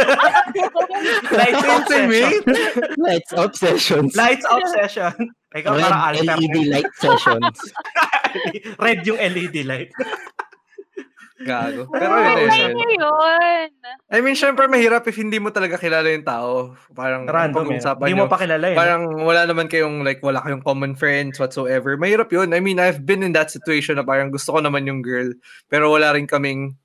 Lights 1.32 1.64
out 1.64 1.88
session. 1.88 2.44
Intimate? 2.44 3.00
Lights 3.00 3.32
up 3.32 3.56
sessions. 3.56 4.12
Lights 4.16 4.46
out 4.52 4.68
session. 4.76 5.32
Ikaw 5.56 5.72
parang 5.80 6.02
Red 6.20 6.28
alter. 6.28 6.36
LED 6.36 6.58
light 6.68 6.92
sessions. 7.00 7.58
Red 8.84 9.08
yung 9.08 9.20
LED 9.22 9.56
light. 9.64 9.92
Gago. 11.44 11.84
Pero 11.92 12.14
yun, 12.16 12.50
yun, 12.50 12.74
yun. 12.80 12.92
yun. 12.98 13.70
I 14.10 14.20
mean, 14.24 14.36
syempre 14.36 14.66
mahirap 14.72 15.06
if 15.08 15.16
hindi 15.20 15.38
mo 15.38 15.52
talaga 15.52 15.76
kilala 15.78 16.08
yung 16.10 16.26
tao. 16.26 16.76
Parang 16.96 17.28
Random 17.28 17.54
eh. 17.54 17.80
pag-uusapan 17.80 18.06
Hindi 18.08 18.16
nyo, 18.16 18.26
mo 18.26 18.32
pa 18.32 18.38
kilala 18.40 18.66
eh. 18.72 18.78
Parang 18.78 19.04
wala 19.22 19.42
naman 19.46 19.68
kayong 19.68 20.02
like 20.08 20.24
wala 20.24 20.40
kayong 20.42 20.64
common 20.64 20.94
friends 20.96 21.38
whatsoever. 21.38 22.00
Mahirap 22.00 22.32
yun. 22.32 22.56
I 22.56 22.60
mean, 22.64 22.80
I've 22.80 23.04
been 23.06 23.22
in 23.22 23.36
that 23.36 23.52
situation 23.52 24.00
na 24.00 24.06
parang 24.08 24.32
gusto 24.32 24.56
ko 24.56 24.60
naman 24.64 24.88
yung 24.88 25.04
girl 25.04 25.32
pero 25.68 25.92
wala 25.92 26.14
rin 26.16 26.26
kaming 26.26 26.78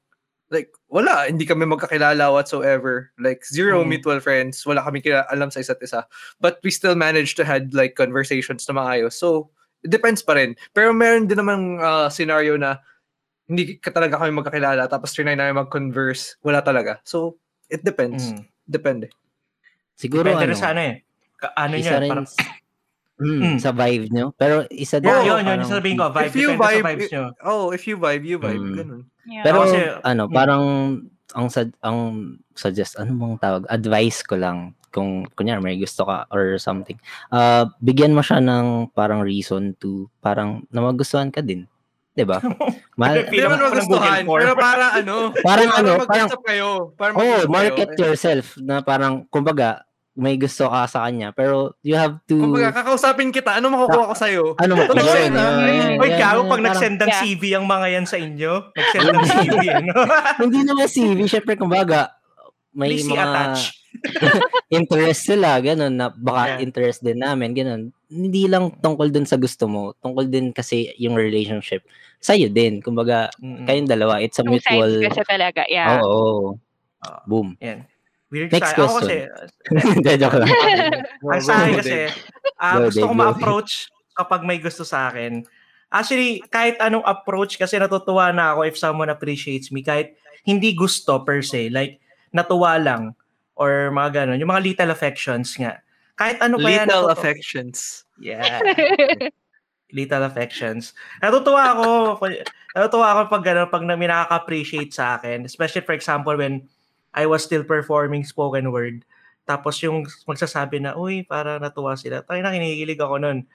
like 0.49 0.73
wala, 0.89 1.29
hindi 1.29 1.45
kami 1.45 1.69
magkakilala 1.69 2.33
whatsoever. 2.33 3.13
Like 3.21 3.45
zero 3.45 3.85
Mm. 3.85 3.89
mutual 3.93 4.21
friends, 4.25 4.65
wala 4.65 4.81
kami 4.81 5.05
kila 5.05 5.29
alam 5.29 5.53
sa 5.53 5.61
isa't 5.61 5.81
isa. 5.85 6.09
But 6.41 6.59
we 6.65 6.73
still 6.73 6.97
managed 6.97 7.37
to 7.37 7.45
had 7.45 7.77
like 7.77 8.01
conversations 8.01 8.65
na 8.65 8.73
maayos. 8.73 9.13
So, 9.13 9.53
it 9.85 9.93
depends 9.93 10.25
pa 10.25 10.41
rin. 10.41 10.57
Pero 10.73 10.97
meron 10.97 11.29
din 11.29 11.37
namang 11.37 11.79
uh, 11.85 12.09
scenario 12.09 12.57
na 12.57 12.81
hindi 13.49 13.81
ka 13.81 13.91
talaga 13.91 14.21
kami 14.21 14.31
magkakilala 14.37 14.85
tapos 14.87 15.17
trinay 15.17 15.35
namin 15.35 15.65
mag-converse. 15.65 16.37
Wala 16.45 16.61
talaga. 16.61 17.01
So, 17.03 17.41
it 17.73 17.81
depends. 17.81 18.31
Mm. 18.31 18.45
Depende. 18.69 19.07
Siguro 19.97 20.29
Depende 20.29 20.53
ano, 20.53 20.61
sa 20.61 20.71
ano 20.77 20.81
eh. 20.85 20.95
Ka- 21.35 21.55
ano 21.57 21.75
isa 21.75 21.97
niya, 21.97 22.01
rin 22.05 22.11
parang, 22.13 22.29
mm, 23.19 23.41
Mm. 23.41 23.59
sa 23.59 23.71
vibe 23.73 24.07
nyo. 24.13 24.27
Pero 24.37 24.55
isa 24.69 25.01
din, 25.01 25.09
yeah, 25.11 25.25
yun, 25.25 25.43
yun, 25.43 25.59
yung 25.65 25.73
sabihin 25.73 25.97
ko, 25.97 26.13
vibe, 26.13 26.29
If 26.29 26.37
you 26.37 26.49
depende 26.53 26.61
sa 26.61 26.69
vibe, 26.69 26.85
vibes 26.87 27.09
nyo. 27.11 27.25
Oh, 27.43 27.65
if 27.73 27.83
you 27.89 27.97
vibe, 27.97 28.25
you 28.29 28.37
vibe. 28.39 28.63
Mm. 28.63 28.77
Ganun. 28.77 29.03
Yeah. 29.25 29.43
Pero 29.43 29.59
Kasi- 29.65 29.97
ano, 30.05 30.23
mm. 30.29 30.33
parang 30.37 30.63
ang 31.37 31.49
sad, 31.53 31.73
ang 31.85 31.99
suggest 32.53 32.97
ano 32.97 33.13
bang 33.17 33.37
tawag? 33.37 33.65
Advice 33.69 34.25
ko 34.25 34.37
lang 34.37 34.73
kung 34.89 35.29
kunyari 35.37 35.61
may 35.61 35.77
gusto 35.77 36.09
ka 36.09 36.25
or 36.33 36.57
something. 36.57 36.97
Uh, 37.29 37.69
bigyan 37.85 38.17
mo 38.17 38.25
siya 38.25 38.41
ng 38.41 38.89
parang 38.97 39.21
reason 39.21 39.77
to 39.77 40.09
parang 40.25 40.65
na 40.73 40.81
magustuhan 40.81 41.29
ka 41.29 41.45
din. 41.45 41.69
'Di 42.19 42.27
ba? 42.27 42.43
Mahal, 42.99 43.31
Hindi 43.31 43.39
naman 43.39 43.59
magustuhan, 43.63 44.23
pero 44.27 44.53
para 44.59 44.85
ano, 44.99 45.31
Parang 45.39 45.71
para 45.71 45.79
ano, 45.79 45.93
mag-usap 46.03 46.41
kayo. 46.43 46.69
Para 46.99 47.15
oh, 47.15 47.47
market 47.47 47.95
kayo. 47.95 48.11
yourself 48.11 48.59
na 48.59 48.83
parang 48.83 49.23
kumbaga 49.31 49.87
may 50.19 50.35
gusto 50.35 50.67
ka 50.67 50.83
sa 50.91 51.07
kanya 51.07 51.31
pero 51.31 51.79
you 51.79 51.95
have 51.95 52.19
to 52.27 52.35
Kumbaga, 52.35 52.75
kakausapin 52.75 53.31
kita, 53.31 53.63
ano 53.63 53.71
makukuha 53.71 54.11
ko 54.11 54.15
sa'yo? 54.19 54.45
ano 54.59 54.75
mo 54.75 54.83
yun, 54.83 54.99
yun, 54.99 55.39
ah. 55.39 55.63
yun, 55.63 55.95
gago 56.19 56.43
pag 56.43 56.59
parang- 56.59 56.67
nag-send 56.75 56.99
ng. 56.99 57.11
CV 57.23 57.43
ang 57.55 57.63
mga 57.63 57.87
yan 57.87 58.03
sa 58.03 58.19
inyo. 58.19 58.75
Nag-send 58.75 59.07
ng 59.15 59.27
CV, 59.31 59.59
ano? 59.71 59.95
hindi 60.43 60.61
naman 60.67 60.91
CV, 60.91 61.23
syempre 61.31 61.55
kumbaga 61.55 62.19
may 62.75 62.99
Please 62.99 63.07
mga 63.07 63.23
attach. 63.23 63.61
interest 64.69 65.21
sila, 65.23 65.63
ganun, 65.63 65.95
na 65.95 66.11
baka 66.11 66.59
Yeah. 66.59 66.67
interest 66.67 66.99
din 67.01 67.23
namin, 67.23 67.55
ganun. 67.55 67.83
Hindi 68.09 68.49
lang 68.49 68.73
tungkol 68.81 69.13
dun 69.13 69.29
sa 69.29 69.37
gusto 69.37 69.69
mo, 69.69 69.93
tungkol 70.01 70.33
din 70.33 70.49
kasi 70.57 70.89
yung 70.97 71.13
relationship 71.13 71.85
sa'yo 72.25 72.49
din. 72.49 72.81
Kumbaga, 72.81 73.29
kayong 73.39 73.85
dalawa, 73.85 74.25
it's 74.25 74.41
a 74.41 74.45
Two 74.49 74.57
sides 74.57 74.65
mutual, 74.65 74.93
kasi 75.13 75.21
talaga, 75.29 75.63
yeah. 75.69 76.01
oo, 76.01 76.57
Ah. 76.99 77.23
boom. 77.31 77.55
Yan. 77.63 77.87
Weird 78.29 78.51
Next 78.51 78.75
sa 78.75 78.83
Ako 78.85 78.99
kasi, 79.05 79.23
Hindi, 79.71 80.11
joke 80.21 80.37
lang. 80.41 80.51
ang 81.31 81.43
sa 81.45 81.53
akin 81.63 81.73
kasi, 81.79 81.99
Go, 82.59 82.91
gusto 82.91 83.05
ko 83.07 83.13
Dave, 83.13 83.13
go. 83.15 83.21
ma-approach 83.23 83.73
kapag 84.19 84.41
may 84.43 84.59
gusto 84.59 84.83
sa 84.83 85.13
akin. 85.13 85.47
Actually, 85.89 86.43
kahit 86.51 86.77
anong 86.83 87.07
approach, 87.07 87.55
kasi 87.57 87.79
natutuwa 87.79 88.33
na 88.35 88.57
ako 88.57 88.61
if 88.67 88.77
someone 88.77 89.09
appreciates 89.09 89.71
me, 89.71 89.85
kahit 89.85 90.17
hindi 90.43 90.73
gusto 90.75 91.23
per 91.23 91.41
se, 91.41 91.69
like, 91.71 92.01
natuwa 92.35 92.77
lang, 92.83 93.13
or 93.55 93.93
mga 93.93 94.25
ganon, 94.25 94.41
yung 94.41 94.51
mga 94.51 94.65
little 94.65 94.91
affections 94.91 95.55
nga. 95.57 95.79
Kahit 96.19 96.43
ano 96.43 96.59
pa 96.59 96.69
yan. 96.69 96.87
Little 96.91 97.09
affections. 97.15 98.03
Yeah. 98.19 98.59
little 99.95 100.25
affections. 100.27 100.93
Natutuwa 101.23 101.73
ako, 101.73 101.87
natutuwa 102.77 103.07
ako 103.15 103.21
pag 103.33 103.45
gano'n, 103.47 103.71
pag 103.73 103.85
may 103.89 104.11
nakaka-appreciate 104.11 104.93
sa 104.93 105.17
akin. 105.17 105.49
Especially, 105.49 105.81
for 105.81 105.97
example, 105.97 106.37
when 106.37 106.67
I 107.17 107.25
was 107.25 107.41
still 107.47 107.65
performing 107.65 108.27
spoken 108.27 108.69
word. 108.69 109.07
Tapos 109.49 109.81
yung 109.81 110.05
magsasabi 110.29 110.85
na, 110.85 110.93
uy, 110.93 111.25
para 111.25 111.57
natuwa 111.57 111.97
sila. 111.97 112.21
Tayo 112.21 112.45
na, 112.45 112.53
kinikilig 112.53 113.01
ako 113.01 113.17
nun. 113.17 113.49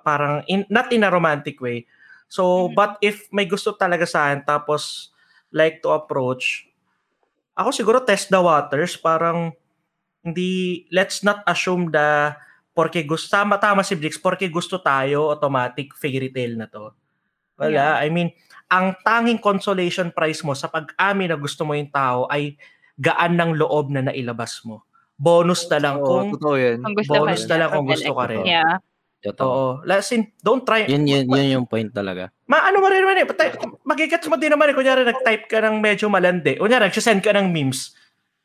Parang, 0.00 0.40
in, 0.48 0.64
not 0.72 0.88
in 0.88 1.04
a 1.04 1.12
romantic 1.12 1.60
way. 1.60 1.84
So, 2.32 2.70
Mhm. 2.70 2.74
but 2.74 2.92
if 3.04 3.28
may 3.28 3.44
gusto 3.44 3.76
talaga 3.76 4.08
sa 4.08 4.32
akin, 4.32 4.40
tapos 4.48 5.12
like 5.52 5.84
to 5.84 5.92
approach, 5.92 6.64
ako 7.52 7.70
siguro 7.70 8.00
test 8.00 8.32
the 8.32 8.40
waters. 8.40 8.96
Parang, 8.96 9.52
hindi, 10.24 10.84
let's 10.88 11.20
not 11.20 11.44
assume 11.44 11.92
the 11.92 12.32
porque 12.74 13.06
gusto, 13.06 13.30
tama, 13.30 13.60
tama 13.62 13.86
si 13.86 13.94
Blix, 13.94 14.18
porque 14.18 14.50
gusto 14.50 14.82
tayo, 14.82 15.30
automatic 15.30 15.94
fairy 15.94 16.32
tale 16.34 16.58
na 16.58 16.66
to. 16.66 16.90
Wala. 17.54 18.02
I 18.02 18.10
mean, 18.10 18.34
ang 18.66 18.98
tanging 19.06 19.38
consolation 19.38 20.10
prize 20.10 20.42
mo 20.42 20.58
sa 20.58 20.66
pag-amin 20.66 21.30
na 21.30 21.38
gusto 21.38 21.62
mo 21.62 21.78
yung 21.78 21.92
tao 21.94 22.26
ay 22.26 22.58
gaan 22.98 23.38
ng 23.38 23.54
loob 23.54 23.94
na 23.94 24.10
nailabas 24.10 24.58
mo. 24.66 24.82
Bonus 25.14 25.70
na 25.70 25.78
lang 25.78 26.02
kung 26.02 26.34
totoo 26.34 26.58
yan. 26.58 26.82
Kung 26.82 26.98
gusto 26.98 27.14
bonus 27.14 27.46
na 27.46 27.56
lang 27.62 27.70
kung 27.70 27.86
gusto 27.86 28.10
ka 28.10 28.24
rin. 28.26 28.42
Yeah. 28.42 28.82
Totoo. 29.24 29.46
Oo. 29.46 29.68
Lasin, 29.86 30.34
don't 30.42 30.66
try. 30.66 30.84
Yun, 30.90 31.06
yun, 31.06 31.24
yun 31.30 31.62
yung 31.62 31.66
point 31.70 31.88
talaga. 31.94 32.34
Ma, 32.50 32.66
ano 32.66 32.82
mo 32.82 32.90
rin 32.90 33.00
naman 33.00 33.22
eh. 33.22 33.26
Magigets 33.86 34.26
mo 34.28 34.36
din 34.36 34.52
naman 34.52 34.68
eh. 34.68 34.76
Kunyari, 34.76 35.06
nag-type 35.06 35.46
ka 35.46 35.62
ng 35.62 35.78
medyo 35.78 36.10
malandi. 36.10 36.58
Kunyari, 36.58 36.90
nag-send 36.90 37.22
ka 37.22 37.30
ng 37.32 37.48
memes. 37.48 37.94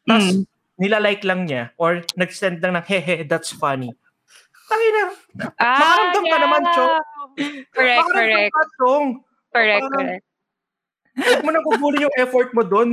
Tapos, 0.05 0.39
Mm. 0.39 0.59
Nilalike 0.80 1.23
lang 1.23 1.45
niya. 1.45 1.75
Or, 1.75 2.01
nag-send 2.15 2.59
lang 2.59 2.73
ng, 2.73 2.86
hehe, 2.88 3.27
that's 3.27 3.51
funny. 3.51 3.91
Tayo 4.65 4.88
na. 4.89 5.03
Ah, 5.57 5.75
Makaramdam 5.75 6.23
ka 6.23 6.38
naman, 6.39 6.61
Chong. 6.71 6.93
Correct, 7.69 7.99
Makaramdam 7.99 8.15
correct. 8.15 8.51
ka, 8.51 8.63
Chong. 8.75 9.05
Correct, 9.49 9.84
Parang- 9.84 9.93
correct. 9.93 10.25
Huwag 11.19 11.41
mo 11.43 11.49
nang 11.51 11.65
gugulin 11.65 12.05
yung 12.07 12.15
effort 12.15 12.49
mo 12.53 12.63
doon. 12.63 12.89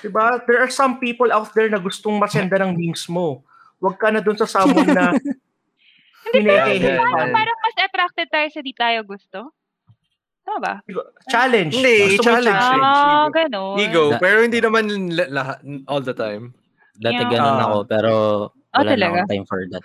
Diba? 0.00 0.40
There 0.48 0.56
are 0.58 0.72
some 0.72 0.96
people 0.96 1.28
out 1.28 1.52
there 1.52 1.68
na 1.68 1.76
gustong 1.76 2.16
masenda 2.16 2.56
ng 2.56 2.72
memes 2.72 3.04
mo. 3.04 3.44
Huwag 3.76 4.00
ka 4.00 4.08
na 4.08 4.24
doon 4.24 4.38
sa 4.38 4.48
someone 4.48 4.88
na 4.88 5.12
Yeah, 6.32 6.40
hinihihate 6.40 6.80
yeah, 6.80 7.04
yeah. 7.04 7.28
Parang 7.30 7.58
mas 7.60 7.76
attracted 7.76 8.26
tayo 8.32 8.48
sa 8.48 8.60
di 8.64 8.72
tayo 8.72 9.04
gusto. 9.04 9.52
Tama 10.40 10.56
ba? 10.56 10.74
Challenge. 11.28 11.68
Hindi, 11.68 12.16
challenge. 12.16 12.64
Ah, 12.80 13.28
ego. 13.28 13.36
ganun. 13.36 13.76
Ego, 13.76 14.04
pero 14.16 14.40
hindi 14.40 14.56
naman 14.56 14.88
la- 15.12 15.28
lahat 15.28 15.58
all 15.84 16.00
the 16.00 16.16
time. 16.16 16.56
Dati 16.96 17.20
Yeah. 17.20 17.30
ganun 17.30 17.56
Ah. 17.56 17.64
ako, 17.64 17.78
pero 17.84 18.12
Ah, 18.70 18.80
wala 18.80 18.90
na 18.90 18.94
talaga? 18.96 19.14
akong 19.16 19.30
time 19.30 19.46
for 19.46 19.60
that. 19.68 19.84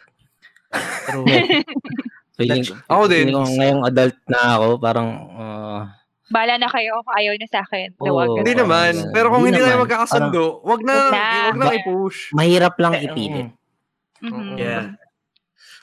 True. 1.05 1.26
Feeling, 2.39 2.64
Ako 2.88 3.03
din. 3.05 3.28
feeling 3.28 3.36
ko 3.36 3.51
ngayong 3.51 3.82
adult 3.84 4.18
na 4.26 4.39
ako, 4.55 4.68
parang, 4.80 5.10
uh, 5.34 5.82
Bala 6.30 6.55
na 6.55 6.70
kayo 6.70 6.93
kung 7.01 7.16
ayaw 7.16 7.34
niyo 7.34 7.49
sa 7.49 7.60
akin. 7.60 7.89
Luwag. 7.99 8.30
Hindi 8.39 8.53
naman. 8.53 8.93
ganun. 8.95 9.12
Pero 9.12 9.28
kung 9.28 9.41
Hindi 9.41 9.49
hindi 9.51 9.62
tayo 9.62 9.76
naman. 9.76 9.84
magkakasundo, 9.84 10.41
wag 10.62 10.82
na, 10.82 10.95
Wag 10.95 11.12
na. 11.12 11.26
wag 11.43 11.57
na 11.57 11.68
i-push. 11.76 12.20
mahirap 12.32 12.76
lang 12.78 12.93
Eh, 12.95 13.03
ipilit. 13.03 13.49
mm. 14.22 14.30
Mhm. 14.30 14.55
Yeah. 14.55 14.84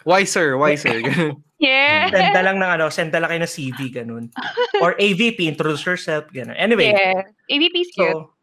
Wiser, 0.03 0.55
wiser. 0.55 0.97
Ganun. 0.97 1.43
Yeah. 1.57 2.13
Senda 2.13 2.45
lang 2.45 2.61
ng 2.61 2.69
ano, 2.71 2.93
senda 2.93 3.17
lang 3.17 3.33
kayo 3.33 3.41
ng 3.41 3.49
CV, 3.51 3.79
ganun. 3.91 4.29
Or 4.85 4.93
AVP, 4.95 5.41
introduce 5.43 5.83
yourself, 5.83 6.29
ganun. 6.31 6.53
Anyway, 6.55 6.93
Yeah. 6.93 7.25
AVP 7.49 7.75
is 7.81 7.89
cute. 7.91 8.13
so, 8.13 8.29
so 8.29 8.36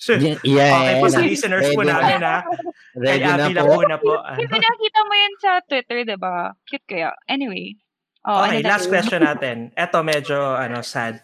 Y- 0.00 0.40
Yeah, 0.50 0.72
okay 0.74 0.94
po 0.96 1.06
sa 1.06 1.20
na. 1.20 1.26
listeners 1.26 1.66
po 1.68 1.80
Ready 1.80 1.84
na. 1.84 1.94
namin 1.94 2.20
ha. 2.22 2.36
Kay 2.40 3.00
Ready 3.20 3.20
na 3.22 3.36
lang 3.36 3.52
po. 3.62 3.68
po 3.70 3.82
na 3.84 3.96
po. 3.96 4.12
Kasi 4.16 4.56
nakita 4.56 5.00
mo 5.02 5.12
yun 5.14 5.34
sa 5.36 5.50
Twitter, 5.60 5.98
diba? 6.02 6.36
Cute 6.64 6.86
kaya. 6.86 7.10
Anyway. 7.26 7.76
Oh, 8.22 8.40
Okay, 8.40 8.58
ano 8.58 8.62
na 8.62 8.70
last 8.70 8.82
yun? 8.82 8.90
question 8.90 9.22
natin. 9.22 9.56
Ito 9.74 9.96
medyo 10.00 10.36
ano 10.54 10.80
sad. 10.80 11.20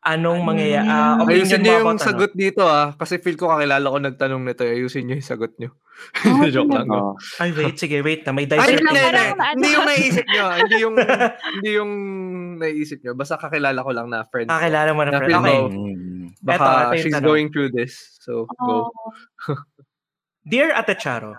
Anong 0.00 0.40
Ano 0.40 0.48
mangyayari? 0.48 0.88
Uh, 0.88 1.14
opinion 1.20 1.28
Ayusin 1.44 1.52
mo 1.52 1.62
niyo 1.62 1.74
yung 1.76 1.90
ano? 1.92 2.00
sagot 2.00 2.32
dito 2.32 2.62
ah. 2.64 2.94
Kasi 2.94 3.18
feel 3.18 3.36
ko 3.36 3.46
kakilala 3.48 3.84
ko 3.84 3.98
nagtanong 4.00 4.42
nito. 4.42 4.62
Ayusin 4.64 5.04
niyo 5.04 5.18
yung 5.18 5.26
sagot 5.28 5.52
niyo. 5.56 5.76
Oh, 6.26 6.44
Joke 6.48 6.72
lang. 6.72 6.86
no? 6.88 7.16
Ay, 7.38 7.50
wait. 7.52 7.76
Sige, 7.76 8.00
wait 8.00 8.24
na. 8.24 8.32
May 8.32 8.44
Ay, 8.44 8.50
dissert. 8.50 8.80
hindi, 8.80 8.88
hindi, 8.88 9.00
hindi. 9.00 9.20
ano. 9.20 9.44
Hindi 9.54 9.68
yung 9.70 9.86
naiisip 9.86 10.26
niyo. 10.26 10.42
ah. 10.44 10.56
Hindi 10.58 10.76
yung, 10.80 10.94
hindi 11.56 11.70
yung 11.76 11.92
naiisip 12.58 12.98
niyo. 13.00 13.12
Basta 13.14 13.34
kakilala 13.36 13.80
ko 13.80 13.90
lang 13.92 14.06
na 14.08 14.24
friend. 14.26 14.48
ko. 14.48 14.56
Kakilala 14.56 14.90
mo 14.92 15.00
na 15.02 15.10
Na 15.10 15.18
friend. 15.20 15.34
Okay. 15.34 15.44
mo. 15.44 15.68
Mm. 15.70 16.26
Baka 16.40 16.66
Eto, 16.66 16.96
she's 16.98 17.14
tanong. 17.14 17.28
going 17.28 17.46
through 17.52 17.70
this. 17.70 17.92
So, 18.20 18.44
go. 18.60 18.88
Oh. 19.48 19.56
Dear 20.42 20.72
Ate 20.72 20.96
Charo, 20.96 21.36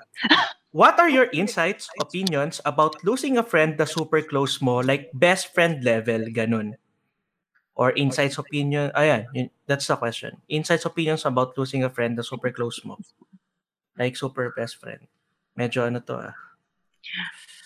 what 0.72 1.00
are 1.02 1.10
your 1.10 1.28
insights, 1.34 1.90
opinions 2.00 2.62
about 2.64 3.02
losing 3.04 3.36
a 3.36 3.44
friend 3.44 3.76
na 3.76 3.86
super 3.86 4.22
close 4.22 4.62
mo, 4.62 4.78
like 4.80 5.10
best 5.12 5.50
friend 5.54 5.82
level, 5.84 6.30
ganun? 6.30 6.78
Or 7.74 7.92
insights, 7.98 8.38
opinion, 8.38 8.92
ayan, 8.94 9.26
yun, 9.34 9.50
that's 9.66 9.88
the 9.90 9.96
question. 9.98 10.38
Insights, 10.48 10.86
opinions 10.86 11.26
about 11.26 11.58
losing 11.58 11.82
a 11.84 11.90
friend 11.90 12.14
na 12.14 12.22
super 12.22 12.52
close 12.54 12.78
mo. 12.86 13.00
Like 13.96 14.16
super 14.16 14.52
best 14.56 14.80
friend. 14.80 15.04
Medyo 15.56 15.88
ano 15.88 16.00
to 16.00 16.16
ah. 16.16 16.36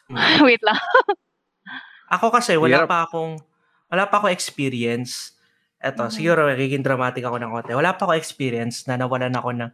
Wait 0.45 0.61
lang. 0.65 0.77
Ako 2.15 2.29
kasi 2.29 2.53
wala 2.55 2.85
Hirap. 2.85 2.89
pa 2.89 2.99
akong 3.09 3.41
wala 3.89 4.03
pa 4.05 4.21
akong 4.21 4.33
experience. 4.33 5.33
Eto, 5.81 6.05
Mhm. 6.05 6.13
siguro 6.13 6.45
magiging 6.45 6.81
dramatic 6.85 7.25
ako 7.25 7.37
ng 7.41 7.51
konti. 7.51 7.71
Wala 7.73 7.93
pa 7.97 8.05
akong 8.05 8.17
experience 8.17 8.85
na 8.85 8.97
nawalan 8.97 9.33
ako 9.33 9.49
ng 9.53 9.69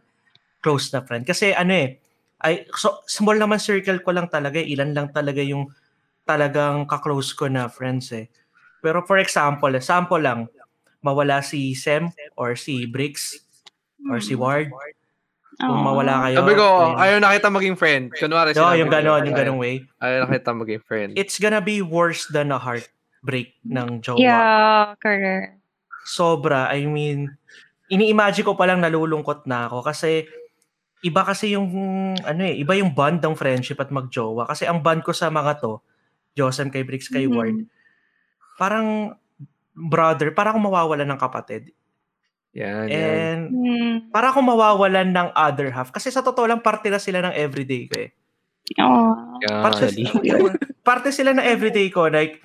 close 0.64 0.92
na 0.92 1.00
friend. 1.04 1.24
Kasi 1.24 1.52
ano 1.52 1.72
eh, 1.72 2.00
ay, 2.42 2.66
so, 2.74 3.00
small 3.06 3.36
naman 3.38 3.60
circle 3.60 4.00
ko 4.02 4.10
lang 4.12 4.26
talaga. 4.28 4.58
eh. 4.58 4.66
Ilan 4.66 4.92
lang 4.92 5.08
talaga 5.12 5.40
yung 5.40 5.70
talagang 6.24 6.84
kaklose 6.88 7.32
ko 7.36 7.46
na 7.48 7.68
friends 7.68 8.10
eh. 8.12 8.26
Pero 8.80 9.04
for 9.06 9.16
example, 9.20 9.70
sample 9.78 10.20
lang, 10.20 10.40
mawala 11.00 11.40
si 11.44 11.72
Sem 11.76 12.10
or 12.34 12.56
si 12.58 12.84
Bricks 12.88 13.38
or 14.10 14.18
si 14.18 14.34
Ward. 14.34 14.72
Kung 15.54 15.68
Oh. 15.68 15.84
mawala 15.84 16.24
kayo. 16.24 16.36
Sabi 16.40 16.54
ko, 16.56 16.64
ayun. 16.64 16.96
ayaw 16.96 17.16
na 17.20 17.36
kita 17.36 17.48
maging 17.48 17.76
friend. 17.76 18.04
Kunwari 18.10 18.50
No, 18.52 18.72
yung 18.72 18.88
ganon, 18.88 19.20
yung 19.22 19.36
ganong 19.36 19.60
way. 19.60 19.84
Ayaw 19.98 20.24
na 20.24 20.32
kita 20.32 20.50
maging 20.50 20.82
friend. 20.82 21.10
It's 21.14 21.36
gonna 21.36 21.60
be 21.60 21.84
worse 21.84 22.24
than 22.28 22.48
a 22.48 22.58
heartbreak 22.58 23.60
ng 23.62 24.00
jowa. 24.00 24.18
Yeah, 24.18 24.96
correct. 24.98 25.60
sobra. 26.02 26.66
I 26.66 26.82
mean, 26.82 27.30
ini-imagine 27.86 28.42
ko 28.42 28.58
palang 28.58 28.82
nalulungkot 28.82 29.46
na 29.46 29.70
ako 29.70 29.86
kasi 29.86 30.26
iba 30.98 31.22
kasi 31.22 31.54
yung 31.54 31.70
ano 32.16 32.42
eh, 32.42 32.58
iba 32.58 32.74
yung 32.74 32.90
bond 32.90 33.22
ng 33.22 33.38
friendship 33.38 33.78
at 33.78 33.94
magjowa. 33.94 34.46
Kasi 34.46 34.66
ang 34.66 34.82
bond 34.82 35.06
ko 35.06 35.14
sa 35.14 35.30
mga 35.30 35.62
to, 35.62 35.78
Josem 36.34 36.70
kay 36.70 36.82
Bricks 36.82 37.06
kay 37.06 37.28
Mhm. 37.28 37.34
Ward, 37.34 37.56
parang 38.56 39.14
brother, 39.72 40.34
parang 40.34 40.56
akong 40.56 40.66
mawawalan 40.68 41.06
ng 41.06 41.20
kapatid. 41.20 41.70
Yan, 42.52 42.84
yan. 42.86 42.92
And 42.92 43.40
Hmm. 43.48 43.94
parang 44.12 44.30
akong 44.30 44.44
mawawalan 44.46 45.08
ng 45.08 45.28
other 45.32 45.72
half. 45.72 45.88
Kasi 45.88 46.12
sa 46.12 46.20
totoo 46.20 46.44
lang, 46.44 46.60
parte 46.60 46.92
na 46.92 47.00
sila 47.00 47.24
ng 47.24 47.32
everyday 47.32 47.88
ko 47.88 47.96
eh. 47.96 48.10
Oh. 48.76 49.40
Yan. 49.42 49.62
Parte, 49.64 49.84
parte 50.88 51.08
sila 51.10 51.32
ng 51.32 51.42
everyday 51.42 51.88
ko. 51.88 52.06
Like, 52.06 52.44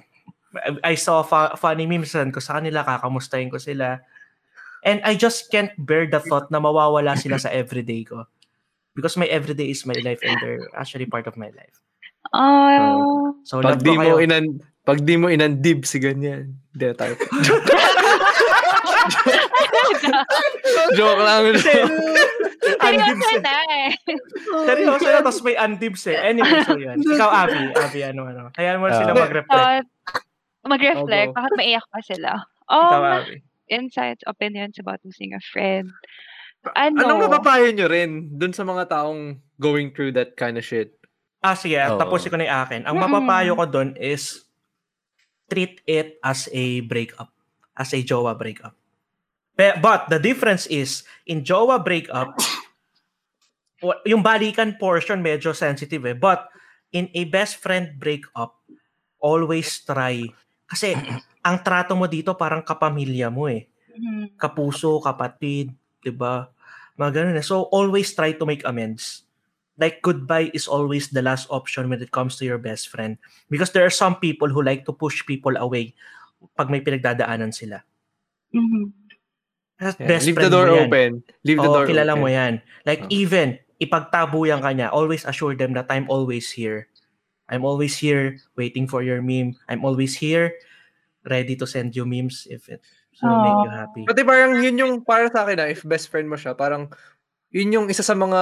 I 0.82 0.96
saw 0.96 1.22
fa- 1.22 1.54
funny 1.54 1.86
memes 1.86 2.16
rin 2.16 2.32
ko 2.32 2.40
sa 2.40 2.58
kanila, 2.58 2.82
kakamustahin 2.82 3.52
ko 3.52 3.60
sila. 3.60 4.00
And 4.82 5.04
I 5.04 5.14
just 5.14 5.52
can't 5.52 5.76
bear 5.76 6.08
the 6.08 6.24
thought 6.24 6.48
na 6.50 6.58
mawawala 6.58 7.20
sila 7.20 7.36
sa 7.36 7.52
everyday 7.52 8.08
ko. 8.08 8.24
Because 8.96 9.14
my 9.14 9.28
everyday 9.28 9.70
is 9.70 9.84
my 9.84 9.94
life 10.02 10.24
and 10.24 10.40
they're 10.40 10.66
actually 10.74 11.06
part 11.06 11.28
of 11.28 11.36
my 11.36 11.52
life. 11.52 11.76
Oh. 12.32 13.36
So, 13.44 13.60
Pag 13.60 13.80
love 13.80 13.84
di 13.84 13.94
mo 13.94 14.02
kayo. 14.02 14.16
inan 14.18 14.46
pag 14.82 15.04
di 15.04 15.20
mo 15.20 15.28
inandib 15.28 15.84
si 15.84 16.00
ganyan. 16.00 16.56
Hindi 16.72 16.86
na 16.88 16.96
tayo. 16.96 17.14
Joke 20.94 21.22
lang. 21.22 21.42
Seryoso 22.78 23.30
eh. 23.30 23.40
na 23.40 23.56
eh. 23.64 23.90
Seryoso 24.66 25.06
na, 25.06 25.20
tapos 25.22 25.42
may 25.42 25.56
undibs 25.56 26.04
eh. 26.06 26.18
Anyway, 26.18 26.62
so 26.64 26.76
yun. 26.76 26.98
Ikaw, 27.00 27.30
Abby. 27.30 27.64
Abby, 27.74 28.00
ano, 28.04 28.22
ano. 28.26 28.42
Hayaan 28.54 28.78
mo 28.78 28.88
na 28.88 28.96
sila 28.96 29.12
Ah. 29.12 29.18
mag-reflect. 29.18 29.88
So, 30.58 30.68
mag-reflect. 30.68 31.30
Bakit 31.32 31.52
maiyak 31.56 31.86
pa 31.88 32.00
sila? 32.02 32.32
Ikaw, 32.68 33.00
Um, 33.00 33.16
Abby. 33.24 33.36
insights, 33.68 34.24
opinions 34.24 34.76
about 34.78 35.00
losing 35.04 35.32
a 35.32 35.42
friend. 35.42 35.92
Ano? 36.76 37.00
Anong 37.00 37.22
napapayo 37.24 37.72
nyo 37.72 37.88
rin 37.88 38.28
dun 38.34 38.52
sa 38.52 38.64
mga 38.64 38.92
taong 38.92 39.40
going 39.56 39.96
through 39.96 40.12
that 40.12 40.36
kind 40.36 40.60
of 40.60 40.64
shit? 40.64 41.00
Ah, 41.40 41.56
sige. 41.56 41.78
Oo. 41.78 41.96
Tapusin 41.96 42.28
ko 42.28 42.36
na 42.36 42.44
yung 42.44 42.60
akin. 42.60 42.82
Ang 42.84 42.96
Mm-mm. 42.98 43.08
mapapayo 43.08 43.56
ko 43.56 43.64
doon 43.64 43.90
is 43.96 44.44
treat 45.48 45.80
it 45.88 46.20
as 46.20 46.52
a 46.52 46.84
breakup. 46.84 47.32
As 47.72 47.94
a 47.94 48.02
jowa 48.02 48.34
breakup. 48.34 48.76
But 49.58 50.14
the 50.14 50.22
difference 50.22 50.70
is, 50.70 51.02
in 51.26 51.42
jowa 51.42 51.82
breakup, 51.82 52.38
yung 54.06 54.22
balikan 54.22 54.78
portion 54.78 55.22
medyo 55.22 55.54
sensitive 55.54 56.06
eh. 56.06 56.18
But 56.18 56.46
in 56.94 57.10
a 57.14 57.26
best 57.26 57.58
friend 57.58 57.98
breakup, 57.98 58.58
always 59.18 59.82
try. 59.82 60.30
Kasi 60.70 60.94
ang 61.42 61.58
trato 61.66 61.98
mo 61.98 62.06
dito 62.06 62.38
parang 62.38 62.62
kapamilya 62.62 63.34
mo 63.34 63.50
eh. 63.50 63.66
Mhm. 63.98 64.38
Kapuso, 64.38 65.02
kapatid, 65.02 65.74
'di 66.06 66.14
ba? 66.14 66.54
Mga 66.98 67.12
ganun 67.22 67.40
eh. 67.42 67.46
So 67.46 67.66
always 67.74 68.14
try 68.14 68.38
to 68.38 68.46
make 68.46 68.62
amends. 68.62 69.26
Like 69.78 70.02
goodbye 70.02 70.50
is 70.58 70.66
always 70.66 71.14
the 71.14 71.22
last 71.22 71.46
option 71.54 71.90
when 71.90 72.02
it 72.02 72.10
comes 72.10 72.38
to 72.42 72.46
your 72.46 72.58
best 72.58 72.90
friend 72.90 73.22
because 73.46 73.74
there 73.78 73.86
are 73.86 73.94
some 73.94 74.18
people 74.18 74.50
who 74.50 74.66
like 74.66 74.90
to 74.90 74.94
push 74.94 75.22
people 75.22 75.54
away 75.54 75.94
pag 76.58 76.70
may 76.74 76.82
pinagdadaanan 76.82 77.54
sila. 77.54 77.86
Mhm. 78.54 79.07
That's 79.78 79.98
Yeah, 79.98 80.10
Best 80.10 80.26
Leave 80.26 80.36
friend 80.36 80.46
the 80.50 80.54
door 80.54 80.66
mo 80.68 80.74
yan. 80.74 80.88
open. 80.90 81.10
Leave 81.46 81.60
the 81.62 81.70
Oo, 81.70 81.76
door 81.78 81.86
kilala 81.86 82.14
open. 82.18 82.22
mo 82.22 82.28
yan. 82.28 82.54
Like 82.84 83.02
Oh. 83.06 83.14
even 83.14 83.48
ipagtabuyan 83.78 84.60
ka 84.66 84.74
niya, 84.74 84.90
always 84.90 85.22
assure 85.24 85.54
them 85.54 85.78
that 85.78 85.86
I'm 85.94 86.10
always 86.10 86.50
here. 86.50 86.90
I'm 87.48 87.64
always 87.64 87.96
here 87.96 88.42
waiting 88.58 88.90
for 88.90 89.06
your 89.06 89.22
meme. 89.22 89.56
I'm 89.70 89.86
always 89.86 90.18
here 90.18 90.52
ready 91.24 91.56
to 91.56 91.70
send 91.70 91.94
you 91.96 92.04
memes 92.04 92.50
if 92.50 92.68
it 92.68 92.82
will 93.22 93.38
make 93.40 93.60
you 93.64 93.72
happy. 93.72 94.04
Pati 94.10 94.22
parang 94.26 94.58
yun 94.60 94.76
yung 94.82 94.94
para 95.06 95.30
sa 95.30 95.46
akin 95.46 95.58
na 95.62 95.68
if 95.70 95.86
best 95.86 96.10
friend 96.10 96.28
mo 96.28 96.36
siya, 96.36 96.58
parang 96.58 96.90
yun 97.54 97.72
yung 97.72 97.88
isa 97.88 98.04
sa 98.04 98.18
mga 98.18 98.42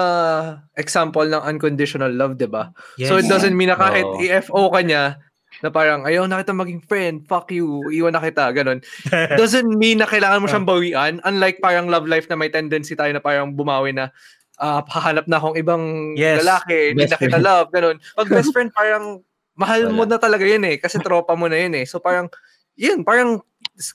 example 0.80 1.28
ng 1.28 1.44
unconditional 1.46 2.10
love, 2.10 2.40
'di 2.40 2.48
ba? 2.50 2.72
So 3.06 3.20
it 3.20 3.28
Yes. 3.28 3.32
doesn't 3.32 3.54
mean 3.54 3.70
na 3.70 3.78
kahit 3.78 4.08
Oo. 4.08 4.18
i-FO 4.24 4.72
ka 4.74 4.82
niya, 4.82 5.20
na 5.62 5.70
parang 5.70 6.04
ayaw 6.04 6.26
na 6.26 6.42
kita 6.42 6.52
maging 6.52 6.82
friend, 6.84 7.16
fuck 7.26 7.52
you, 7.52 7.84
iwan 7.92 8.12
na 8.12 8.20
kita, 8.20 8.52
ganun. 8.52 8.80
Doesn't 9.40 9.70
mean 9.76 10.00
na 10.00 10.08
kailangan 10.08 10.42
mo 10.42 10.48
siyang 10.48 10.68
bawian. 10.68 11.14
Unlike 11.24 11.60
parang 11.60 11.88
love 11.88 12.08
life 12.08 12.28
na 12.28 12.36
may 12.36 12.50
tendency 12.50 12.96
tayo 12.96 13.12
na 13.12 13.22
parang 13.22 13.54
bumawi 13.54 13.96
na 13.96 14.10
ah 14.56 14.80
hahanap 14.88 15.28
na 15.28 15.36
akong 15.36 15.60
ibang 15.60 15.84
Yes. 16.16 16.44
lalaki, 16.44 16.96
hindi 16.96 17.06
na 17.06 17.20
kita 17.20 17.38
friend. 17.40 17.44
love, 17.44 17.68
ganun. 17.72 17.98
Pag 18.16 18.30
best 18.32 18.52
friend, 18.56 18.72
parang 18.72 19.20
mahal 19.56 19.88
mo 19.92 20.04
na 20.04 20.16
talaga 20.16 20.44
yun 20.44 20.64
eh, 20.64 20.80
kasi 20.80 21.00
tropa 21.00 21.36
mo 21.36 21.48
na 21.48 21.60
yun 21.60 21.76
eh. 21.76 21.86
So 21.88 22.00
parang, 22.00 22.28
yun, 22.76 23.04
parang 23.04 23.44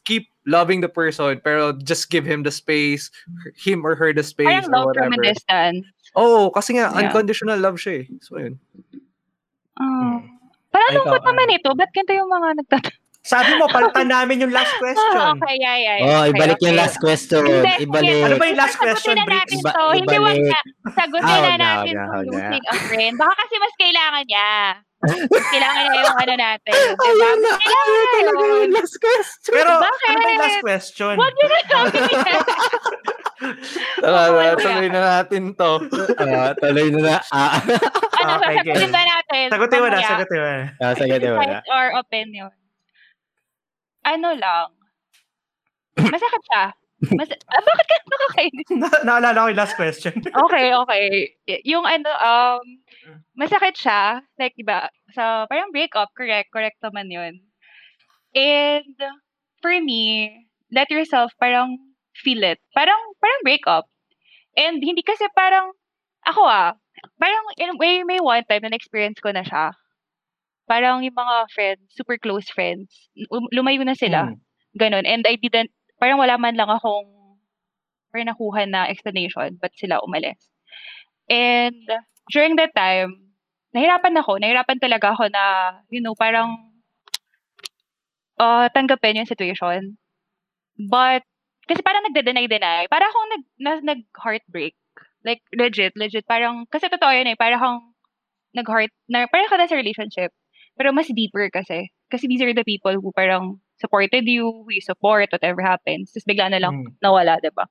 keep 0.04 0.28
loving 0.44 0.80
the 0.80 0.88
person, 0.88 1.40
pero 1.40 1.72
just 1.72 2.08
give 2.08 2.24
him 2.24 2.44
the 2.44 2.52
space, 2.52 3.08
him 3.56 3.84
or 3.84 3.96
her 3.96 4.12
the 4.12 4.24
space, 4.24 4.48
Parang 4.48 4.68
or 4.72 4.92
love 4.92 4.96
from 4.96 5.12
a 5.12 5.16
whatever. 5.16 5.24
distance. 5.32 5.84
Oo, 6.16 6.48
kasi 6.50 6.76
nga, 6.76 6.92
Yeah. 6.92 7.08
unconditional 7.08 7.56
love 7.56 7.76
siya 7.80 8.02
eh. 8.02 8.06
So 8.20 8.36
yun. 8.36 8.60
Oh. 9.80 9.84
Hmm. 10.20 10.39
Parang 10.70 10.90
lungkot 10.96 11.22
naman 11.24 11.46
ano? 11.46 11.56
ito. 11.56 11.70
Ba't 11.74 11.90
ganito 11.90 12.12
yung 12.14 12.30
mga 12.30 12.48
nagtatanong? 12.56 12.98
Sabi 13.20 13.52
mo, 13.60 13.68
palitan 13.68 14.08
namin 14.16 14.36
yung 14.40 14.48
last 14.48 14.72
question. 14.80 15.12
okay, 15.36 15.54
yeah, 15.60 15.76
yeah. 15.76 15.96
Oh, 16.00 16.24
okay, 16.24 16.32
ibalik 16.32 16.58
yung 16.58 16.72
okay. 16.72 16.80
last 16.80 16.96
question. 16.96 17.42
Hindi, 17.44 17.84
Ibalik. 17.84 18.16
Ano 18.24 18.34
ba 18.40 18.46
yung 18.48 18.56
last 18.56 18.74
Sagutin 18.74 18.86
question, 18.88 19.14
na 19.14 19.24
Bricks? 19.24 19.40
natin 19.44 19.58
Iba- 19.60 19.72
to. 19.72 19.84
Hindi 19.92 20.16
wag 20.16 20.38
na. 20.40 20.60
Sagutin 20.90 21.28
Ah, 21.28 21.36
na 21.36 21.50
na, 21.50 21.56
natin 21.60 21.94
na, 21.94 22.04
na. 22.06 22.18
losing 22.24 22.64
a 22.64 22.74
friend. 22.80 23.14
Baka 23.20 23.32
kasi 23.36 23.54
mas 23.60 23.74
kailangan 23.76 24.24
niya. 24.24 24.48
Kailangan 25.00 25.84
niya 25.86 26.00
yung 26.02 26.18
ano 26.18 26.34
natin. 26.36 26.72
Diba? 26.76 27.00
Ayun 27.00 27.38
na, 27.40 27.52
kailangan 27.56 27.88
ayun 27.88 28.06
talaga 28.10 28.36
yun. 28.38 28.58
yung 28.60 28.74
last 28.74 28.96
question. 28.96 29.52
Pero, 29.54 29.72
Bakit? 29.78 30.06
ano 30.06 30.18
ba 30.18 30.28
yung 30.28 30.40
last 30.40 30.60
question? 30.60 31.14
Wag 31.16 31.32
niyo 31.32 31.46
na 31.46 31.58
yan. 31.58 31.86
Tara, 33.96 34.20
tara, 34.20 34.28
wala. 34.30 34.52
tuloy 34.54 34.88
na 34.88 35.00
natin 35.16 35.42
to. 35.56 35.72
Ah, 36.20 36.52
tuloy 36.54 36.86
na 36.90 37.00
na. 37.00 37.14
Ah, 37.30 37.56
Ano, 38.20 38.30
Okay, 38.36 38.52
okay. 38.54 38.76
sasagutin 38.76 38.92
ba 38.92 39.02
natin? 39.02 39.44
Sagutin 39.48 39.78
mo 39.80 39.88
na, 39.88 39.98
sagutin 39.98 40.36
mo 40.36 40.44
na. 40.44 40.64
ah 40.78 40.92
sagutin 40.92 41.30
mo 41.30 41.40
na. 41.42 41.58
Or 41.66 41.86
opinion? 41.96 42.52
Ano 44.02 44.28
lang. 44.34 44.68
Masakit 45.96 46.42
siya. 46.44 46.64
Mas, 47.10 47.28
ah, 47.32 47.62
bakit 47.64 47.86
ka 47.86 47.96
nakakainis? 48.06 48.66
Na- 48.76 49.02
naalala 49.08 49.38
ko 49.38 49.48
yung 49.48 49.56
last 49.58 49.72
question. 49.74 50.12
Okay, 50.20 50.66
okay. 50.70 51.04
Y- 51.48 51.64
Yung 51.66 51.88
ano, 51.88 52.12
um, 52.12 52.60
masakit 53.34 53.76
siya. 53.76 54.20
Like, 54.38 54.54
diba, 54.58 54.88
sa 55.14 55.46
parang 55.46 55.70
breakup, 55.74 56.10
correct, 56.16 56.50
correct 56.52 56.78
naman 56.82 57.08
yun. 57.10 57.34
And, 58.34 58.96
for 59.60 59.74
me, 59.80 60.30
let 60.70 60.90
yourself 60.90 61.32
parang 61.38 61.78
feel 62.14 62.42
it. 62.42 62.58
Parang, 62.74 62.98
parang 63.18 63.42
breakup. 63.42 63.84
And 64.56 64.82
hindi 64.82 65.02
kasi 65.02 65.26
parang, 65.34 65.72
ako 66.26 66.42
ah, 66.46 66.74
parang 67.16 67.44
in, 67.56 67.78
may, 67.78 68.02
may 68.04 68.20
one 68.20 68.44
time 68.44 68.66
na 68.66 68.76
experience 68.76 69.18
ko 69.22 69.30
na 69.30 69.46
siya. 69.46 69.72
Parang 70.70 71.02
yung 71.02 71.16
mga 71.16 71.36
friends, 71.50 71.82
super 71.90 72.14
close 72.18 72.46
friends, 72.50 73.10
um, 73.34 73.46
lumayo 73.50 73.82
na 73.82 73.98
sila. 73.98 74.30
Hmm. 74.30 74.38
Ganon. 74.78 75.06
And 75.06 75.26
I 75.26 75.34
didn't, 75.34 75.74
parang 75.98 76.18
wala 76.22 76.38
man 76.38 76.54
lang 76.54 76.70
akong 76.70 77.10
parang 78.10 78.30
nakuha 78.30 78.66
na 78.66 78.90
explanation 78.90 79.58
ba't 79.58 79.74
sila 79.78 80.02
umalis. 80.02 80.50
And 81.30 81.86
during 82.30 82.56
that 82.56 82.72
time, 82.72 83.34
nahirapan 83.74 84.14
ako. 84.18 84.38
Nahirapan 84.38 84.78
talaga 84.78 85.12
ako 85.12 85.28
na, 85.28 85.76
you 85.90 86.00
know, 86.00 86.14
parang 86.14 86.56
uh, 88.38 88.70
tanggapin 88.72 89.18
yung 89.18 89.28
situation. 89.28 89.98
But, 90.78 91.26
kasi 91.68 91.82
parang 91.84 92.06
nagde-deny-deny. 92.08 92.88
Para 92.88 93.04
akong 93.06 93.28
nag, 93.30 93.44
na, 93.60 93.72
nag-heartbreak. 93.94 94.74
Like, 95.22 95.44
legit, 95.52 95.92
legit. 95.94 96.24
Parang, 96.24 96.64
kasi 96.72 96.88
totoo 96.88 97.12
yun 97.12 97.28
eh. 97.28 97.36
Parang 97.36 97.60
akong 97.60 97.80
nag-heart, 98.56 98.92
na, 99.06 99.28
parang 99.28 99.50
ka 99.50 99.60
na 99.60 99.68
sa 99.68 99.76
relationship. 99.78 100.32
Pero 100.78 100.96
mas 100.96 101.12
deeper 101.12 101.52
kasi. 101.52 101.92
Kasi 102.08 102.26
these 102.26 102.40
are 102.40 102.56
the 102.56 102.64
people 102.64 102.96
who 102.96 103.12
parang 103.12 103.60
supported 103.78 104.24
you, 104.24 104.48
who 104.48 104.70
you 104.72 104.80
support, 104.80 105.28
whatever 105.32 105.60
happens. 105.60 106.12
Tapos 106.12 106.26
bigla 106.26 106.48
na 106.50 106.60
lang 106.60 106.84
Hmm. 106.84 106.92
nawala, 107.04 107.36
'di 107.40 107.52
ba? 107.52 107.68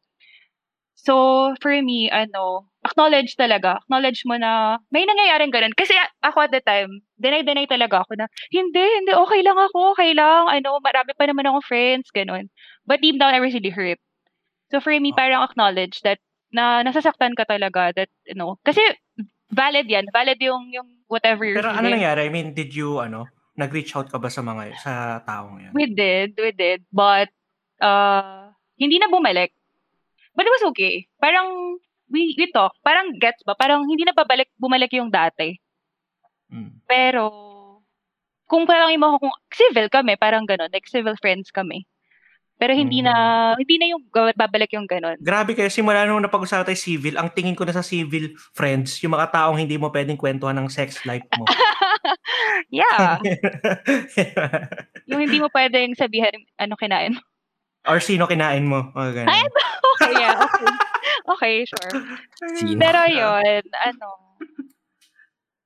So, 0.99 1.55
for 1.64 1.72
me, 1.72 2.12
ano, 2.12 2.68
acknowledge 2.90 3.38
talaga. 3.38 3.78
Acknowledge 3.86 4.26
mo 4.26 4.36
na 4.36 4.82
may 4.90 5.06
nangyayaring 5.06 5.54
ganun. 5.54 5.78
Kasi 5.78 5.94
ako 6.26 6.50
at 6.50 6.52
the 6.52 6.62
time, 6.66 7.06
deny-deny 7.22 7.70
talaga 7.70 8.02
ako 8.02 8.18
na, 8.18 8.26
hindi, 8.50 8.82
hindi, 8.82 9.14
okay 9.14 9.46
lang 9.46 9.56
ako, 9.56 9.94
okay 9.94 10.18
lang. 10.18 10.50
Ano, 10.50 10.82
marami 10.82 11.14
pa 11.14 11.30
naman 11.30 11.46
akong 11.46 11.70
friends, 11.70 12.10
ganun. 12.10 12.50
But 12.90 13.06
deep 13.06 13.22
down, 13.22 13.38
I 13.38 13.40
was 13.40 13.54
really 13.54 13.70
hurt. 13.70 14.02
So, 14.74 14.82
for 14.82 14.94
me, 14.94 15.14
Oh. 15.14 15.18
parang 15.18 15.46
acknowledge 15.46 16.02
that 16.02 16.18
na 16.50 16.82
nasasaktan 16.82 17.38
ka 17.38 17.46
talaga 17.46 17.94
that, 17.94 18.10
you 18.26 18.34
know, 18.34 18.58
kasi 18.66 18.82
valid 19.54 19.86
yan. 19.86 20.10
Valid 20.10 20.42
yung, 20.42 20.74
yung 20.74 20.90
whatever 21.06 21.46
you're 21.46 21.58
Pero 21.62 21.70
ano 21.70 21.86
feeling. 21.86 22.02
nangyari? 22.02 22.26
I 22.26 22.34
mean, 22.34 22.54
did 22.54 22.74
you, 22.74 22.98
ano, 22.98 23.30
nag-reach 23.54 23.94
out 23.94 24.10
ka 24.10 24.18
ba 24.18 24.30
sa 24.34 24.42
mga, 24.42 24.74
sa 24.82 25.22
taong 25.26 25.62
yan? 25.62 25.74
We 25.78 25.86
did, 25.90 26.34
we 26.38 26.50
did. 26.54 26.86
But, 26.90 27.30
uh, 27.82 28.50
hindi 28.78 28.98
na 28.98 29.10
bumalik. 29.12 29.54
But 30.34 30.48
it 30.48 30.54
was 30.54 30.66
okay. 30.72 31.10
Parang, 31.20 31.78
we, 32.10 32.36
we 32.36 32.49
talk. 32.51 32.74
Parang 32.84 33.16
gets 33.18 33.45
ba? 33.45 33.55
Parang 33.55 33.86
hindi 33.86 34.03
na 34.03 34.14
babalik, 34.14 34.49
bumalik 34.57 34.91
yung 34.97 35.14
dati. 35.14 35.55
Mm. 36.49 36.82
Pero, 36.89 37.24
kung 38.49 38.66
parang 38.66 38.89
mo 38.97 39.22
kung 39.22 39.34
civil 39.53 39.88
kami, 39.88 40.18
parang 40.18 40.43
ganun. 40.43 40.74
Like, 40.74 40.89
civil 40.89 41.14
friends 41.22 41.53
kami. 41.53 41.86
Pero 42.60 42.76
hindi 42.76 42.99
na, 42.99 43.55
hindi 43.55 43.80
na 43.80 43.88
yung 43.95 44.03
babalik 44.12 44.76
yung 44.76 44.84
ganun. 44.84 45.16
Grabe 45.24 45.55
kayo, 45.55 45.72
simula 45.72 46.03
nung 46.03 46.20
napag-usapan 46.20 46.68
tayo 46.68 46.76
civil, 46.76 47.16
ang 47.16 47.32
tingin 47.32 47.55
ko 47.55 47.64
na 47.64 47.72
sa 47.72 47.80
civil 47.80 48.36
friends, 48.51 48.99
yung 48.99 49.16
mga 49.16 49.32
taong 49.32 49.55
hindi 49.55 49.80
mo 49.80 49.88
pwedeng 49.88 50.20
kwentuhan 50.20 50.60
ng 50.60 50.68
sex 50.68 51.07
life 51.07 51.24
mo. 51.39 51.47
yeah. 52.84 53.16
yung 55.10 55.24
hindi 55.24 55.39
mo 55.39 55.47
pwedeng 55.55 55.95
sabihin, 55.95 56.36
ano 56.60 56.76
kinain 56.76 57.16
mo. 57.16 57.24
Or 57.88 58.03
sino 58.03 58.28
kinain 58.28 58.68
mo. 58.68 58.91
O, 58.91 59.07
ganun. 59.07 59.32
Ay, 59.32 59.47
Okay, 59.99 60.14
yeah. 60.20 60.36
Okay. 60.43 60.68
Okay, 61.28 61.65
sure. 61.67 61.91
Sino? 62.55 62.80
Pero 62.80 63.01
yun, 63.09 63.63
ano, 63.76 64.07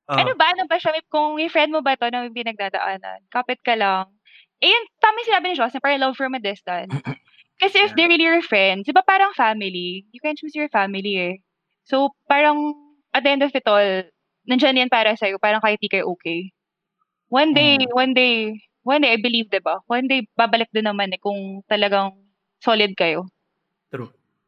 Oh. 0.03 0.19
Ano 0.19 0.35
ba? 0.35 0.51
Ano 0.51 0.67
ba 0.67 0.75
siya? 0.75 0.91
Kung 1.07 1.39
may 1.39 1.47
friend 1.47 1.71
mo 1.71 1.79
ba 1.79 1.95
to 1.95 2.11
na 2.11 2.27
may 2.27 2.33
pinagdadaanan, 2.43 3.23
kapit 3.31 3.63
ka 3.63 3.71
lang. 3.71 4.11
Eh, 4.59 4.67
yun, 4.67 4.83
tama 4.99 5.23
yung 5.23 5.29
sinabi 5.31 5.45
ni 5.47 5.55
Joss, 5.55 5.71
na 5.71 5.79
parang 5.79 6.03
love 6.03 6.19
from 6.19 6.35
a 6.35 6.43
distance. 6.43 6.91
Kasi 7.63 7.87
if 7.87 7.95
they're 7.95 8.11
really 8.11 8.27
your 8.27 8.43
friends, 8.43 8.83
di 8.83 8.91
ba 8.91 8.99
parang 9.07 9.31
family? 9.31 10.03
You 10.11 10.19
can 10.19 10.35
choose 10.35 10.51
your 10.59 10.67
family 10.67 11.15
eh. 11.15 11.35
So, 11.87 12.11
parang, 12.27 12.75
at 13.15 13.23
the 13.23 13.31
end 13.31 13.47
of 13.47 13.55
it 13.55 13.63
all, 13.63 14.03
nandyan 14.43 14.83
yan 14.83 14.91
para 14.91 15.15
sa'yo, 15.15 15.39
parang 15.39 15.63
kahit 15.63 15.79
di 15.79 15.87
kayo 15.87 16.11
okay. 16.11 16.51
One 17.31 17.55
day, 17.55 17.79
Mm. 17.79 17.95
one 17.95 18.11
day, 18.11 18.59
one 18.83 19.07
day, 19.07 19.15
I 19.15 19.19
believe, 19.23 19.47
di 19.55 19.63
ba? 19.63 19.79
One 19.87 20.11
day, 20.11 20.27
babalik 20.35 20.67
din 20.75 20.83
naman 20.83 21.15
eh 21.15 21.19
kung 21.23 21.63
talagang 21.71 22.11
solid 22.59 22.91
kayo. 22.99 23.23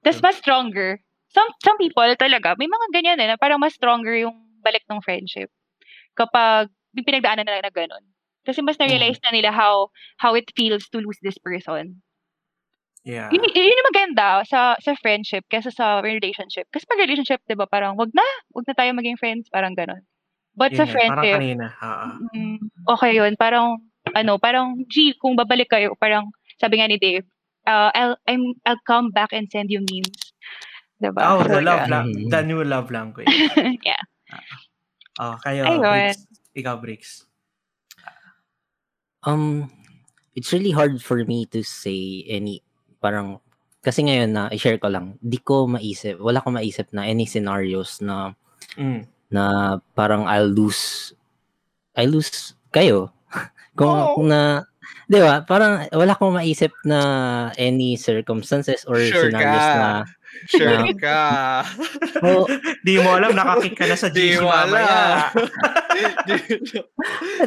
Tapos 0.06 0.22
mas 0.22 0.38
stronger. 0.38 1.01
Some 1.34 1.49
some 1.66 1.82
people 1.82 2.06
talaga, 2.16 2.53
may 2.62 2.70
mga 2.70 2.88
ganyan 2.93 3.20
eh, 3.26 3.28
na 3.34 3.38
parang 3.41 3.58
mas 3.58 3.74
stronger 3.74 4.14
yung 4.22 4.38
balik 4.62 4.86
ng 4.86 5.01
friendship. 5.01 5.49
Kapag 6.16 6.70
pinagdaanan 6.95 7.45
na 7.49 7.60
na 7.66 7.74
gano'n. 7.74 8.06
Kasi 8.45 8.62
mas 8.62 8.78
na-realize 8.80 9.20
na 9.26 9.34
nila 9.34 9.49
how 9.51 9.89
how 10.22 10.38
it 10.38 10.47
feels 10.56 10.86
to 10.93 11.01
lose 11.01 11.18
this 11.26 11.38
person. 11.41 11.99
Yeah. 13.06 13.30
Yun, 13.30 13.45
yun 13.53 13.70
yung 13.78 13.89
maganda 13.93 14.41
sa 14.49 14.74
sa 14.82 14.97
friendship 14.97 15.45
kaysa 15.51 15.70
sa 15.74 16.01
relationship. 16.01 16.66
Kasi 16.74 16.86
pag 16.89 17.01
relationship, 17.01 17.41
'di 17.45 17.53
ba, 17.58 17.70
parang 17.70 17.93
wag 17.99 18.10
na, 18.18 18.26
wag 18.53 18.66
na 18.66 18.74
tayo 18.74 18.93
maging 18.97 19.18
friends, 19.22 19.45
parang 19.53 19.78
gano'n. 19.78 20.01
But 20.58 20.74
Yun 20.74 20.80
sa 20.82 20.86
nga, 20.88 20.93
Parang 20.93 20.97
friendship, 20.97 21.38
kanina. 21.38 21.66
Mm, 22.34 22.58
okay 22.89 23.12
yun. 23.18 23.34
Parang, 23.38 23.68
ano, 24.16 24.39
parang, 24.39 24.80
G, 24.88 25.14
kung 25.20 25.36
babalik 25.36 25.70
kayo, 25.70 25.93
parang, 25.99 26.32
sabi 26.58 26.80
nga 26.80 26.88
ni 26.89 26.97
Dave, 26.97 27.28
uh, 27.68 27.91
I'll, 27.93 28.18
I'm, 28.28 28.53
I'll 28.66 28.82
come 28.88 29.11
back 29.11 29.34
and 29.34 29.49
send 29.51 29.70
you 29.70 29.82
memes. 29.82 30.34
Diba? 31.01 31.22
Oh, 31.28 31.43
So, 31.43 31.49
the 31.49 31.61
love, 31.61 31.89
la- 31.89 32.07
Mhm. 32.07 32.30
the 32.32 32.41
new 32.43 32.63
love 32.63 32.89
language. 32.89 33.28
yeah. 33.86 33.99
Oh, 35.20 35.36
kayo, 35.43 35.68
Ayun. 35.68 35.82
Briggs. 35.84 36.20
Ikaw, 36.55 36.76
Briggs. 36.80 37.11
Um, 39.26 39.72
it's 40.36 40.53
really 40.53 40.72
hard 40.72 41.01
for 41.01 41.18
me 41.26 41.45
to 41.49 41.63
say 41.63 42.24
any, 42.30 42.61
parang, 43.01 43.41
kasi 43.82 44.05
ngayon 44.05 44.30
na, 44.32 44.43
i-share 44.53 44.78
ko 44.78 44.88
lang, 44.88 45.18
di 45.22 45.41
ko 45.41 45.66
maisip, 45.66 46.22
wala 46.22 46.41
ko 46.41 46.53
maisip 46.53 46.93
na 46.93 47.03
any 47.09 47.26
scenarios 47.26 47.99
na, 48.05 48.34
Mm. 48.78 49.07
na 49.32 49.43
parang 49.97 50.28
I'll 50.30 50.47
lose, 50.51 51.13
I 51.95 52.05
lose 52.05 52.53
kayo. 52.70 53.11
Kung 53.80 53.97
Oo. 53.97 54.24
na, 54.24 54.63
di 55.06 55.18
ba, 55.18 55.42
parang 55.42 55.86
wala 55.90 56.12
akong 56.12 56.34
maisip 56.34 56.70
na 56.82 57.00
any 57.56 57.96
circumstances 57.96 58.84
or 58.84 58.98
Sure 59.00 59.28
scenarios 59.28 59.62
ka. 59.62 59.76
na, 59.76 59.90
Sure 60.46 60.84
Um, 60.84 60.94
ka. 60.96 61.20
oh, 62.22 62.44
Di 62.82 62.98
mo 62.98 63.14
alam, 63.14 63.32
nakakick 63.32 63.74
ka 63.74 63.84
na 63.86 63.96
sa 63.96 64.08
Di 64.08 64.34
GC 64.34 64.40
mo 64.40 64.50
mamaya. 64.50 65.30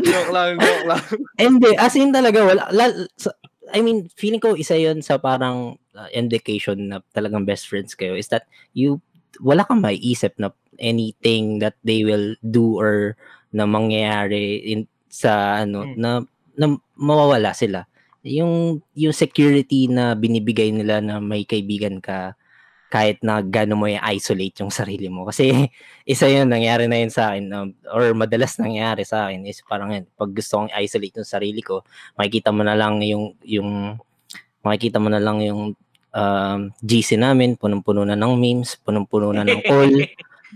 joke 0.02 0.30
lang, 0.30 0.48
joke 0.56 0.84
lang. 0.86 1.02
Hindi, 1.36 1.70
as 1.76 1.94
in 1.94 2.10
talaga, 2.10 2.38
wala, 2.42 2.62
la- 2.70 3.06
sa- 3.14 3.34
I 3.68 3.84
mean, 3.84 4.08
feeling 4.16 4.40
ko 4.40 4.56
isa 4.56 4.74
yon 4.74 5.04
sa 5.04 5.20
parang 5.20 5.76
uh, 5.92 6.08
indication 6.10 6.88
na 6.88 6.96
talagang 7.12 7.44
best 7.44 7.68
friends 7.68 7.92
kayo 7.92 8.16
is 8.16 8.26
that 8.32 8.48
you, 8.72 8.96
wala 9.38 9.60
kang 9.62 9.84
maiisip 9.84 10.32
na 10.40 10.48
anything 10.80 11.60
that 11.60 11.76
they 11.84 12.00
will 12.00 12.32
do 12.40 12.80
or 12.80 13.12
na 13.52 13.68
mangyayari 13.68 14.64
in 14.64 14.88
sa 15.08 15.60
ano 15.60 15.84
Mm. 15.84 15.94
na, 16.00 16.10
na 16.58 16.74
mawawala 16.98 17.54
sila. 17.54 17.86
Yung 18.26 18.82
yung 18.98 19.14
security 19.14 19.86
na 19.86 20.18
binibigay 20.18 20.74
nila 20.74 20.98
na 20.98 21.22
may 21.22 21.46
kaibigan 21.46 22.02
ka 22.02 22.34
kahit 22.88 23.20
na 23.20 23.44
gaano 23.44 23.76
mo 23.76 23.84
i-isolate 23.84 24.64
yung 24.64 24.72
sarili 24.72 25.12
mo. 25.12 25.28
Kasi 25.28 25.52
isa 26.12 26.24
yun, 26.26 26.48
nangyari 26.48 26.88
na 26.88 26.96
yun 26.98 27.12
sa 27.12 27.32
akin, 27.32 27.44
um, 27.52 27.68
or 27.92 28.16
madalas 28.16 28.56
nangyari 28.56 29.04
sa 29.04 29.28
akin 29.28 29.44
is 29.44 29.60
parang 29.60 29.92
yun, 29.92 30.04
pag 30.16 30.32
gusto 30.32 30.64
kong 30.64 30.72
i-isolate 30.72 31.20
yung 31.20 31.28
sarili 31.28 31.60
ko, 31.60 31.84
makikita 32.16 32.48
mo 32.48 32.64
na 32.64 32.72
lang 32.72 33.04
yung, 33.04 33.36
yung 33.44 34.00
makikita 34.64 34.96
mo 34.96 35.12
na 35.12 35.20
lang 35.20 35.44
yung 35.44 35.76
um, 36.16 36.60
GC 36.80 37.20
namin, 37.20 37.60
punong-puno 37.60 38.08
na 38.08 38.16
ng 38.16 38.34
memes, 38.40 38.80
punong-puno 38.80 39.36
na 39.36 39.44
ng 39.44 39.60
call, 39.68 39.92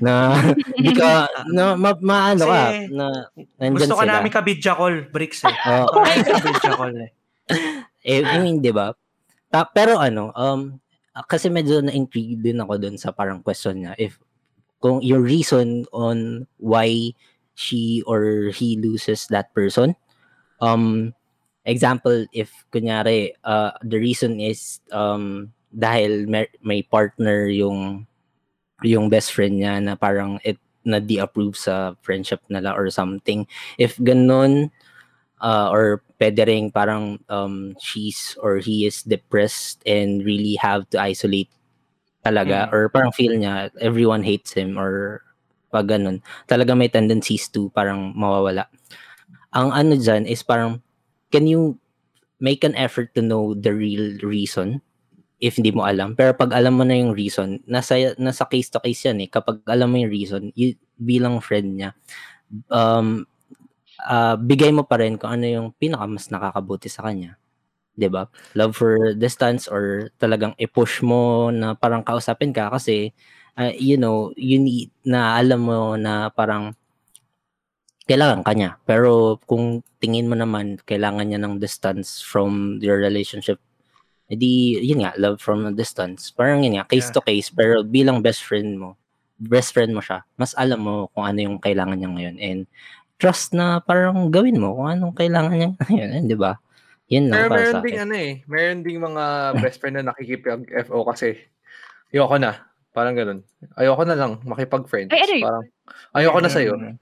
na 0.01 0.39
hindi 0.79 0.93
ka, 0.97 1.29
na 1.53 1.77
ma, 1.77 1.93
maano 2.01 2.49
ka, 2.49 2.89
na 2.89 3.07
nandyan 3.61 3.77
Gusto 3.77 3.97
ka 3.99 4.05
sila. 4.07 4.13
namin 4.17 4.31
ka-video 4.33 4.73
call, 4.79 4.97
Bricks 5.13 5.45
eh. 5.45 5.53
Oo. 5.53 5.85
Gusto 5.85 5.99
ka 6.01 6.09
namin 6.09 6.25
ka-video 6.25 6.73
call 6.79 6.95
eh. 6.97 7.11
Eh, 8.03 8.19
I 8.27 8.43
mean, 8.43 8.59
di 8.59 8.75
ba? 8.75 8.91
Ta- 9.47 9.71
pero 9.71 9.95
ano, 9.95 10.35
um, 10.35 10.75
kasi 11.31 11.47
medyo 11.47 11.79
na-intrigue 11.79 12.43
din 12.43 12.59
ako 12.59 12.75
dun 12.83 12.99
sa 12.99 13.15
parang 13.15 13.39
question 13.47 13.79
niya. 13.79 13.95
If, 13.95 14.19
kung 14.83 14.99
your 15.07 15.23
reason 15.23 15.87
on 15.95 16.51
why 16.59 17.15
she 17.55 18.03
or 18.11 18.51
he 18.51 18.75
loses 18.75 19.31
that 19.31 19.55
person, 19.55 19.95
um, 20.59 21.15
example, 21.63 22.27
if 22.35 22.51
kunyari, 22.75 23.39
uh, 23.47 23.71
the 23.87 24.03
reason 24.03 24.43
is, 24.43 24.83
um, 24.91 25.55
dahil 25.71 26.27
may, 26.27 26.51
may 26.59 26.83
partner 26.83 27.47
yung, 27.47 28.03
yung 28.85 29.09
best 29.11 29.33
friend 29.33 29.59
niya 29.63 29.81
na 29.83 29.95
parang 29.97 30.39
it, 30.45 30.59
na 30.83 30.99
di-approve 30.99 31.55
sa 31.55 31.95
friendship 32.03 32.43
nila 32.51 32.75
or 32.75 32.91
something. 32.91 33.47
If 33.79 33.97
ganun, 34.03 34.71
uh, 35.43 35.69
or 35.75 36.03
pwede 36.23 36.47
rin 36.47 36.71
parang 36.71 37.19
um, 37.29 37.75
she's 37.83 38.39
or 38.41 38.59
he 38.63 38.87
is 38.87 39.03
depressed 39.03 39.83
and 39.85 40.23
really 40.23 40.55
have 40.63 40.87
to 40.95 41.03
isolate 41.03 41.51
talaga 42.23 42.71
Mm. 42.71 42.73
or 42.75 42.83
parang 42.89 43.11
feel 43.11 43.35
niya 43.35 43.75
everyone 43.83 44.23
hates 44.23 44.55
him 44.55 44.79
or 44.79 45.23
pag 45.75 45.91
ganun 45.91 46.23
talaga 46.47 46.79
may 46.79 46.87
tendencies 46.87 47.51
to 47.51 47.67
parang 47.75 48.15
mawawala 48.15 48.71
ang 49.51 49.75
ano 49.75 49.99
dyan 49.99 50.23
is 50.31 50.47
parang 50.47 50.79
can 51.35 51.51
you 51.51 51.75
make 52.39 52.63
an 52.63 52.79
effort 52.79 53.11
to 53.15 53.23
know 53.23 53.55
the 53.59 53.75
real 53.75 54.15
reason 54.23 54.79
if 55.43 55.59
hindi 55.59 55.75
mo 55.75 55.83
alam 55.83 56.15
pero 56.15 56.39
pag 56.39 56.55
alam 56.55 56.79
mo 56.79 56.87
na 56.87 56.95
yung 56.95 57.11
reason 57.11 57.59
nasa 57.67 58.15
nasa 58.15 58.47
case 58.47 58.71
to 58.71 58.79
case 58.79 59.11
yan 59.11 59.27
eh 59.27 59.29
kapag 59.29 59.59
alam 59.67 59.91
mo 59.91 59.99
yung 59.99 60.13
reason 60.15 60.55
you, 60.55 60.79
bilang 60.95 61.43
friend 61.43 61.75
niya 61.75 61.91
um 62.71 63.27
ah, 64.07 64.35
bigay 64.39 64.71
mo 64.75 64.83
pa 64.87 64.99
rin 65.01 65.19
kung 65.19 65.39
ano 65.39 65.47
yung 65.47 65.69
pinaka 65.77 66.07
mas 66.09 66.27
nakakabuti 66.31 66.89
sa 66.91 67.07
kanya. 67.07 67.39
'Di 67.95 68.09
ba? 68.09 68.27
Love 68.57 68.75
for 68.77 68.93
distance 69.17 69.69
or 69.69 70.11
talagang 70.19 70.57
i-push 70.59 71.05
mo 71.05 71.53
na 71.53 71.77
parang 71.77 72.03
kausapin 72.05 72.51
ka 72.55 72.73
kasi 72.73 73.13
ah, 73.59 73.73
you 73.77 73.97
know, 74.01 74.33
you 74.37 74.59
need 74.59 74.91
na 75.05 75.37
alam 75.39 75.61
mo 75.69 75.95
na 76.01 76.33
parang 76.33 76.75
kailangan 78.09 78.43
ka 78.43 78.53
niya. 78.57 78.71
Pero 78.89 79.39
kung 79.47 79.85
tingin 80.03 80.27
mo 80.29 80.35
naman 80.35 80.81
kailangan 80.83 81.27
niya 81.29 81.41
ng 81.43 81.61
distance 81.63 82.21
from 82.25 82.81
your 82.83 82.99
relationship, 82.99 83.61
edi 84.33 84.81
yun 84.81 85.05
nga, 85.05 85.13
love 85.21 85.37
from 85.39 85.69
a 85.69 85.73
distance. 85.73 86.33
Parang 86.33 86.65
yun 86.65 86.81
nga, 86.81 86.89
case 86.89 87.13
Yeah. 87.13 87.15
to 87.15 87.23
case, 87.23 87.53
pero 87.53 87.85
bilang 87.85 88.25
best 88.25 88.41
friend 88.43 88.81
mo, 88.81 88.97
best 89.37 89.77
friend 89.77 89.93
mo 89.93 90.01
siya, 90.01 90.25
mas 90.41 90.57
alam 90.57 90.81
mo 90.81 90.95
kung 91.13 91.29
ano 91.29 91.39
yung 91.39 91.59
kailangan 91.61 92.01
niya 92.01 92.11
ngayon. 92.11 92.37
And 92.41 92.61
trust 93.21 93.53
na 93.53 93.79
parang 93.79 94.33
gawin 94.33 94.57
mo 94.59 94.75
kung 94.75 94.89
anong 94.89 95.15
kailangan 95.15 95.53
niya 95.55 95.71
ngayon, 95.93 96.25
di 96.27 96.39
ba? 96.39 96.57
Yun 97.13 97.29
lang 97.29 97.37
Pero 97.37 97.49
para 97.53 97.61
meron 97.61 97.75
sa 97.77 97.85
ding 97.85 97.99
akin. 98.01 98.05
ano 98.09 98.15
eh, 98.17 98.33
meron 98.49 98.81
ding 98.81 98.99
mga 98.99 99.25
best 99.63 99.77
friend 99.79 99.95
na 100.01 100.09
nakikipag-FO 100.11 100.99
kasi 101.05 101.37
ayoko 102.11 102.37
na. 102.41 102.53
Parang 102.93 103.17
ganun. 103.17 103.41
Ayoko 103.77 104.05
na 104.05 104.17
lang 104.17 104.33
makipag-friends. 104.45 105.13
Ay, 105.13 105.21
ano? 105.25 105.35
Parang 105.45 105.65
ayoko 106.17 106.39
na. 106.41 106.49
Mm. 106.49 106.97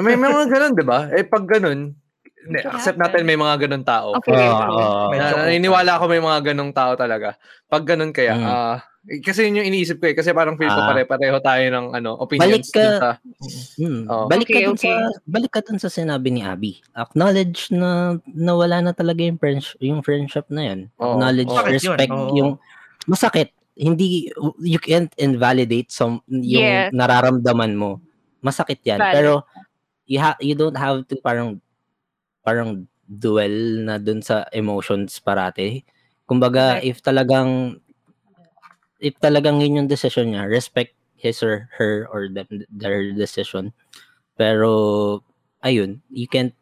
May, 0.00 0.14
may 0.16 0.30
mga 0.30 0.46
ganun, 0.48 0.72
di 0.76 0.84
ba? 0.86 1.08
Eh, 1.12 1.24
pag 1.24 1.44
ganun, 1.44 1.92
hindi, 2.40 2.58
accept 2.62 2.96
natin 2.96 3.22
may 3.22 3.34
mga 3.34 3.66
ganun 3.66 3.82
tao. 3.82 4.16
Okay. 4.16 4.32
Na, 4.32 4.66
open. 4.66 5.20
naniniwala 5.44 5.90
ako 5.94 6.04
may 6.06 6.18
mga 6.18 6.40
ganung 6.46 6.72
tao 6.72 6.92
talaga. 6.94 7.36
Pag 7.66 7.84
ganun 7.84 8.10
kaya, 8.10 8.32
Mm. 8.32 8.76
eh, 9.06 9.20
kasi 9.20 9.44
yun 9.44 9.58
yung 9.58 9.68
iniisip 9.68 9.96
ko 9.96 10.06
eh. 10.06 10.14
Kasi 10.14 10.30
parang 10.30 10.56
feel 10.56 10.68
ko 10.68 10.76
Ah. 10.78 10.88
pare-pareho 10.88 11.36
tayo 11.38 11.64
ng 11.64 11.86
ano, 11.94 12.16
opinions 12.16 12.44
Balik 12.46 12.64
ka- 12.66 12.98
sa... 12.98 13.10
Hmm. 13.76 14.04
Oo. 14.06 14.24
Balik 14.26 14.46
ka 14.46 14.52
Okay, 14.52 14.64
dun 14.64 14.74
okay. 14.74 14.88
sa 14.88 14.92
balik 15.26 15.50
ka 15.50 15.60
dun 15.60 15.78
sa 15.78 15.88
sinabi 15.88 16.28
ni 16.28 16.40
Abby. 16.40 16.80
Acknowledge 16.92 17.68
na 17.70 17.90
nawala 18.26 18.80
na 18.80 18.92
talaga 18.92 19.20
yung 19.20 19.36
friendship, 19.36 19.76
yung 19.78 20.00
friendship 20.00 20.48
na 20.48 20.62
yun. 20.64 20.80
Oo, 20.96 21.16
Acknowledge, 21.16 21.48
oo. 21.48 21.56
Masakit 21.56 21.72
yun, 21.72 21.76
respect 21.76 22.12
oo. 22.12 22.32
yung 22.34 22.50
masakit. 23.06 23.48
Hindi 23.72 24.28
you 24.60 24.76
can't 24.78 25.08
invalidate 25.16 25.88
some 25.88 26.20
yung 26.26 26.60
Yes. 26.60 26.92
nararamdaman 26.92 27.72
mo. 27.72 28.00
Masakit 28.38 28.80
'yan. 28.82 28.96
Valid. 28.98 29.14
Pero 29.14 29.32
you 30.04 30.18
ha- 30.18 30.36
you 30.38 30.52
don't 30.52 30.74
have 30.74 31.00
to 31.02 31.16
parang 31.16 31.56
parang 32.50 32.90
duel 33.06 33.86
na 33.86 34.02
dun 34.02 34.26
sa 34.26 34.50
emotions 34.50 35.22
parate. 35.22 35.86
Kumbaga, 36.26 36.82
Correct. 36.82 36.86
if 36.90 36.98
talagang 36.98 37.78
if 38.98 39.14
talagang 39.22 39.62
yun 39.62 39.82
yung 39.82 39.90
decision 39.90 40.34
niya, 40.34 40.50
respect 40.50 40.98
his 41.14 41.38
or 41.46 41.70
her 41.78 42.10
or 42.10 42.26
them, 42.26 42.66
their 42.68 43.14
decision. 43.14 43.70
Pero, 44.34 45.22
ayun, 45.62 46.02
you 46.10 46.26
can't, 46.26 46.52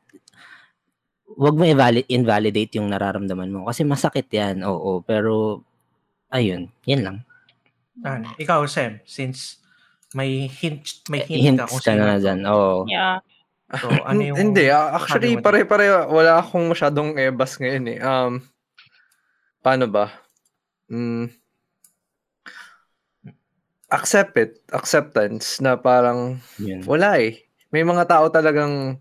wag 1.38 1.54
mo 1.54 1.62
invalid, 1.66 2.06
invalidate 2.10 2.74
yung 2.78 2.90
nararamdaman 2.90 3.50
mo. 3.50 3.66
Kasi 3.70 3.86
masakit 3.86 4.26
yan, 4.30 4.66
oo. 4.66 5.02
Pero, 5.02 5.62
ayun, 6.30 6.70
yan 6.86 7.02
lang. 7.02 7.18
Ano, 8.02 8.34
ikaw, 8.38 8.66
Sam, 8.66 9.02
since 9.06 9.62
may 10.14 10.46
hint, 10.50 11.02
may 11.10 11.22
hint, 11.26 11.58
Hints 11.58 11.60
ka 11.62 11.66
kung 11.70 11.82
ka 11.82 11.90
sino 11.90 12.02
na 12.06 12.18
dyan, 12.18 12.40
oo. 12.46 12.86
Yeah. 12.86 13.18
So, 13.76 13.92
ano 14.08 14.20
yung... 14.24 14.36
Hindi, 14.36 14.72
actually, 14.72 15.36
sabi 15.36 15.40
mo 15.40 15.44
pare-pare, 15.44 16.08
wala 16.08 16.40
akong 16.40 16.72
masyadong 16.72 17.20
ebas 17.20 17.60
ngayon 17.60 17.84
eh. 17.92 17.98
Um, 18.00 18.32
paano 19.60 19.84
ba? 19.92 20.08
Mm, 20.88 21.28
accept 23.92 24.36
it, 24.40 24.64
acceptance, 24.72 25.60
na 25.60 25.76
parang 25.76 26.40
Yun. 26.56 26.84
wala 26.88 27.20
eh. 27.20 27.44
May 27.68 27.84
mga 27.84 28.08
tao 28.08 28.32
talagang 28.32 29.00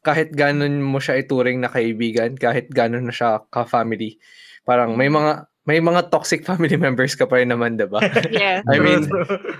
kahit 0.00 0.32
ganun 0.32 0.80
mo 0.80 1.02
siya 1.02 1.20
ituring 1.20 1.60
na 1.60 1.68
kaibigan, 1.68 2.32
kahit 2.32 2.72
ganun 2.72 3.08
na 3.08 3.12
siya 3.12 3.44
ka-family, 3.52 4.16
parang 4.64 4.96
may 4.96 5.12
mga 5.12 5.48
may 5.68 5.84
mga 5.84 6.08
toxic 6.08 6.44
family 6.48 6.80
members 6.80 7.12
ka 7.12 7.28
pa 7.28 7.44
rin 7.44 7.52
naman, 7.52 7.76
'di 7.76 7.88
ba? 7.92 8.00
Yes. 8.32 8.64
I 8.64 8.80
mean, 8.80 9.04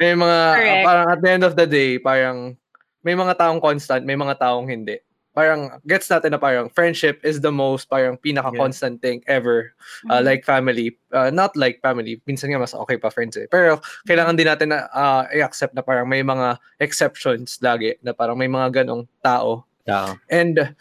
may 0.00 0.16
mga 0.16 0.40
Correct. 0.56 0.84
parang 0.88 1.06
at 1.12 1.20
the 1.20 1.28
end 1.28 1.44
of 1.44 1.52
the 1.52 1.68
day, 1.68 2.00
parang 2.00 2.56
may 3.02 3.14
mga 3.14 3.38
taong 3.38 3.60
constant, 3.62 4.02
may 4.04 4.16
mga 4.16 4.38
taong 4.38 4.66
hindi. 4.66 4.98
Parang 5.32 5.78
gets 5.86 6.10
natin 6.10 6.34
na 6.34 6.40
parang 6.42 6.66
friendship 6.66 7.22
is 7.22 7.38
the 7.38 7.52
most 7.52 7.86
parang 7.86 8.18
pinaka-constant 8.18 8.98
thing 8.98 9.22
ever. 9.30 9.70
Uh, 10.10 10.18
Mhm. 10.18 10.24
like 10.26 10.42
family, 10.42 10.98
uh, 11.14 11.30
not 11.30 11.54
like 11.54 11.78
family. 11.78 12.18
Minsan 12.26 12.50
nga 12.50 12.58
mas 12.58 12.74
okay 12.74 12.98
pa 12.98 13.06
friends 13.06 13.38
eh. 13.38 13.46
Pero 13.46 13.78
kailangan 14.02 14.34
din 14.34 14.50
natin 14.50 14.74
na 14.74 14.90
uh, 14.90 15.30
i-accept 15.30 15.78
na 15.78 15.82
parang 15.86 16.10
may 16.10 16.26
mga 16.26 16.58
exceptions 16.82 17.54
lagi 17.62 17.94
na 18.02 18.10
parang 18.10 18.34
may 18.34 18.50
mga 18.50 18.82
ganong 18.82 19.06
tao. 19.22 19.62
Tao. 19.86 20.18
And 20.26 20.58
uh, 20.58 20.74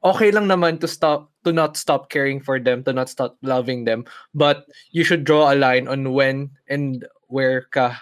okay 0.00 0.32
lang 0.32 0.48
naman 0.48 0.80
to 0.80 0.88
stop 0.88 1.28
to 1.44 1.52
not 1.52 1.76
stop 1.76 2.08
caring 2.08 2.40
for 2.40 2.56
them, 2.56 2.80
to 2.88 2.96
not 2.96 3.12
stop 3.12 3.36
loving 3.44 3.84
them, 3.84 4.08
but 4.32 4.64
you 4.88 5.04
should 5.04 5.24
draw 5.28 5.52
a 5.52 5.56
line 5.56 5.84
on 5.84 6.16
when 6.16 6.48
and 6.72 7.04
where 7.28 7.68
ka 7.76 7.92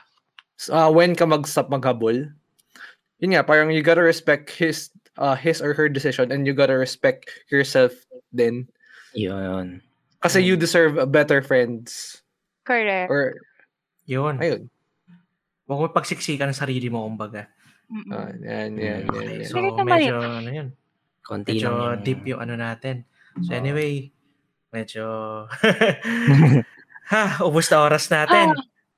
uh, 0.70 0.90
when 0.90 1.18
ka 1.18 1.26
mag-stop 1.26 1.66
maghabol. 1.66 2.30
Yun 3.18 3.32
nga, 3.32 3.42
parang 3.44 3.72
you 3.72 3.80
gotta 3.80 4.04
respect 4.04 4.52
his 4.52 4.92
uh, 5.16 5.34
his 5.36 5.64
or 5.64 5.72
her 5.72 5.88
decision 5.88 6.28
and 6.32 6.44
you 6.44 6.52
gotta 6.52 6.76
respect 6.76 7.28
yourself 7.48 7.92
din. 8.34 8.68
Yun. 9.16 9.80
Kasi 10.20 10.44
you 10.44 10.56
deserve 10.56 10.98
a 11.00 11.08
better 11.08 11.40
friends. 11.40 12.20
Correct. 12.66 13.08
Or, 13.08 13.38
Yun. 14.04 14.36
ayun. 14.42 14.68
Huwag 15.66 15.78
mo 15.82 15.86
pagsiksikan 15.90 16.50
ng 16.50 16.58
sarili 16.58 16.86
mo, 16.90 17.06
kumbaga. 17.06 17.48
Mm-mm. 17.86 18.10
Ah, 18.10 18.30
yan, 18.34 18.74
yan, 18.74 19.00
yan, 19.06 19.10
Okay, 19.10 19.36
yan. 19.42 19.50
so 19.50 19.58
medyo, 19.86 20.14
ano 20.18 20.50
yun, 20.50 20.68
Konti 21.22 21.54
medyo 21.58 21.70
lang 21.70 21.78
yung... 21.78 22.02
deep 22.02 22.22
yung 22.26 22.40
ano 22.42 22.54
natin. 22.58 23.06
So 23.46 23.54
anyway, 23.54 24.10
medyo, 24.74 25.04
ha, 27.12 27.22
ubos 27.46 27.70
na 27.70 27.78
oras 27.82 28.10
natin. 28.10 28.50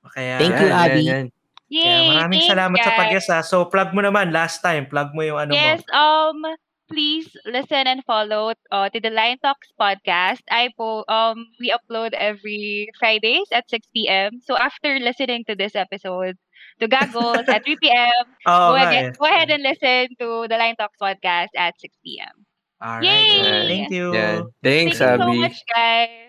Kaya, 0.08 0.40
Thank 0.40 0.56
you, 0.60 0.68
Yan, 0.72 0.76
Abby. 0.80 1.02
yan, 1.04 1.08
yan. 1.08 1.26
Kaya 1.68 2.00
Yay! 2.00 2.08
maraming 2.10 2.40
thanks, 2.40 2.52
salamat 2.52 2.78
sa 2.80 2.90
guys. 2.90 2.98
pag-guest 2.98 3.28
ha. 3.28 3.40
So 3.44 3.68
plug 3.68 3.92
mo 3.92 4.00
naman, 4.00 4.32
last 4.32 4.64
time, 4.64 4.88
plug 4.88 5.12
mo 5.12 5.20
yung 5.20 5.36
ano 5.38 5.52
Yes, 5.52 5.84
mo. 5.84 5.92
um, 5.92 6.38
please 6.88 7.28
listen 7.44 7.84
and 7.84 8.00
follow 8.08 8.56
uh, 8.72 8.88
to 8.88 8.98
the 8.98 9.12
Line 9.12 9.36
Talks 9.44 9.68
podcast. 9.76 10.40
I 10.48 10.72
po 10.72 11.04
um 11.12 11.44
we 11.60 11.68
upload 11.68 12.16
every 12.16 12.88
Fridays 12.96 13.52
at 13.52 13.68
6 13.68 13.84
p.m. 13.92 14.40
So 14.40 14.56
after 14.56 14.96
listening 14.96 15.44
to 15.44 15.54
this 15.54 15.76
episode, 15.76 16.40
to 16.80 16.88
Gaggles 16.88 17.44
at 17.52 17.68
3 17.68 17.76
p.m., 17.84 18.24
Oo 18.48 18.72
go, 18.72 18.74
ahead, 18.80 19.04
eh. 19.04 19.12
go 19.20 19.26
ahead 19.28 19.50
and 19.52 19.60
listen 19.60 20.08
to 20.16 20.48
the 20.48 20.56
Line 20.56 20.76
Talks 20.80 20.96
podcast 20.96 21.52
at 21.52 21.76
6 21.76 21.92
p.m. 22.00 22.48
Alright. 22.80 23.04
Yay! 23.04 23.68
Thank 23.68 23.90
you. 23.92 24.06
Thank 24.14 24.46
Thanks, 24.62 24.96
you 25.02 25.04
so 25.04 25.18
Abby. 25.20 25.38
much, 25.44 25.58
guys. 25.68 26.27